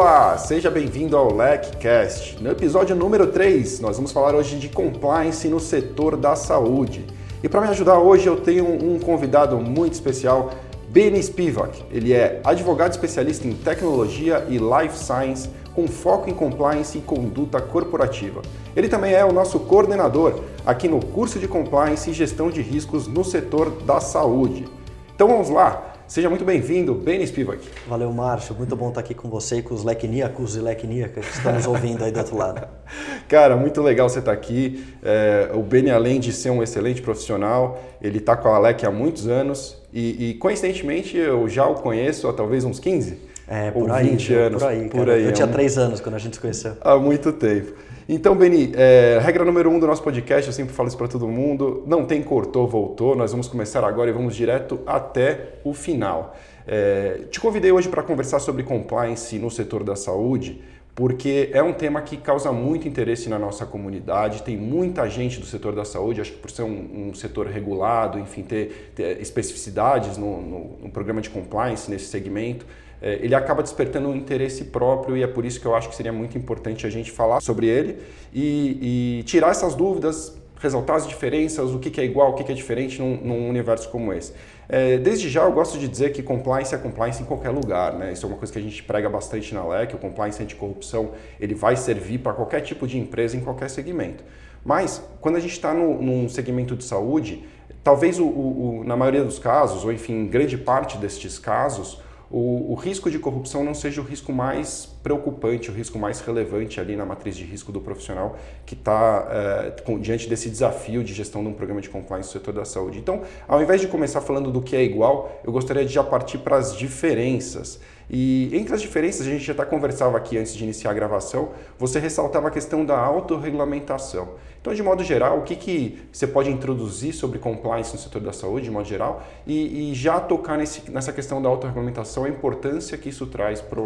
Olá, 0.00 0.38
seja 0.38 0.70
bem-vindo 0.70 1.16
ao 1.16 1.34
LECCast. 1.34 2.40
No 2.40 2.52
episódio 2.52 2.94
número 2.94 3.26
3, 3.26 3.80
nós 3.80 3.96
vamos 3.96 4.12
falar 4.12 4.32
hoje 4.32 4.56
de 4.56 4.68
compliance 4.68 5.48
no 5.48 5.58
setor 5.58 6.16
da 6.16 6.36
saúde. 6.36 7.04
E 7.42 7.48
para 7.48 7.62
me 7.62 7.66
ajudar 7.66 7.98
hoje, 7.98 8.28
eu 8.28 8.36
tenho 8.36 8.64
um 8.64 9.00
convidado 9.00 9.56
muito 9.56 9.94
especial, 9.94 10.52
Benny 10.88 11.20
Spivak. 11.20 11.82
Ele 11.90 12.12
é 12.12 12.40
advogado 12.44 12.92
especialista 12.92 13.48
em 13.48 13.54
tecnologia 13.54 14.46
e 14.48 14.56
life 14.56 14.96
science, 14.96 15.50
com 15.74 15.88
foco 15.88 16.30
em 16.30 16.32
compliance 16.32 16.96
e 16.96 17.00
conduta 17.00 17.60
corporativa. 17.60 18.40
Ele 18.76 18.88
também 18.88 19.14
é 19.14 19.24
o 19.24 19.32
nosso 19.32 19.58
coordenador 19.58 20.44
aqui 20.64 20.86
no 20.86 21.04
curso 21.04 21.40
de 21.40 21.48
compliance 21.48 22.08
e 22.08 22.12
gestão 22.14 22.52
de 22.52 22.62
riscos 22.62 23.08
no 23.08 23.24
setor 23.24 23.82
da 23.82 23.98
saúde. 23.98 24.68
Então 25.12 25.26
vamos 25.26 25.50
lá, 25.50 25.87
Seja 26.08 26.30
muito 26.30 26.42
bem-vindo, 26.42 26.94
Benny 26.94 27.26
Spivak. 27.26 27.68
Valeu, 27.86 28.10
Márcio. 28.10 28.54
Muito 28.54 28.74
bom 28.74 28.88
estar 28.88 29.00
aqui 29.00 29.12
com 29.12 29.28
você 29.28 29.56
e 29.56 29.62
com 29.62 29.74
os 29.74 29.84
lecníacos 29.84 30.56
e 30.56 30.58
lecníacas 30.58 31.26
que 31.26 31.36
estamos 31.36 31.66
ouvindo 31.66 32.02
aí 32.02 32.10
do 32.10 32.18
outro 32.18 32.34
lado. 32.34 32.66
Cara, 33.28 33.54
muito 33.58 33.82
legal 33.82 34.08
você 34.08 34.20
estar 34.20 34.32
aqui. 34.32 34.82
É, 35.02 35.50
o 35.52 35.62
Benny, 35.62 35.90
além 35.90 36.18
de 36.18 36.32
ser 36.32 36.48
um 36.48 36.62
excelente 36.62 37.02
profissional, 37.02 37.78
ele 38.00 38.16
está 38.16 38.34
com 38.34 38.48
a 38.48 38.56
Alec 38.56 38.86
há 38.86 38.90
muitos 38.90 39.26
anos 39.28 39.76
e, 39.92 40.30
e, 40.30 40.34
coincidentemente, 40.34 41.14
eu 41.14 41.46
já 41.46 41.66
o 41.66 41.74
conheço 41.74 42.26
há 42.26 42.32
talvez 42.32 42.64
uns 42.64 42.80
15 42.80 43.18
é, 43.46 43.70
por 43.70 43.82
ou 43.82 43.92
aí, 43.92 44.08
20 44.08 44.34
anos. 44.34 44.62
Por 44.62 44.68
aí, 44.70 44.88
por 44.88 45.10
aí. 45.10 45.24
Eu 45.24 45.32
tinha 45.32 45.46
é 45.46 45.52
três 45.52 45.76
anos 45.76 46.00
quando 46.00 46.14
a 46.14 46.18
gente 46.18 46.36
se 46.36 46.40
conheceu. 46.40 46.72
Há 46.80 46.96
muito 46.96 47.34
tempo. 47.34 47.74
Então, 48.10 48.34
Beni, 48.34 48.72
é, 48.74 49.18
regra 49.20 49.44
número 49.44 49.68
um 49.68 49.78
do 49.78 49.86
nosso 49.86 50.02
podcast, 50.02 50.46
eu 50.46 50.52
sempre 50.54 50.72
falo 50.72 50.88
isso 50.88 50.96
para 50.96 51.08
todo 51.08 51.28
mundo, 51.28 51.84
não 51.86 52.06
tem 52.06 52.22
cortou, 52.22 52.66
voltou, 52.66 53.14
nós 53.14 53.32
vamos 53.32 53.48
começar 53.48 53.84
agora 53.84 54.08
e 54.08 54.14
vamos 54.14 54.34
direto 54.34 54.80
até 54.86 55.56
o 55.62 55.74
final. 55.74 56.34
É, 56.66 57.24
te 57.30 57.38
convidei 57.38 57.70
hoje 57.70 57.86
para 57.90 58.02
conversar 58.02 58.38
sobre 58.38 58.62
compliance 58.62 59.38
no 59.38 59.50
setor 59.50 59.84
da 59.84 59.94
saúde, 59.94 60.62
porque 60.98 61.50
é 61.52 61.62
um 61.62 61.72
tema 61.72 62.02
que 62.02 62.16
causa 62.16 62.50
muito 62.50 62.88
interesse 62.88 63.28
na 63.28 63.38
nossa 63.38 63.64
comunidade, 63.64 64.42
tem 64.42 64.56
muita 64.56 65.08
gente 65.08 65.38
do 65.38 65.46
setor 65.46 65.72
da 65.72 65.84
saúde, 65.84 66.20
acho 66.20 66.32
que 66.32 66.38
por 66.38 66.50
ser 66.50 66.64
um, 66.64 67.10
um 67.10 67.14
setor 67.14 67.46
regulado, 67.46 68.18
enfim, 68.18 68.42
ter, 68.42 68.90
ter 68.96 69.20
especificidades 69.20 70.18
no, 70.18 70.42
no, 70.42 70.78
no 70.82 70.90
programa 70.90 71.20
de 71.20 71.30
compliance 71.30 71.88
nesse 71.88 72.06
segmento, 72.06 72.66
é, 73.00 73.14
ele 73.22 73.32
acaba 73.32 73.62
despertando 73.62 74.08
um 74.08 74.16
interesse 74.16 74.64
próprio 74.64 75.16
e 75.16 75.22
é 75.22 75.28
por 75.28 75.44
isso 75.44 75.60
que 75.60 75.66
eu 75.66 75.76
acho 75.76 75.88
que 75.88 75.94
seria 75.94 76.12
muito 76.12 76.36
importante 76.36 76.84
a 76.84 76.90
gente 76.90 77.12
falar 77.12 77.38
sobre 77.38 77.68
ele 77.68 78.00
e, 78.34 79.20
e 79.20 79.22
tirar 79.22 79.52
essas 79.52 79.76
dúvidas, 79.76 80.36
ressaltar 80.60 80.96
as 80.96 81.06
diferenças, 81.06 81.70
o 81.72 81.78
que, 81.78 82.00
é 82.00 82.04
igual, 82.04 82.30
o 82.30 82.34
que, 82.34 82.50
é 82.50 82.54
diferente 82.54 83.00
num, 83.00 83.16
num 83.16 83.48
universo 83.48 83.88
como 83.88 84.12
esse. 84.12 84.32
É, 84.68 84.98
desde 84.98 85.28
já 85.28 85.44
eu 85.44 85.52
gosto 85.52 85.78
de 85.78 85.88
dizer 85.88 86.12
que 86.12 86.22
compliance 86.22 86.74
é 86.74 86.78
compliance 86.78 87.22
em 87.22 87.24
qualquer 87.24 87.50
lugar, 87.50 87.94
né? 87.94 88.12
Isso 88.12 88.26
é 88.26 88.28
uma 88.28 88.36
coisa 88.36 88.52
que 88.52 88.58
a 88.58 88.62
gente 88.62 88.82
prega 88.82 89.08
bastante 89.08 89.54
na 89.54 89.66
LEC, 89.66 89.94
o 89.94 89.98
compliance 89.98 90.42
anticorrupção 90.42 91.12
ele 91.40 91.54
vai 91.54 91.76
servir 91.76 92.18
para 92.18 92.32
qualquer 92.32 92.60
tipo 92.60 92.86
de 92.86 92.98
empresa 92.98 93.36
em 93.36 93.40
qualquer 93.40 93.70
segmento. 93.70 94.24
Mas 94.64 95.02
quando 95.20 95.36
a 95.36 95.40
gente 95.40 95.52
está 95.52 95.72
num 95.72 96.28
segmento 96.28 96.76
de 96.76 96.84
saúde, 96.84 97.44
talvez 97.82 98.18
o, 98.18 98.26
o, 98.26 98.80
o, 98.80 98.84
na 98.84 98.96
maioria 98.96 99.24
dos 99.24 99.38
casos, 99.38 99.84
ou 99.84 99.92
enfim, 99.92 100.26
grande 100.26 100.58
parte 100.58 100.98
destes 100.98 101.38
casos, 101.38 102.02
o, 102.30 102.74
risco 102.74 103.10
de 103.10 103.18
corrupção 103.18 103.64
não 103.64 103.72
seja 103.72 104.00
o 104.00 104.04
risco 104.04 104.32
mais 104.32 104.86
preocupante, 105.02 105.70
o 105.70 105.74
risco 105.74 105.98
mais 105.98 106.20
relevante 106.20 106.80
ali 106.80 106.96
na 106.96 107.04
matriz 107.04 107.36
de 107.36 107.44
risco 107.44 107.70
do 107.72 107.80
profissional 107.80 108.36
que 108.66 108.74
está 108.74 109.26
é, 109.30 109.98
diante 110.00 110.28
desse 110.28 110.50
desafio 110.50 111.02
de 111.04 111.14
gestão 111.14 111.42
de 111.42 111.48
um 111.48 111.52
programa 111.52 111.80
de 111.80 111.88
compliance 111.88 112.28
no 112.28 112.32
setor 112.32 112.54
da 112.54 112.64
saúde. 112.64 112.98
Então, 112.98 113.22
ao 113.46 113.62
invés 113.62 113.80
de 113.80 113.88
começar 113.88 114.20
falando 114.20 114.50
do 114.50 114.60
que 114.60 114.76
é 114.76 114.82
igual, 114.82 115.40
eu 115.44 115.52
gostaria 115.52 115.84
de 115.84 115.92
já 115.92 116.02
partir 116.02 116.38
para 116.38 116.56
as 116.56 116.76
diferenças. 116.76 117.80
E 118.10 118.50
entre 118.56 118.74
as 118.74 118.80
diferenças, 118.80 119.26
a 119.26 119.30
gente 119.30 119.50
até 119.50 119.64
conversava 119.64 120.16
aqui 120.16 120.38
antes 120.38 120.54
de 120.54 120.64
iniciar 120.64 120.90
a 120.90 120.94
gravação, 120.94 121.50
você 121.78 121.98
ressaltava 121.98 122.48
a 122.48 122.50
questão 122.50 122.84
da 122.84 122.98
autorregulamentação. 122.98 124.30
Então, 124.60 124.74
de 124.74 124.82
modo 124.82 125.04
geral, 125.04 125.38
o 125.38 125.42
que, 125.42 125.54
que 125.54 125.98
você 126.10 126.26
pode 126.26 126.50
introduzir 126.50 127.12
sobre 127.12 127.38
compliance 127.38 127.92
no 127.92 127.98
setor 127.98 128.22
da 128.22 128.32
saúde, 128.32 128.64
de 128.64 128.70
modo 128.70 128.88
geral, 128.88 129.22
e, 129.46 129.90
e 129.90 129.94
já 129.94 130.18
tocar 130.18 130.56
nesse, 130.56 130.90
nessa 130.90 131.12
questão 131.12 131.40
da 131.40 131.48
autorregulamentação, 131.48 132.24
a 132.24 132.28
importância 132.28 132.96
que 132.96 133.10
isso 133.10 133.26
traz 133.26 133.60
para 133.60 133.80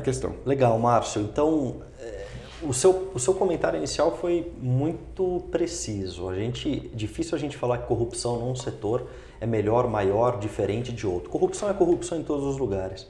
a 0.00 0.02
questão. 0.02 0.34
Legal, 0.44 0.78
Márcio. 0.78 1.22
Então, 1.22 1.76
é, 2.00 2.26
o 2.62 2.72
seu, 2.72 3.10
o 3.14 3.18
seu 3.18 3.34
comentário 3.34 3.76
inicial 3.76 4.16
foi 4.16 4.52
muito 4.60 5.44
preciso. 5.50 6.28
A 6.28 6.34
gente, 6.34 6.90
difícil 6.94 7.36
a 7.36 7.38
gente 7.38 7.56
falar 7.56 7.78
que 7.78 7.86
corrupção 7.86 8.38
num 8.38 8.54
setor 8.54 9.06
é 9.40 9.46
melhor, 9.46 9.88
maior, 9.88 10.38
diferente 10.38 10.92
de 10.92 11.06
outro. 11.06 11.28
Corrupção 11.30 11.68
é 11.68 11.74
corrupção 11.74 12.18
em 12.18 12.22
todos 12.22 12.44
os 12.44 12.56
lugares. 12.56 13.06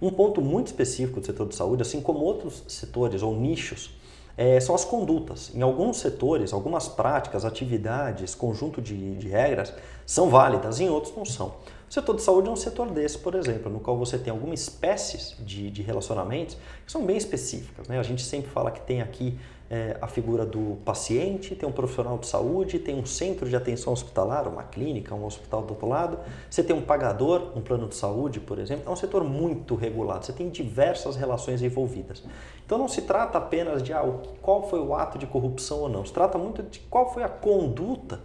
Um 0.00 0.10
ponto 0.10 0.40
muito 0.40 0.68
específico 0.68 1.20
do 1.20 1.26
setor 1.26 1.48
de 1.48 1.54
saúde, 1.54 1.82
assim 1.82 2.00
como 2.00 2.20
outros 2.20 2.62
setores 2.68 3.22
ou 3.22 3.34
nichos, 3.34 3.98
é, 4.36 4.60
são 4.60 4.74
as 4.74 4.84
condutas. 4.84 5.50
Em 5.52 5.62
alguns 5.62 5.98
setores, 5.98 6.52
algumas 6.52 6.86
práticas, 6.86 7.44
atividades, 7.44 8.36
conjunto 8.36 8.80
de, 8.80 9.16
de 9.16 9.28
regras 9.28 9.74
são 10.06 10.30
válidas, 10.30 10.78
em 10.78 10.88
outros 10.88 11.16
não 11.16 11.24
são. 11.24 11.54
O 11.88 11.92
setor 11.92 12.16
de 12.16 12.22
saúde 12.22 12.48
é 12.48 12.52
um 12.52 12.56
setor 12.56 12.90
desse, 12.90 13.16
por 13.16 13.34
exemplo, 13.34 13.72
no 13.72 13.80
qual 13.80 13.96
você 13.96 14.18
tem 14.18 14.30
algumas 14.30 14.60
espécies 14.60 15.34
de, 15.40 15.70
de 15.70 15.80
relacionamentos 15.80 16.54
que 16.84 16.92
são 16.92 17.06
bem 17.06 17.16
específicas. 17.16 17.88
Né? 17.88 17.98
A 17.98 18.02
gente 18.02 18.22
sempre 18.22 18.50
fala 18.50 18.70
que 18.70 18.82
tem 18.82 19.00
aqui 19.00 19.38
é, 19.70 19.96
a 20.00 20.06
figura 20.06 20.44
do 20.44 20.76
paciente, 20.84 21.54
tem 21.54 21.66
um 21.66 21.72
profissional 21.72 22.18
de 22.18 22.26
saúde, 22.26 22.78
tem 22.78 22.94
um 22.94 23.06
centro 23.06 23.48
de 23.48 23.56
atenção 23.56 23.92
hospitalar, 23.92 24.46
uma 24.46 24.64
clínica, 24.64 25.14
um 25.14 25.24
hospital 25.24 25.62
do 25.62 25.70
outro 25.70 25.88
lado, 25.88 26.18
você 26.50 26.62
tem 26.62 26.76
um 26.76 26.82
pagador, 26.82 27.52
um 27.56 27.62
plano 27.62 27.88
de 27.88 27.94
saúde, 27.94 28.38
por 28.38 28.58
exemplo. 28.58 28.84
É 28.86 28.90
um 28.90 28.96
setor 28.96 29.24
muito 29.24 29.74
regulado, 29.74 30.26
você 30.26 30.32
tem 30.32 30.50
diversas 30.50 31.16
relações 31.16 31.62
envolvidas. 31.62 32.22
Então 32.66 32.76
não 32.76 32.88
se 32.88 33.00
trata 33.02 33.38
apenas 33.38 33.82
de 33.82 33.94
ah, 33.94 34.04
qual 34.42 34.68
foi 34.68 34.80
o 34.80 34.94
ato 34.94 35.18
de 35.18 35.26
corrupção 35.26 35.80
ou 35.80 35.88
não, 35.88 36.04
se 36.04 36.12
trata 36.12 36.36
muito 36.36 36.62
de 36.62 36.80
qual 36.80 37.12
foi 37.14 37.22
a 37.22 37.28
conduta 37.30 38.20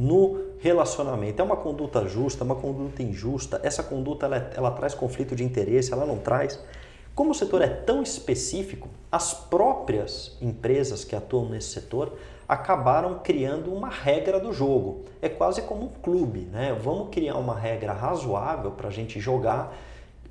no 0.00 0.40
relacionamento. 0.58 1.42
É 1.42 1.44
uma 1.44 1.56
conduta 1.56 2.08
justa, 2.08 2.42
é 2.42 2.46
uma 2.46 2.54
conduta 2.54 3.02
injusta, 3.02 3.60
essa 3.62 3.82
conduta 3.82 4.24
ela, 4.24 4.50
ela 4.56 4.70
traz 4.70 4.94
conflito 4.94 5.36
de 5.36 5.44
interesse, 5.44 5.92
ela 5.92 6.06
não 6.06 6.16
traz. 6.16 6.58
Como 7.14 7.32
o 7.32 7.34
setor 7.34 7.60
é 7.60 7.68
tão 7.68 8.02
específico, 8.02 8.88
as 9.12 9.34
próprias 9.34 10.38
empresas 10.40 11.04
que 11.04 11.14
atuam 11.14 11.50
nesse 11.50 11.68
setor 11.68 12.16
acabaram 12.48 13.18
criando 13.18 13.70
uma 13.72 13.90
regra 13.90 14.40
do 14.40 14.54
jogo. 14.54 15.04
É 15.20 15.28
quase 15.28 15.60
como 15.62 15.84
um 15.84 15.88
clube, 15.88 16.48
né? 16.50 16.74
Vamos 16.80 17.10
criar 17.10 17.36
uma 17.36 17.54
regra 17.54 17.92
razoável 17.92 18.70
para 18.70 18.88
a 18.88 18.90
gente 18.90 19.20
jogar 19.20 19.76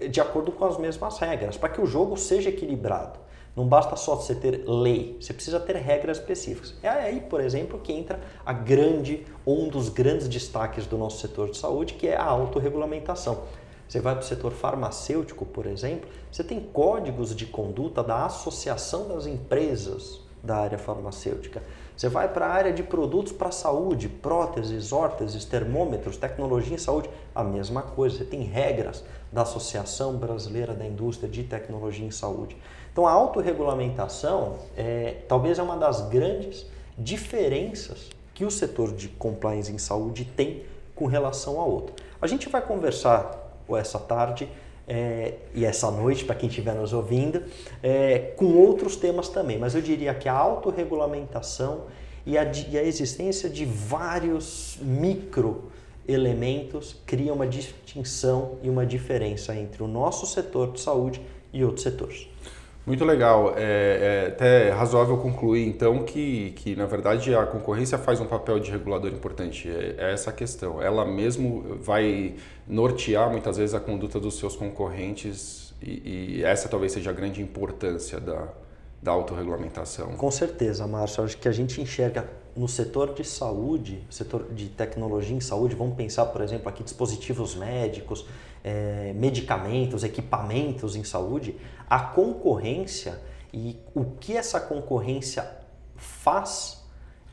de 0.10 0.20
acordo 0.20 0.52
com 0.52 0.66
as 0.66 0.80
mesmas 0.80 1.20
regras, 1.20 1.58
para 1.58 1.70
que 1.70 1.80
o 1.80 1.86
jogo 1.86 2.18
seja 2.18 2.50
equilibrado. 2.50 3.20
Não 3.56 3.68
basta 3.68 3.96
só 3.96 4.16
você 4.16 4.36
ter 4.36 4.64
lei, 4.68 5.18
você 5.20 5.34
precisa 5.34 5.60
ter 5.60 5.76
regras 5.76 6.18
específicas. 6.18 6.76
É 6.82 6.90
aí, 6.90 7.20
por 7.20 7.42
exemplo, 7.42 7.80
que 7.80 7.92
entra 7.92 8.20
a 8.46 8.54
grande, 8.54 9.26
um 9.46 9.68
dos 9.68 9.90
grandes 9.90 10.28
destaques 10.28 10.86
do 10.86 10.98
nosso 10.98 11.20
setor 11.20 11.50
de 11.50 11.58
saúde, 11.58 11.96
que 11.96 12.08
é 12.08 12.16
a 12.16 12.24
autorregulamentação. 12.24 13.44
Você 13.88 14.00
vai 14.00 14.14
para 14.14 14.24
o 14.24 14.28
setor 14.28 14.52
farmacêutico, 14.52 15.46
por 15.46 15.66
exemplo, 15.66 16.08
você 16.32 16.44
tem 16.44 16.60
códigos 16.60 17.36
de 17.36 17.48
conduta 17.48 18.04
da 18.04 18.26
Associação 18.26 19.08
das 19.08 19.26
Empresas 19.26 20.22
da 20.44 20.58
área 20.58 20.78
farmacêutica. 20.78 21.62
Você 21.96 22.08
vai 22.08 22.32
para 22.32 22.46
a 22.46 22.50
área 22.50 22.72
de 22.72 22.82
produtos 22.82 23.34
para 23.34 23.50
a 23.50 23.52
saúde, 23.52 24.08
próteses, 24.08 24.94
órteses, 24.94 25.44
termômetros, 25.44 26.18
tecnologia 26.18 26.76
em 26.76 26.78
saúde, 26.78 27.10
a 27.36 27.44
mesma 27.44 27.82
coisa. 27.82 28.18
Você 28.18 28.24
tem 28.24 28.44
regras 28.44 29.04
da 29.32 29.42
Associação 29.42 30.16
Brasileira 30.16 30.74
da 30.74 30.86
Indústria 30.86 31.30
de 31.30 31.44
Tecnologia 31.44 32.06
em 32.06 32.12
Saúde. 32.12 32.56
Então 33.00 33.08
a 33.08 33.14
autorregulamentação 33.14 34.58
é, 34.76 35.20
talvez 35.26 35.58
é 35.58 35.64
uma 35.64 35.78
das 35.78 36.10
grandes 36.10 36.66
diferenças 36.98 38.10
que 38.34 38.44
o 38.44 38.52
setor 38.52 38.92
de 38.92 39.08
compliance 39.08 39.72
em 39.72 39.78
saúde 39.78 40.26
tem 40.26 40.64
com 40.94 41.06
relação 41.06 41.62
a 41.62 41.64
outro. 41.64 41.96
A 42.22 42.28
gente 42.28 42.50
vai 42.50 42.62
conversar 42.62 43.56
essa 43.78 43.98
tarde 44.00 44.50
é, 44.86 45.36
e 45.56 45.64
essa 45.64 45.90
noite, 45.90 46.26
para 46.26 46.36
quem 46.36 46.50
estiver 46.50 46.76
nos 46.76 46.92
ouvindo, 46.92 47.42
é, 47.82 48.34
com 48.36 48.58
outros 48.58 48.98
temas 48.98 49.30
também. 49.30 49.58
Mas 49.58 49.76
eu 49.76 49.82
diria 49.82 50.14
que 50.14 50.28
a 50.28 50.34
autorregulamentação 50.34 51.84
e 52.26 52.38
a, 52.38 52.44
e 52.70 52.78
a 52.78 52.84
existência 52.84 53.50
de 53.50 53.64
vários 53.64 54.78
micro 54.82 55.72
elementos 56.06 56.98
cria 57.06 57.34
uma 57.34 57.48
distinção 57.48 58.58
e 58.62 58.70
uma 58.70 58.86
diferença 58.86 59.56
entre 59.56 59.82
o 59.82 59.88
nosso 59.88 60.26
setor 60.26 60.74
de 60.74 60.82
saúde 60.82 61.22
e 61.54 61.64
outros 61.64 61.84
setores. 61.84 62.28
Muito 62.86 63.06
legal. 63.06 63.54
É, 63.56 64.26
é, 64.26 64.28
até 64.30 64.70
razoável 64.72 65.18
concluir, 65.18 65.68
então, 65.68 66.04
que, 66.04 66.52
que, 66.52 66.76
na 66.76 66.86
verdade, 66.86 67.36
a 67.36 67.46
concorrência 67.46 67.98
faz 67.98 68.20
um 68.20 68.26
papel 68.26 68.60
de 68.60 68.72
regulador 68.72 69.12
importante. 69.12 69.70
É, 69.70 69.96
é 69.98 70.14
essa 70.14 70.32
a 70.32 70.34
questão. 70.34 70.82
Ela 70.82 71.06
mesmo 71.06 71.78
vai 71.82 72.36
nortear, 72.68 73.30
muitas 73.30 73.58
vezes, 73.58 73.76
a 73.76 73.80
conduta 73.80 74.20
dos 74.20 74.38
seus 74.40 74.56
concorrentes 74.56 75.74
e, 75.82 76.38
e 76.40 76.44
essa 76.44 76.68
talvez 76.68 76.92
seja 76.92 77.10
a 77.10 77.14
grande 77.14 77.42
importância 77.42 78.20
da, 78.20 78.48
da 79.02 79.12
autorregulamentação. 79.12 80.14
Com 80.14 80.32
certeza, 80.32 80.86
Márcio. 80.86 81.24
Acho 81.24 81.38
que 81.38 81.48
a 81.48 81.52
gente 81.52 81.82
enxerga 81.82 82.30
no 82.56 82.68
setor 82.68 83.14
de 83.14 83.24
saúde, 83.24 84.04
setor 84.10 84.52
de 84.54 84.68
tecnologia 84.68 85.36
em 85.36 85.40
saúde, 85.40 85.76
vamos 85.76 85.96
pensar, 85.96 86.26
por 86.26 86.42
exemplo, 86.42 86.68
aqui 86.68 86.84
dispositivos 86.84 87.56
médicos, 87.56 88.26
é, 88.64 89.14
medicamentos, 89.16 90.04
equipamentos 90.04 90.96
em 90.96 91.04
saúde, 91.04 91.56
a 91.90 92.00
concorrência 92.00 93.20
e 93.54 93.78
o 93.96 94.06
que 94.06 94.38
essa 94.38 94.60
concorrência 94.60 95.50
faz 95.96 96.80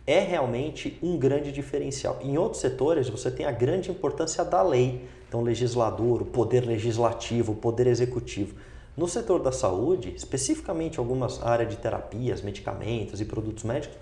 é 0.07 0.21
realmente 0.21 0.99
um 1.03 1.19
grande 1.19 1.51
diferencial. 1.51 2.19
Em 2.23 2.39
outros 2.39 2.61
setores, 2.61 3.09
você 3.09 3.31
tem 3.31 3.45
a 3.45 3.51
grande 3.51 3.91
importância 3.91 4.45
da 4.45 4.63
lei, 4.63 5.09
então, 5.29 5.41
o 5.41 5.43
legislador, 5.43 6.23
o 6.23 6.25
poder 6.25 6.65
legislativo, 6.65 7.53
o 7.53 7.57
poder 7.57 7.89
executivo. 7.89 8.55
No 8.97 9.09
setor 9.09 9.43
da 9.43 9.53
saúde, 9.53 10.15
especificamente 10.17 10.99
algumas 10.99 11.43
áreas 11.45 11.69
de 11.69 11.77
terapias, 11.77 12.41
medicamentos 12.41 13.21
e 13.21 13.25
produtos 13.25 13.65
médicos, 13.65 13.99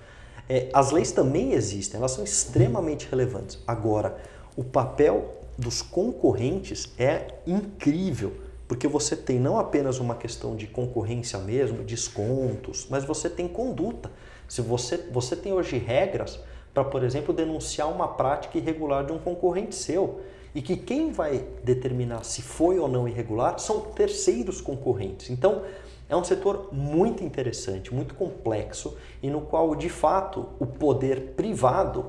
é, 0.49 0.69
as 0.73 0.91
leis 0.91 1.11
também 1.11 1.53
existem, 1.53 1.99
elas 1.99 2.12
são 2.12 2.23
extremamente 2.23 3.09
relevantes. 3.11 3.59
Agora, 3.67 4.19
o 4.55 4.62
papel 4.62 5.35
dos 5.56 5.81
concorrentes 5.81 6.93
é 6.99 7.29
incrível, 7.47 8.35
porque 8.75 8.88
você 8.88 9.15
tem 9.15 9.38
não 9.38 9.56
apenas 9.56 10.00
uma 10.00 10.17
questão 10.17 10.56
de 10.56 10.67
concorrência 10.67 11.38
mesmo, 11.38 11.85
descontos, 11.85 12.88
mas 12.91 13.05
você 13.05 13.31
tem 13.31 13.47
conduta. 13.47 14.11
Se 14.49 14.61
você, 14.61 14.97
você 15.12 15.37
tem 15.37 15.53
hoje 15.53 15.79
regras 15.79 16.41
para, 16.75 16.82
por 16.82 17.05
exemplo, 17.05 17.32
denunciar 17.32 17.88
uma 17.88 18.09
prática 18.09 18.59
irregular 18.59 19.06
de 19.06 19.12
um 19.12 19.19
concorrente 19.19 19.76
seu 19.76 20.23
e 20.53 20.61
que 20.61 20.76
quem 20.76 21.12
vai 21.12 21.47
determinar 21.62 22.25
se 22.25 22.43
foi 22.43 22.76
ou 22.81 22.88
não 22.88 23.06
irregular 23.06 23.61
são 23.61 23.81
terceiros 23.81 24.61
concorrentes. 24.61 25.31
Então, 25.31 25.62
é 26.09 26.17
um 26.17 26.25
setor 26.25 26.70
muito 26.73 27.23
interessante, 27.23 27.94
muito 27.94 28.17
complexo 28.17 28.97
e 29.23 29.31
no 29.31 29.43
qual, 29.43 29.77
de 29.77 29.88
fato, 29.88 30.49
o 30.59 30.67
poder 30.67 31.35
privado 31.37 32.06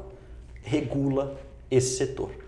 regula 0.64 1.38
esse 1.70 1.96
setor. 1.96 2.45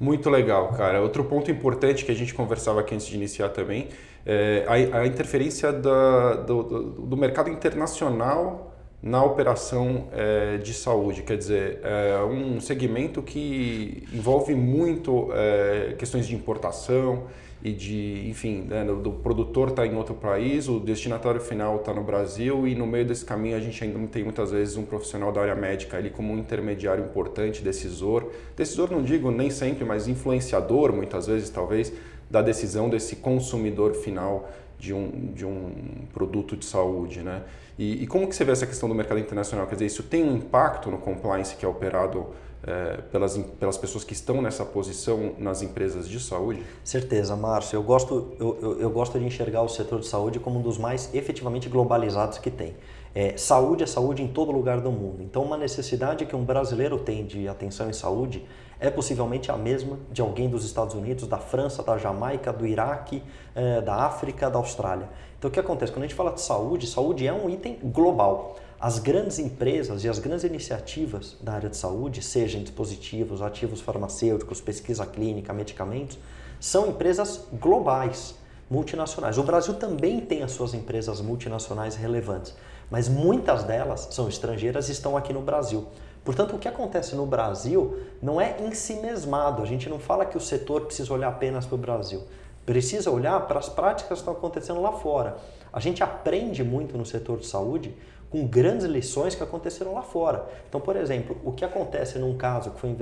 Muito 0.00 0.30
legal, 0.30 0.68
cara. 0.72 1.00
Outro 1.02 1.24
ponto 1.24 1.50
importante 1.50 2.04
que 2.04 2.12
a 2.12 2.14
gente 2.14 2.32
conversava 2.32 2.80
aqui 2.80 2.94
antes 2.94 3.06
de 3.06 3.16
iniciar 3.16 3.48
também 3.48 3.88
é 4.24 4.64
a, 4.66 5.00
a 5.00 5.06
interferência 5.06 5.72
da, 5.72 6.34
do, 6.34 6.62
do 6.92 7.16
mercado 7.16 7.50
internacional 7.50 8.68
na 9.02 9.22
operação 9.24 10.08
é, 10.12 10.58
de 10.58 10.74
saúde, 10.74 11.22
quer 11.22 11.36
dizer, 11.36 11.80
é 11.84 12.20
um 12.24 12.60
segmento 12.60 13.22
que 13.22 14.06
envolve 14.12 14.54
muito 14.56 15.30
é, 15.32 15.94
questões 15.96 16.26
de 16.26 16.34
importação 16.34 17.26
e 17.62 17.72
de, 17.72 18.28
enfim, 18.28 18.62
né, 18.68 18.84
do 18.84 19.10
produtor 19.10 19.70
estar 19.70 19.82
tá 19.82 19.88
em 19.88 19.96
outro 19.96 20.14
país, 20.14 20.68
o 20.68 20.78
destinatário 20.78 21.40
final 21.40 21.76
está 21.76 21.92
no 21.92 22.04
Brasil 22.04 22.68
e 22.68 22.74
no 22.74 22.86
meio 22.86 23.04
desse 23.04 23.24
caminho 23.24 23.56
a 23.56 23.60
gente 23.60 23.82
ainda 23.82 23.98
tem 24.06 24.22
muitas 24.22 24.52
vezes 24.52 24.76
um 24.76 24.84
profissional 24.84 25.32
da 25.32 25.40
área 25.40 25.56
médica 25.56 25.96
ali 25.96 26.10
como 26.10 26.32
um 26.32 26.38
intermediário 26.38 27.04
importante, 27.04 27.62
decisor, 27.62 28.30
decisor 28.56 28.90
não 28.92 29.02
digo 29.02 29.30
nem 29.30 29.50
sempre, 29.50 29.84
mas 29.84 30.06
influenciador 30.06 30.92
muitas 30.92 31.26
vezes 31.26 31.50
talvez 31.50 31.92
da 32.30 32.42
decisão 32.42 32.88
desse 32.88 33.16
consumidor 33.16 33.94
final 33.94 34.48
de 34.78 34.94
um, 34.94 35.32
de 35.34 35.44
um 35.44 35.72
produto 36.12 36.56
de 36.56 36.64
saúde, 36.64 37.20
né? 37.20 37.42
E, 37.76 38.02
e, 38.02 38.06
como 38.06 38.28
que 38.28 38.34
você 38.34 38.44
vê 38.44 38.52
essa 38.52 38.66
questão 38.66 38.88
do 38.88 38.94
mercado 38.94 39.20
internacional? 39.20 39.66
Quer 39.66 39.74
dizer, 39.74 39.86
isso 39.86 40.02
tem 40.02 40.24
um 40.24 40.36
impacto 40.36 40.90
no 40.90 40.98
compliance 40.98 41.56
que 41.56 41.64
é 41.64 41.68
operado 41.68 42.26
é, 42.66 42.98
pelas, 43.12 43.36
pelas 43.58 43.76
pessoas 43.76 44.04
que 44.04 44.12
estão 44.12 44.42
nessa 44.42 44.64
posição 44.64 45.34
nas 45.38 45.62
empresas 45.62 46.08
de 46.08 46.18
saúde? 46.20 46.62
Certeza, 46.82 47.36
Márcio. 47.36 47.76
Eu 47.76 47.82
gosto, 47.82 48.36
eu, 48.38 48.58
eu, 48.60 48.80
eu 48.80 48.90
gosto 48.90 49.18
de 49.18 49.24
enxergar 49.24 49.62
o 49.62 49.68
setor 49.68 50.00
de 50.00 50.06
saúde 50.06 50.40
como 50.40 50.58
um 50.58 50.62
dos 50.62 50.78
mais 50.78 51.12
efetivamente 51.14 51.68
globalizados 51.68 52.38
que 52.38 52.50
tem. 52.50 52.76
É, 53.14 53.36
saúde 53.36 53.82
é 53.82 53.86
saúde 53.86 54.22
em 54.22 54.28
todo 54.28 54.52
lugar 54.52 54.80
do 54.80 54.92
mundo. 54.92 55.22
Então, 55.22 55.42
uma 55.42 55.56
necessidade 55.56 56.26
que 56.26 56.36
um 56.36 56.44
brasileiro 56.44 56.98
tem 56.98 57.24
de 57.24 57.48
atenção 57.48 57.88
em 57.88 57.92
saúde 57.92 58.44
é 58.80 58.90
possivelmente 58.90 59.50
a 59.50 59.56
mesma 59.56 59.98
de 60.12 60.20
alguém 60.20 60.48
dos 60.48 60.64
Estados 60.64 60.94
Unidos, 60.94 61.26
da 61.26 61.38
França, 61.38 61.82
da 61.82 61.98
Jamaica, 61.98 62.52
do 62.52 62.66
Iraque, 62.66 63.22
é, 63.54 63.80
da 63.80 63.94
África, 63.94 64.48
da 64.48 64.58
Austrália. 64.58 65.08
Então 65.38 65.48
o 65.48 65.52
que 65.52 65.58
acontece? 65.58 65.92
Quando 65.92 66.04
a 66.04 66.06
gente 66.06 66.16
fala 66.16 66.32
de 66.32 66.40
saúde, 66.40 66.86
saúde 66.86 67.26
é 67.26 67.32
um 67.32 67.48
item 67.48 67.78
global. 67.82 68.56
As 68.80 69.00
grandes 69.00 69.40
empresas 69.40 70.04
e 70.04 70.08
as 70.08 70.20
grandes 70.20 70.44
iniciativas 70.44 71.36
da 71.40 71.54
área 71.54 71.68
de 71.68 71.76
saúde, 71.76 72.22
sejam 72.22 72.62
dispositivos, 72.62 73.42
ativos 73.42 73.80
farmacêuticos, 73.80 74.60
pesquisa 74.60 75.04
clínica, 75.04 75.52
medicamentos, 75.52 76.16
são 76.60 76.86
empresas 76.86 77.44
globais, 77.54 78.36
multinacionais. 78.70 79.36
O 79.36 79.42
Brasil 79.42 79.74
também 79.74 80.20
tem 80.20 80.44
as 80.44 80.52
suas 80.52 80.74
empresas 80.74 81.20
multinacionais 81.20 81.96
relevantes, 81.96 82.54
mas 82.88 83.08
muitas 83.08 83.64
delas 83.64 84.10
são 84.12 84.28
estrangeiras 84.28 84.88
e 84.88 84.92
estão 84.92 85.16
aqui 85.16 85.32
no 85.32 85.42
Brasil. 85.42 85.88
Portanto, 86.24 86.54
o 86.54 86.58
que 86.58 86.68
acontece 86.68 87.16
no 87.16 87.26
Brasil 87.26 87.98
não 88.22 88.40
é 88.40 88.58
em 88.60 88.72
si 88.74 88.94
mesmado. 88.94 89.60
A 89.60 89.66
gente 89.66 89.88
não 89.88 89.98
fala 89.98 90.24
que 90.24 90.36
o 90.36 90.40
setor 90.40 90.82
precisa 90.82 91.12
olhar 91.12 91.30
apenas 91.30 91.66
para 91.66 91.74
o 91.74 91.78
Brasil. 91.78 92.22
Precisa 92.64 93.10
olhar 93.10 93.40
para 93.48 93.58
as 93.58 93.68
práticas 93.68 94.18
que 94.18 94.20
estão 94.20 94.34
acontecendo 94.34 94.80
lá 94.80 94.92
fora. 94.92 95.38
A 95.72 95.80
gente 95.80 96.02
aprende 96.02 96.62
muito 96.62 96.96
no 96.96 97.04
setor 97.04 97.38
de 97.38 97.46
saúde 97.46 97.94
com 98.30 98.46
grandes 98.46 98.86
lições 98.86 99.34
que 99.34 99.42
aconteceram 99.42 99.94
lá 99.94 100.02
fora. 100.02 100.46
Então, 100.68 100.80
por 100.80 100.96
exemplo, 100.96 101.36
o 101.44 101.52
que 101.52 101.64
acontece 101.64 102.18
num 102.18 102.36
caso 102.36 102.70
que 102.70 102.80
foi 102.80 102.94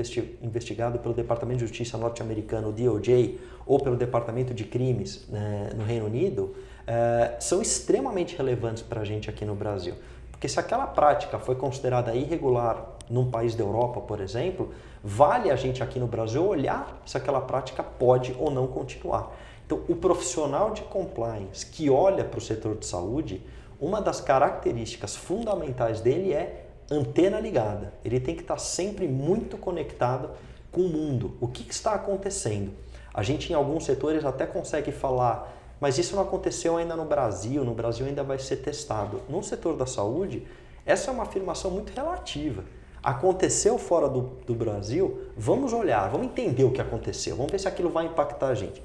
investigado 0.43 0.99
pelo 0.99 1.15
Departamento 1.15 1.59
de 1.59 1.67
Justiça 1.67 1.99
norte-americano, 1.99 2.69
o 2.69 2.73
DOJ, 2.73 3.39
ou 3.67 3.81
pelo 3.81 3.97
Departamento 3.97 4.55
de 4.55 4.65
Crimes 4.65 5.27
né, 5.29 5.71
no 5.75 5.85
Reino 5.85 6.07
Unido, 6.07 6.55
é, 6.87 7.37
são 7.41 7.61
extremamente 7.61 8.37
relevantes 8.37 8.83
para 8.83 9.01
a 9.01 9.05
gente 9.05 9.29
aqui 9.29 9.45
no 9.45 9.55
Brasil. 9.55 9.95
Porque 10.31 10.49
se 10.49 10.61
aquela 10.61 10.87
prática 10.87 11.39
foi 11.39 11.57
considerada 11.57 12.15
irregular 12.15 12.97
num 13.09 13.31
país 13.31 13.55
da 13.55 13.65
Europa, 13.65 14.01
por 14.01 14.21
exemplo, 14.21 14.71
vale 15.03 15.51
a 15.51 15.57
gente 15.57 15.83
aqui 15.83 15.99
no 15.99 16.07
Brasil 16.07 16.47
olhar 16.47 17.01
se 17.07 17.17
aquela 17.17 17.41
prática 17.41 17.83
pode 17.83 18.37
ou 18.39 18.51
não 18.51 18.67
continuar. 18.67 19.33
Então, 19.65 19.81
o 19.89 19.97
profissional 19.97 20.71
de 20.71 20.83
compliance 20.83 21.67
que 21.67 21.91
olha 21.91 22.23
para 22.23 22.39
o 22.39 22.41
setor 22.41 22.77
de 22.77 22.87
saúde, 22.87 23.43
uma 23.81 24.01
das 24.01 24.21
características 24.21 25.17
fundamentais 25.17 26.01
dele 26.01 26.33
é 26.33 26.67
antena 26.91 27.41
ligada. 27.41 27.93
Ele 28.05 28.21
tem 28.21 28.35
que 28.35 28.43
estar 28.43 28.59
sempre 28.59 29.09
muito 29.09 29.57
conectado 29.57 30.31
com 30.71 30.83
o 30.83 30.89
mundo. 30.89 31.37
O 31.41 31.49
que, 31.49 31.69
está 31.71 31.95
acontecendo? 31.95 32.73
A 33.13 33.23
gente, 33.23 33.53
em 33.53 33.55
alguns 33.55 33.85
setores, 33.85 34.25
até 34.25 34.47
consegue 34.47 34.93
falar, 34.93 35.53
mas 35.81 35.99
isso 35.99 36.15
não 36.15 36.23
aconteceu 36.23 36.77
ainda 36.77 36.95
no 36.95 37.05
Brasil, 37.05 37.65
no 37.65 37.75
Brasil 37.75 38.07
ainda 38.07 38.23
vai 38.23 38.39
ser 38.39 38.57
testado. 38.57 39.23
No 39.29 39.43
setor 39.43 39.77
da 39.77 39.87
saúde, 39.87 40.47
essa 40.85 41.11
é 41.11 41.15
uma 41.15 41.25
afirmação 41.25 41.71
muito 41.71 41.93
relativa 41.95 42.65
aconteceu 43.07 43.79
fora 43.79 44.09
do, 44.09 44.33
do 44.45 44.53
Brasil, 44.53 45.29
vamos 45.37 45.73
olhar, 45.73 46.11
vamos 46.11 46.27
entender 46.27 46.65
o 46.65 46.73
que 46.73 46.81
aconteceu, 46.81 47.37
vamos 47.37 47.53
ver 47.53 47.61
se 47.61 47.69
aquilo 47.69 47.89
vai 47.89 48.07
impactar 48.07 48.49
a 48.49 48.55
gente. 48.55 48.83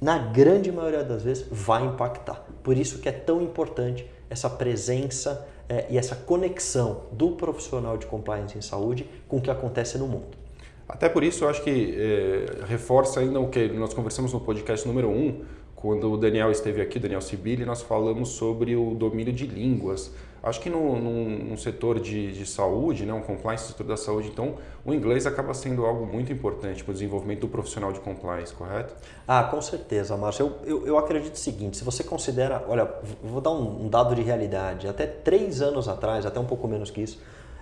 Na 0.00 0.18
grande 0.18 0.72
maioria 0.72 1.04
das 1.04 1.22
vezes, 1.22 1.46
vai 1.48 1.84
impactar. 1.84 2.44
Por 2.64 2.76
isso 2.76 2.98
que 2.98 3.08
é 3.08 3.12
tão 3.12 3.40
importante 3.40 4.10
essa 4.28 4.48
presença 4.48 5.46
é, 5.68 5.86
e 5.90 5.98
essa 5.98 6.14
conexão 6.14 7.02
do 7.12 7.32
profissional 7.32 7.96
de 7.96 8.06
compliance 8.06 8.56
em 8.56 8.62
saúde 8.62 9.08
com 9.28 9.38
o 9.38 9.40
que 9.40 9.50
acontece 9.50 9.98
no 9.98 10.06
mundo. 10.06 10.44
Até 10.88 11.08
por 11.08 11.24
isso, 11.24 11.44
eu 11.44 11.48
acho 11.48 11.62
que 11.62 11.94
é, 11.96 12.66
reforça 12.66 13.20
ainda 13.20 13.40
o 13.40 13.48
que 13.48 13.68
nós 13.68 13.94
conversamos 13.94 14.32
no 14.32 14.40
podcast 14.40 14.86
número 14.86 15.08
1, 15.08 15.12
um, 15.12 15.44
quando 15.74 16.12
o 16.12 16.16
Daniel 16.16 16.50
esteve 16.50 16.80
aqui, 16.80 16.98
Daniel 16.98 17.20
Sibili, 17.20 17.64
nós 17.64 17.82
falamos 17.82 18.30
sobre 18.30 18.76
o 18.76 18.94
domínio 18.94 19.32
de 19.32 19.46
línguas. 19.46 20.12
Acho 20.44 20.60
que 20.60 20.68
no, 20.68 21.56
setor 21.56 21.98
de, 21.98 22.30
de, 22.32 22.44
saúde, 22.44 23.06
né, 23.06 23.14
um 23.14 23.22
compliance 23.22 23.66
setor 23.66 23.86
da 23.86 23.96
saúde, 23.96 24.28
então 24.28 24.56
o 24.84 24.92
inglês 24.92 25.26
acaba 25.26 25.54
sendo 25.54 25.86
algo 25.86 26.04
muito 26.04 26.30
importante 26.30 26.84
para 26.84 26.90
o 26.90 26.92
desenvolvimento 26.92 27.40
do 27.40 27.48
profissional 27.48 27.90
de 27.94 28.00
compliance, 28.00 28.52
correto? 28.52 28.94
Ah, 29.26 29.44
com 29.44 29.62
certeza, 29.62 30.14
Márcio. 30.18 30.54
Eu, 30.66 30.80
eu, 30.80 30.86
eu 30.88 30.98
acredito 30.98 31.32
o 31.32 31.38
seguinte, 31.38 31.78
se 31.78 31.84
você 31.84 32.04
considera, 32.04 32.62
olha, 32.68 32.86
vou 33.22 33.40
dar 33.40 33.52
um, 33.52 33.86
um, 33.86 33.88
dado 33.88 34.14
de 34.14 34.20
realidade, 34.20 34.86
até 34.86 35.06
três 35.06 35.62
anos 35.62 35.88
atrás, 35.88 36.26
até 36.26 36.38
um 36.38 36.44
pouco 36.44 36.68
menos 36.68 36.90
que 36.90 37.00
isso, 37.00 37.18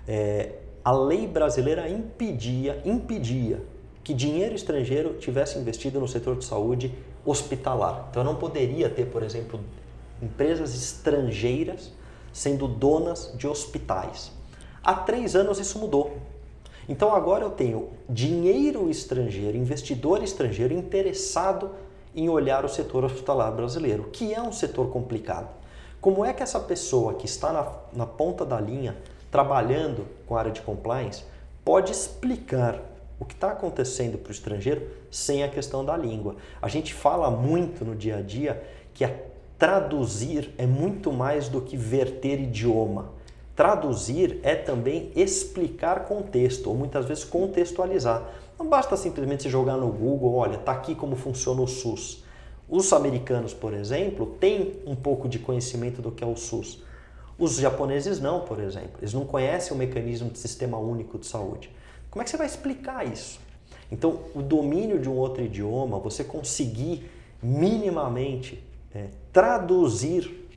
é, 0.09 0.51
a 0.85 0.91
lei 0.91 1.29
brasileira 1.29 1.89
impedia, 1.89 2.83
impedia 2.85 3.63
que 4.03 4.13
dinheiro 4.13 4.57
estrangeiro 4.57 5.15
tivesse 5.15 5.57
investido 5.57 6.01
no 6.01 6.09
setor 6.09 6.37
de 6.37 6.45
saúde 6.45 6.93
hospitalar. 7.25 8.09
Então 8.11 8.23
eu 8.23 8.27
não 8.27 8.35
poderia 8.35 8.91
ter, 8.91 9.07
por 9.07 9.23
exemplo, 9.23 9.61
empresas 10.21 10.75
estrangeiras 10.75 11.93
sendo 12.33 12.67
donas 12.67 13.33
de 13.37 13.47
hospitais. 13.47 14.33
Há 14.83 14.95
três 14.95 15.37
anos 15.37 15.59
isso 15.59 15.79
mudou. 15.79 16.17
Então 16.89 17.15
agora 17.15 17.45
eu 17.45 17.51
tenho 17.51 17.91
dinheiro 18.09 18.91
estrangeiro, 18.91 19.57
investidor 19.57 20.23
estrangeiro 20.23 20.75
interessado 20.75 21.71
em 22.15 22.29
olhar 22.29 22.65
o 22.65 22.69
setor 22.69 23.05
hospitalar 23.05 23.53
brasileiro, 23.53 24.09
que 24.13 24.35
é 24.35 24.43
um 24.43 24.53
setor 24.53 24.91
complicado. 24.91 25.49
Como 26.01 26.25
é 26.25 26.33
que 26.33 26.43
essa 26.43 26.59
pessoa 26.59 27.15
que 27.15 27.27
está 27.27 27.53
na, 27.53 27.73
na 27.93 28.07
ponta 28.07 28.45
da 28.45 28.61
linha, 28.61 28.97
trabalhando 29.31 30.07
com 30.27 30.37
a 30.37 30.41
área 30.41 30.51
de 30.51 30.61
compliance, 30.61 31.25
pode 31.65 31.93
explicar 31.93 32.81
o 33.21 33.25
que 33.25 33.35
está 33.35 33.53
acontecendo 33.53 34.19
para 34.19 34.31
o 34.31 34.33
estrangeiro 34.33 34.83
sem 35.11 35.45
a 35.45 35.49
questão 35.49 35.85
da 35.85 35.97
língua? 35.97 36.35
A 36.61 36.69
gente 36.69 36.93
fala 36.93 37.31
muito 37.31 37.85
no 37.85 37.95
dia 37.95 38.17
a 38.17 38.21
dia 38.21 38.61
que 38.93 39.05
a 39.05 39.15
traduzir 39.63 40.53
é 40.59 40.67
muito 40.67 41.13
mais 41.13 41.49
do 41.49 41.61
que 41.61 41.77
verter 41.77 42.41
idioma. 42.41 43.13
Traduzir 43.55 44.41
é 44.43 44.57
também 44.57 45.13
explicar 45.15 46.05
contexto, 46.05 46.69
ou 46.69 46.75
muitas 46.75 47.05
vezes 47.05 47.23
contextualizar. 47.23 48.29
Não 48.59 48.69
basta 48.69 48.97
simplesmente 48.97 49.49
jogar 49.49 49.77
no 49.77 49.87
Google, 49.87 50.35
olha, 50.35 50.57
está 50.57 50.73
aqui 50.73 50.97
como 50.97 51.15
funciona 51.15 51.63
o 51.63 51.69
SUS. 51.69 52.25
Os 52.69 52.93
americanos, 52.93 53.55
por 53.55 53.73
exemplo, 53.73 54.35
têm 54.41 54.81
um 54.85 54.97
pouco 54.97 55.29
de 55.29 55.39
conhecimento 55.39 56.03
do 56.03 56.11
que 56.11 56.25
é 56.25 56.27
o 56.27 56.35
SUS. 56.35 56.83
Os 57.39 57.55
japoneses 57.55 58.19
não, 58.21 58.41
por 58.41 58.59
exemplo. 58.59 58.99
Eles 58.99 59.15
não 59.15 59.25
conhecem 59.25 59.73
o 59.73 59.79
mecanismo 59.79 60.29
de 60.29 60.41
sistema 60.41 60.77
único 60.77 61.21
de 61.21 61.27
saúde. 61.27 61.71
Como 62.11 62.21
é 62.21 62.25
que 62.25 62.31
você 62.31 62.37
vai 62.37 62.49
explicar 62.49 63.07
isso? 63.07 63.39
Então, 63.93 64.23
o 64.35 64.43
domínio 64.43 64.99
de 64.99 65.09
um 65.09 65.17
outro 65.17 65.45
idioma, 65.45 66.01
você 66.01 66.25
conseguir 66.25 67.09
minimamente 67.41 68.72
é, 68.95 69.09
traduzir 69.33 70.49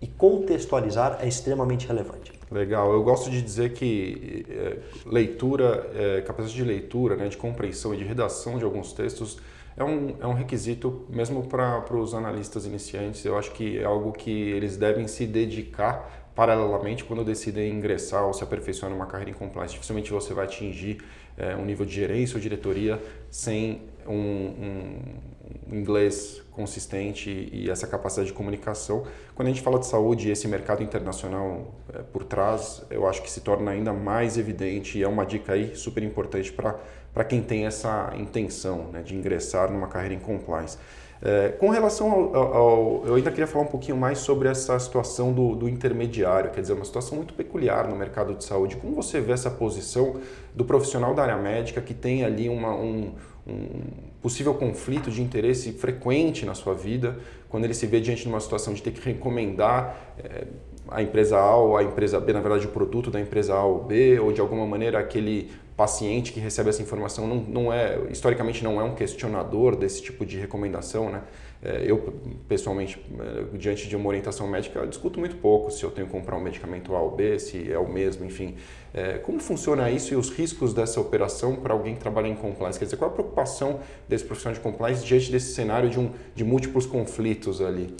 e 0.00 0.06
contextualizar 0.06 1.18
é 1.20 1.28
extremamente 1.28 1.86
relevante. 1.86 2.32
Legal. 2.50 2.92
Eu 2.92 3.02
gosto 3.02 3.30
de 3.30 3.40
dizer 3.40 3.72
que 3.72 4.44
é, 4.48 4.78
leitura, 5.06 5.90
é, 5.94 6.20
capacidade 6.22 6.54
de 6.54 6.64
leitura, 6.64 7.16
né, 7.16 7.28
de 7.28 7.36
compreensão 7.36 7.94
e 7.94 7.96
de 7.96 8.04
redação 8.04 8.58
de 8.58 8.64
alguns 8.64 8.92
textos 8.92 9.38
é 9.76 9.82
um, 9.82 10.14
é 10.20 10.26
um 10.26 10.34
requisito 10.34 11.06
mesmo 11.08 11.46
para 11.46 11.96
os 11.96 12.14
analistas 12.14 12.66
iniciantes. 12.66 13.24
Eu 13.24 13.38
acho 13.38 13.52
que 13.52 13.78
é 13.78 13.84
algo 13.84 14.12
que 14.12 14.30
eles 14.30 14.76
devem 14.76 15.06
se 15.08 15.26
dedicar 15.26 16.30
paralelamente 16.34 17.04
quando 17.04 17.24
decidem 17.24 17.72
ingressar 17.72 18.26
ou 18.26 18.32
se 18.32 18.42
aperfeiçoar 18.42 18.90
numa 18.90 19.06
carreira 19.06 19.30
em 19.30 19.34
compliance. 19.34 19.74
Dificilmente 19.74 20.10
você 20.10 20.34
vai 20.34 20.44
atingir 20.44 20.98
é, 21.36 21.54
um 21.56 21.64
nível 21.64 21.86
de 21.86 21.94
gerência 21.94 22.36
ou 22.36 22.40
diretoria 22.40 23.00
sem 23.30 23.82
um, 24.06 24.14
um, 25.70 25.76
inglês 25.76 26.42
consistente 26.50 27.48
e 27.52 27.70
essa 27.70 27.86
capacidade 27.86 28.28
de 28.28 28.34
comunicação. 28.34 29.04
Quando 29.34 29.48
a 29.48 29.50
gente 29.50 29.62
fala 29.62 29.78
de 29.78 29.86
saúde 29.86 30.28
e 30.28 30.30
esse 30.30 30.46
mercado 30.46 30.82
internacional 30.82 31.74
é, 31.92 32.02
por 32.02 32.24
trás, 32.24 32.84
eu 32.90 33.06
acho 33.06 33.22
que 33.22 33.30
se 33.30 33.40
torna 33.40 33.70
ainda 33.70 33.92
mais 33.92 34.36
evidente 34.36 34.98
e 34.98 35.02
é 35.02 35.08
uma 35.08 35.24
dica 35.24 35.54
aí 35.54 35.74
super 35.76 36.02
importante 36.02 36.52
para 36.52 37.24
quem 37.24 37.42
tem 37.42 37.66
essa 37.66 38.12
intenção 38.16 38.88
né, 38.92 39.02
de 39.02 39.14
ingressar 39.14 39.70
numa 39.70 39.88
carreira 39.88 40.14
em 40.14 40.20
compliance. 40.20 40.78
É, 41.24 41.50
com 41.50 41.68
relação 41.68 42.10
ao, 42.10 42.36
ao, 42.36 43.02
Eu 43.06 43.14
ainda 43.14 43.30
queria 43.30 43.46
falar 43.46 43.64
um 43.64 43.68
pouquinho 43.68 43.96
mais 43.96 44.18
sobre 44.18 44.48
essa 44.48 44.76
situação 44.80 45.32
do, 45.32 45.54
do, 45.54 45.68
intermediário, 45.68 46.50
quer 46.50 46.60
dizer, 46.60 46.72
uma 46.72 46.84
situação 46.84 47.16
muito 47.16 47.32
peculiar 47.32 47.86
no 47.86 47.94
mercado 47.94 48.34
de 48.34 48.42
saúde. 48.42 48.76
Como 48.76 48.96
você 48.96 49.20
vê 49.20 49.30
essa 49.30 49.48
posição 49.48 50.16
do 50.52 50.64
profissional 50.64 51.14
da 51.14 51.22
área 51.22 51.36
médica 51.36 51.80
que 51.80 51.94
tem 51.94 52.24
ali 52.24 52.48
uma, 52.48 52.74
um, 52.74 53.12
um 53.46 53.68
possível 54.20 54.52
conflito 54.54 55.12
de 55.12 55.22
interesse 55.22 55.72
frequente 55.72 56.44
na 56.44 56.54
sua 56.54 56.74
vida, 56.74 57.16
quando 57.48 57.64
ele 57.64 57.74
se 57.74 57.86
vê 57.86 58.00
diante 58.00 58.22
de 58.22 58.28
uma 58.28 58.40
situação 58.40 58.74
de 58.74 58.82
ter 58.82 58.90
que 58.90 59.00
recomendar 59.00 60.14
é, 60.18 60.46
a 60.88 61.02
empresa 61.02 61.38
A 61.38 61.56
ou 61.56 61.76
a 61.76 61.82
empresa 61.82 62.20
B, 62.20 62.32
na 62.32 62.40
verdade 62.40 62.66
o 62.66 62.70
produto 62.70 63.10
da 63.10 63.20
empresa 63.20 63.54
A 63.54 63.64
ou 63.64 63.82
B, 63.82 64.18
ou 64.18 64.32
de 64.32 64.40
alguma 64.40 64.66
maneira 64.66 64.98
aquele 64.98 65.50
paciente 65.76 66.32
que 66.32 66.40
recebe 66.40 66.68
essa 66.68 66.82
informação 66.82 67.26
não, 67.26 67.36
não 67.36 67.72
é, 67.72 67.98
historicamente 68.10 68.62
não 68.62 68.80
é 68.80 68.84
um 68.84 68.94
questionador 68.94 69.74
desse 69.74 70.02
tipo 70.02 70.24
de 70.24 70.38
recomendação, 70.38 71.10
né? 71.10 71.22
É, 71.64 71.84
eu, 71.86 72.12
pessoalmente, 72.48 73.00
é, 73.20 73.56
diante 73.56 73.88
de 73.88 73.94
uma 73.94 74.08
orientação 74.08 74.48
médica, 74.48 74.84
discuto 74.84 75.20
muito 75.20 75.36
pouco 75.36 75.70
se 75.70 75.84
eu 75.84 75.92
tenho 75.92 76.08
que 76.08 76.12
comprar 76.12 76.36
um 76.36 76.40
medicamento 76.40 76.94
A 76.94 77.00
ou 77.00 77.12
B, 77.12 77.38
se 77.38 77.70
é 77.70 77.78
o 77.78 77.88
mesmo, 77.88 78.24
enfim. 78.24 78.56
É, 78.92 79.18
como 79.18 79.38
funciona 79.38 79.88
isso 79.88 80.12
e 80.12 80.16
os 80.16 80.28
riscos 80.28 80.74
dessa 80.74 81.00
operação 81.00 81.54
para 81.54 81.72
alguém 81.72 81.94
que 81.94 82.00
trabalha 82.00 82.26
em 82.26 82.34
compliance? 82.34 82.78
Quer 82.78 82.86
dizer, 82.86 82.96
qual 82.96 83.10
a 83.10 83.14
preocupação 83.14 83.78
desse 84.08 84.24
profissional 84.24 84.54
de 84.54 84.60
compliance 84.60 85.04
diante 85.04 85.30
desse 85.30 85.54
cenário 85.54 85.88
de, 85.88 86.00
um, 86.00 86.10
de 86.34 86.42
múltiplos 86.42 86.84
conflitos 86.84 87.60
ali? 87.60 87.94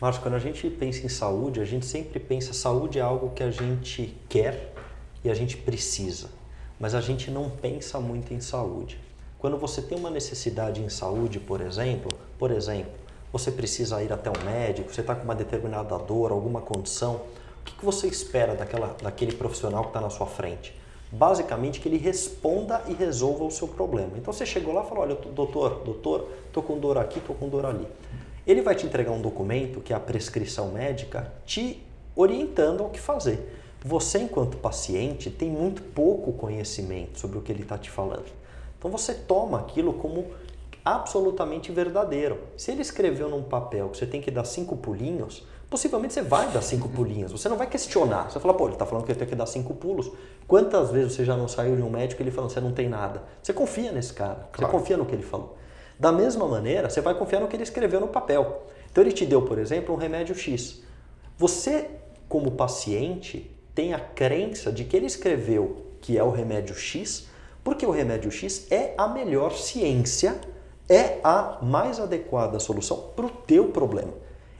Marcos, 0.00 0.20
quando 0.20 0.34
a 0.34 0.38
gente 0.38 0.68
pensa 0.70 1.04
em 1.04 1.08
saúde, 1.08 1.60
a 1.60 1.64
gente 1.64 1.84
sempre 1.84 2.20
pensa 2.20 2.52
saúde 2.52 2.98
é 2.98 3.02
algo 3.02 3.30
que 3.30 3.42
a 3.42 3.50
gente 3.50 4.16
quer 4.28 4.72
e 5.24 5.30
a 5.30 5.34
gente 5.34 5.56
precisa 5.56 6.28
mas 6.78 6.94
a 6.94 7.00
gente 7.00 7.30
não 7.30 7.50
pensa 7.50 7.98
muito 7.98 8.32
em 8.32 8.40
saúde. 8.40 9.00
Quando 9.38 9.56
você 9.56 9.82
tem 9.82 9.98
uma 9.98 10.10
necessidade 10.10 10.82
em 10.82 10.88
saúde, 10.88 11.40
por 11.40 11.60
exemplo, 11.60 12.10
por 12.38 12.50
exemplo, 12.50 12.92
você 13.32 13.50
precisa 13.50 14.02
ir 14.02 14.12
até 14.12 14.30
um 14.30 14.44
médico, 14.44 14.92
você 14.92 15.00
está 15.00 15.14
com 15.14 15.24
uma 15.24 15.34
determinada 15.34 15.96
dor, 15.98 16.32
alguma 16.32 16.60
condição, 16.60 17.16
o 17.60 17.64
que, 17.64 17.74
que 17.74 17.84
você 17.84 18.06
espera 18.06 18.54
daquela, 18.54 18.96
daquele 19.02 19.32
profissional 19.32 19.82
que 19.82 19.90
está 19.90 20.00
na 20.00 20.10
sua 20.10 20.26
frente? 20.26 20.74
Basicamente 21.10 21.80
que 21.80 21.88
ele 21.88 21.98
responda 21.98 22.82
e 22.86 22.94
resolva 22.94 23.44
o 23.44 23.50
seu 23.50 23.68
problema. 23.68 24.12
Então 24.16 24.32
você 24.32 24.46
chegou 24.46 24.74
lá 24.74 24.84
e 24.84 24.88
falou, 24.88 25.04
olha, 25.04 25.14
doutor, 25.14 25.82
doutor, 25.84 26.28
estou 26.46 26.62
com 26.62 26.78
dor 26.78 26.98
aqui, 26.98 27.18
estou 27.18 27.34
com 27.34 27.48
dor 27.48 27.66
ali. 27.66 27.86
Ele 28.48 28.62
vai 28.62 28.74
te 28.74 28.86
entregar 28.86 29.12
um 29.12 29.20
documento, 29.20 29.82
que 29.82 29.92
é 29.92 29.96
a 29.96 30.00
prescrição 30.00 30.68
médica, 30.72 31.30
te 31.44 31.86
orientando 32.16 32.82
ao 32.82 32.88
que 32.88 32.98
fazer. 32.98 33.54
Você, 33.84 34.20
enquanto 34.20 34.56
paciente, 34.56 35.30
tem 35.30 35.50
muito 35.50 35.82
pouco 35.82 36.32
conhecimento 36.32 37.20
sobre 37.20 37.36
o 37.36 37.42
que 37.42 37.52
ele 37.52 37.62
está 37.62 37.76
te 37.76 37.90
falando. 37.90 38.24
Então 38.78 38.90
você 38.90 39.12
toma 39.12 39.60
aquilo 39.60 39.92
como 39.92 40.28
absolutamente 40.82 41.70
verdadeiro. 41.70 42.38
Se 42.56 42.70
ele 42.70 42.80
escreveu 42.80 43.28
num 43.28 43.42
papel 43.42 43.90
que 43.90 43.98
você 43.98 44.06
tem 44.06 44.22
que 44.22 44.30
dar 44.30 44.46
cinco 44.46 44.78
pulinhos, 44.78 45.46
possivelmente 45.68 46.14
você 46.14 46.22
vai 46.22 46.48
dar 46.50 46.62
cinco 46.62 46.88
pulinhos. 46.88 47.30
Você 47.30 47.50
não 47.50 47.56
vai 47.58 47.66
questionar. 47.66 48.30
Você 48.30 48.34
vai 48.38 48.42
falar, 48.42 48.54
pô, 48.54 48.64
ele 48.64 48.72
está 48.72 48.86
falando 48.86 49.04
que 49.04 49.12
eu 49.12 49.16
tenho 49.16 49.28
que 49.28 49.36
dar 49.36 49.44
cinco 49.44 49.74
pulos. 49.74 50.10
Quantas 50.46 50.90
vezes 50.90 51.12
você 51.12 51.24
já 51.26 51.36
não 51.36 51.48
saiu 51.48 51.76
de 51.76 51.82
um 51.82 51.90
médico 51.90 52.22
e 52.22 52.24
ele 52.24 52.30
falando, 52.30 52.50
você 52.50 52.62
não 52.62 52.72
tem 52.72 52.88
nada? 52.88 53.22
Você 53.42 53.52
confia 53.52 53.92
nesse 53.92 54.14
cara. 54.14 54.48
Claro. 54.50 54.72
Você 54.72 54.78
confia 54.78 54.96
no 54.96 55.04
que 55.04 55.14
ele 55.14 55.22
falou. 55.22 55.58
Da 55.98 56.12
mesma 56.12 56.46
maneira, 56.46 56.88
você 56.88 57.00
vai 57.00 57.14
confiar 57.14 57.40
no 57.40 57.48
que 57.48 57.56
ele 57.56 57.62
escreveu 57.62 58.00
no 58.00 58.08
papel. 58.08 58.66
Então 58.90 59.02
ele 59.02 59.12
te 59.12 59.26
deu, 59.26 59.42
por 59.42 59.58
exemplo, 59.58 59.94
um 59.94 59.98
remédio 59.98 60.34
X. 60.34 60.80
Você, 61.36 61.90
como 62.28 62.52
paciente, 62.52 63.50
tem 63.74 63.94
a 63.94 64.00
crença 64.00 64.72
de 64.72 64.84
que 64.84 64.96
ele 64.96 65.06
escreveu 65.06 65.86
que 66.00 66.16
é 66.16 66.22
o 66.22 66.30
remédio 66.30 66.74
X, 66.74 67.26
porque 67.62 67.84
o 67.84 67.90
remédio 67.90 68.30
X 68.30 68.70
é 68.70 68.94
a 68.96 69.08
melhor 69.08 69.52
ciência, 69.52 70.40
é 70.88 71.18
a 71.22 71.58
mais 71.60 72.00
adequada 72.00 72.58
solução 72.60 73.10
para 73.14 73.26
o 73.26 73.30
teu 73.30 73.68
problema. 73.68 74.12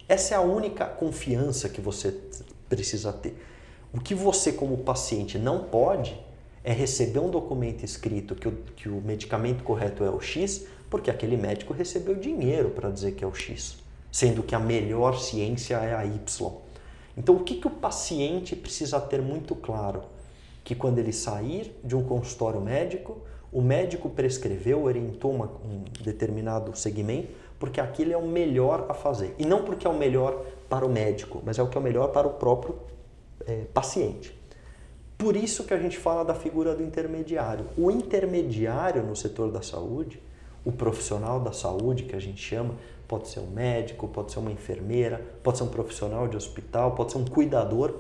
Essa 0.09 0.35
é 0.35 0.37
a 0.37 0.41
única 0.41 0.85
confiança 0.85 1.69
que 1.69 1.81
você 1.81 2.15
precisa 2.69 3.13
ter. 3.13 3.41
O 3.93 4.01
que 4.01 4.15
você, 4.15 4.53
como 4.53 4.77
paciente, 4.79 5.39
não 5.39 5.65
pode 5.65 6.19
é 6.65 6.73
receber 6.73 7.21
um 7.21 7.31
documento 7.31 7.85
escrito 7.85 8.35
que 8.35 8.49
o, 8.49 8.53
que 8.77 8.89
o 8.89 9.01
medicamento 9.01 9.65
correto 9.65 10.05
é 10.05 10.11
o 10.11 10.21
X, 10.21 10.67
porque 10.91 11.11
aquele 11.11 11.37
médico 11.37 11.73
recebeu 11.73 12.15
dinheiro 12.15 12.71
para 12.71 12.91
dizer 12.91 13.13
que 13.13 13.25
é 13.25 13.27
o 13.27 13.35
X, 13.35 13.79
sendo 14.11 14.43
que 14.43 14.55
a 14.55 14.59
melhor 14.59 15.19
ciência 15.19 15.77
é 15.77 15.95
a 15.95 16.05
Y. 16.05 16.53
Então, 17.17 17.35
o 17.35 17.43
que, 17.43 17.57
que 17.57 17.67
o 17.67 17.71
paciente 17.71 18.55
precisa 18.55 19.01
ter 19.01 19.21
muito 19.21 19.55
claro? 19.55 20.03
Que 20.63 20.75
quando 20.75 20.99
ele 20.99 21.13
sair 21.13 21.77
de 21.83 21.97
um 21.97 22.03
consultório 22.03 22.61
médico, 22.61 23.19
o 23.53 23.61
médico 23.61 24.09
prescreveu, 24.09 24.85
orientou 24.85 25.33
uma, 25.33 25.47
um 25.47 25.85
determinado 26.03 26.77
segmento, 26.77 27.29
porque 27.59 27.81
aquilo 27.81 28.13
é 28.13 28.17
o 28.17 28.27
melhor 28.27 28.87
a 28.89 28.95
fazer. 28.95 29.35
E 29.39 29.45
não 29.45 29.65
porque 29.65 29.87
é 29.87 29.91
o 29.91 29.97
melhor 29.97 30.45
para 30.69 30.87
o 30.87 30.89
médico, 30.89 31.43
mas 31.45 31.59
é 31.59 31.63
o 31.63 31.69
que 31.69 31.77
é 31.77 31.81
o 31.81 31.83
melhor 31.83 32.09
para 32.09 32.27
o 32.27 32.35
próprio 32.35 32.77
é, 33.47 33.65
paciente. 33.75 34.39
Por 35.17 35.35
isso 35.35 35.65
que 35.65 35.75
a 35.75 35.79
gente 35.79 35.99
fala 35.99 36.25
da 36.25 36.35
figura 36.35 36.75
do 36.77 36.83
intermediário. 36.83 37.67
O 37.77 37.91
intermediário 37.91 39.03
no 39.03 39.17
setor 39.17 39.51
da 39.51 39.63
saúde, 39.63 40.23
o 40.69 40.73
profissional 40.73 41.41
da 41.41 41.51
saúde 41.51 42.03
que 42.03 42.15
a 42.15 42.21
gente 42.21 42.43
chama, 42.43 42.75
Pode 43.09 43.29
ser 43.29 43.41
um 43.41 43.47
médico, 43.47 44.07
pode 44.07 44.31
ser 44.31 44.39
uma 44.39 44.53
enfermeira, 44.53 45.25
pode 45.43 45.57
ser 45.57 45.65
um 45.65 45.69
profissional 45.69 46.29
de 46.29 46.37
hospital, 46.37 46.93
pode 46.93 47.13
ser 47.13 47.17
um 47.17 47.25
cuidador. 47.25 47.95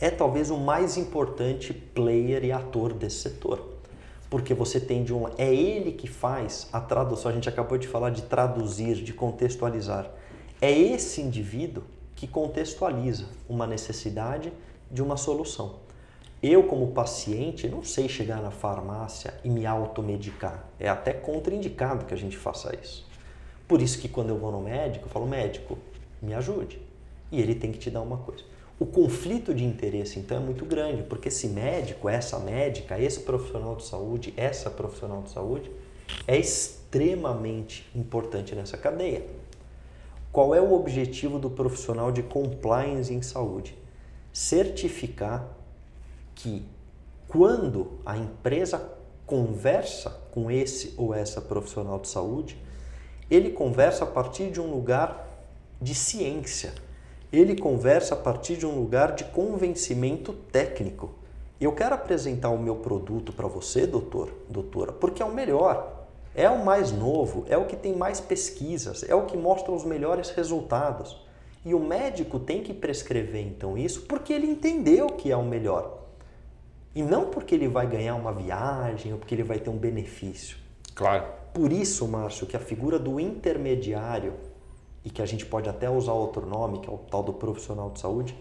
É 0.00 0.08
talvez 0.08 0.48
o 0.48 0.56
mais 0.56 0.96
importante 0.96 1.74
player 1.74 2.42
e 2.44 2.50
ator 2.50 2.94
desse 2.94 3.18
setor. 3.18 3.62
Porque 4.30 4.54
você 4.54 4.80
tem 4.80 5.04
de 5.04 5.12
um. 5.12 5.28
É 5.36 5.54
ele 5.54 5.92
que 5.92 6.08
faz 6.08 6.66
a 6.72 6.80
tradução. 6.80 7.30
A 7.30 7.34
gente 7.34 7.48
acabou 7.48 7.76
de 7.76 7.86
falar 7.86 8.08
de 8.08 8.22
traduzir, 8.22 8.94
de 8.94 9.12
contextualizar. 9.12 10.10
É 10.62 10.72
esse 10.72 11.20
indivíduo 11.20 11.84
que 12.16 12.26
contextualiza 12.26 13.26
uma 13.46 13.66
necessidade 13.66 14.50
de 14.90 15.02
uma 15.02 15.18
solução. 15.18 15.87
Eu, 16.40 16.62
como 16.62 16.92
paciente, 16.92 17.68
não 17.68 17.82
sei 17.82 18.08
chegar 18.08 18.40
na 18.40 18.52
farmácia 18.52 19.34
e 19.42 19.50
me 19.50 19.66
automedicar. 19.66 20.64
É 20.78 20.88
até 20.88 21.12
contraindicado 21.12 22.04
que 22.04 22.14
a 22.14 22.16
gente 22.16 22.36
faça 22.36 22.72
isso. 22.80 23.04
Por 23.66 23.82
isso 23.82 23.98
que 23.98 24.08
quando 24.08 24.28
eu 24.28 24.38
vou 24.38 24.52
no 24.52 24.60
médico, 24.60 25.06
eu 25.06 25.10
falo, 25.10 25.26
médico, 25.26 25.76
me 26.22 26.34
ajude. 26.34 26.80
E 27.32 27.40
ele 27.40 27.56
tem 27.56 27.72
que 27.72 27.78
te 27.78 27.90
dar 27.90 28.02
uma 28.02 28.18
coisa. 28.18 28.44
O 28.78 28.86
conflito 28.86 29.52
de 29.52 29.64
interesse, 29.64 30.20
então, 30.20 30.36
é 30.36 30.40
muito 30.40 30.64
grande, 30.64 31.02
porque 31.02 31.26
esse 31.26 31.48
médico, 31.48 32.08
essa 32.08 32.38
médica, 32.38 33.00
esse 33.00 33.18
profissional 33.20 33.74
de 33.74 33.84
saúde, 33.84 34.32
essa 34.36 34.70
profissional 34.70 35.22
de 35.22 35.30
saúde, 35.30 35.68
é 36.24 36.38
extremamente 36.38 37.90
importante 37.96 38.54
nessa 38.54 38.78
cadeia. 38.78 39.26
Qual 40.30 40.54
é 40.54 40.60
o 40.60 40.72
objetivo 40.72 41.40
do 41.40 41.50
profissional 41.50 42.12
de 42.12 42.22
compliance 42.22 43.12
em 43.12 43.22
saúde? 43.22 43.76
Certificar 44.32 45.57
que 46.38 46.64
quando 47.26 47.98
a 48.06 48.16
empresa 48.16 48.96
conversa 49.26 50.08
com 50.32 50.50
esse 50.50 50.94
ou 50.96 51.12
essa 51.12 51.40
profissional 51.40 51.98
de 51.98 52.08
saúde, 52.08 52.56
ele 53.28 53.50
conversa 53.50 54.04
a 54.04 54.06
partir 54.06 54.50
de 54.50 54.60
um 54.60 54.70
lugar 54.70 55.28
de 55.82 55.94
ciência. 55.94 56.72
Ele 57.32 57.56
conversa 57.56 58.14
a 58.14 58.16
partir 58.16 58.56
de 58.56 58.64
um 58.64 58.74
lugar 58.78 59.14
de 59.16 59.24
convencimento 59.24 60.32
técnico. 60.32 61.10
Eu 61.60 61.72
quero 61.72 61.96
apresentar 61.96 62.50
o 62.50 62.58
meu 62.58 62.76
produto 62.76 63.32
para 63.32 63.48
você, 63.48 63.84
doutor, 63.84 64.32
doutora, 64.48 64.92
porque 64.92 65.20
é 65.20 65.26
o 65.26 65.34
melhor. 65.34 66.06
É 66.34 66.48
o 66.48 66.64
mais 66.64 66.92
novo, 66.92 67.44
é 67.48 67.58
o 67.58 67.66
que 67.66 67.76
tem 67.76 67.96
mais 67.96 68.20
pesquisas, 68.20 69.04
é 69.08 69.14
o 69.14 69.26
que 69.26 69.36
mostra 69.36 69.72
os 69.72 69.84
melhores 69.84 70.30
resultados. 70.30 71.20
E 71.64 71.74
o 71.74 71.80
médico 71.80 72.38
tem 72.38 72.62
que 72.62 72.72
prescrever 72.72 73.44
então 73.44 73.76
isso 73.76 74.02
porque 74.02 74.32
ele 74.32 74.46
entendeu 74.46 75.08
que 75.08 75.32
é 75.32 75.36
o 75.36 75.44
melhor. 75.44 75.97
E 76.94 77.02
não 77.02 77.26
porque 77.26 77.54
ele 77.54 77.68
vai 77.68 77.86
ganhar 77.86 78.14
uma 78.14 78.32
viagem 78.32 79.12
ou 79.12 79.18
porque 79.18 79.34
ele 79.34 79.44
vai 79.44 79.58
ter 79.58 79.70
um 79.70 79.76
benefício. 79.76 80.56
Claro. 80.94 81.24
Por 81.52 81.72
isso, 81.72 82.06
Márcio, 82.06 82.46
que 82.46 82.56
a 82.56 82.60
figura 82.60 82.98
do 82.98 83.20
intermediário, 83.20 84.34
e 85.04 85.10
que 85.10 85.22
a 85.22 85.26
gente 85.26 85.46
pode 85.46 85.68
até 85.68 85.88
usar 85.88 86.12
outro 86.12 86.44
nome, 86.46 86.80
que 86.80 86.88
é 86.88 86.92
o 86.92 86.98
tal 86.98 87.22
do 87.22 87.32
profissional 87.32 87.90
de 87.90 88.00
saúde, 88.00 88.36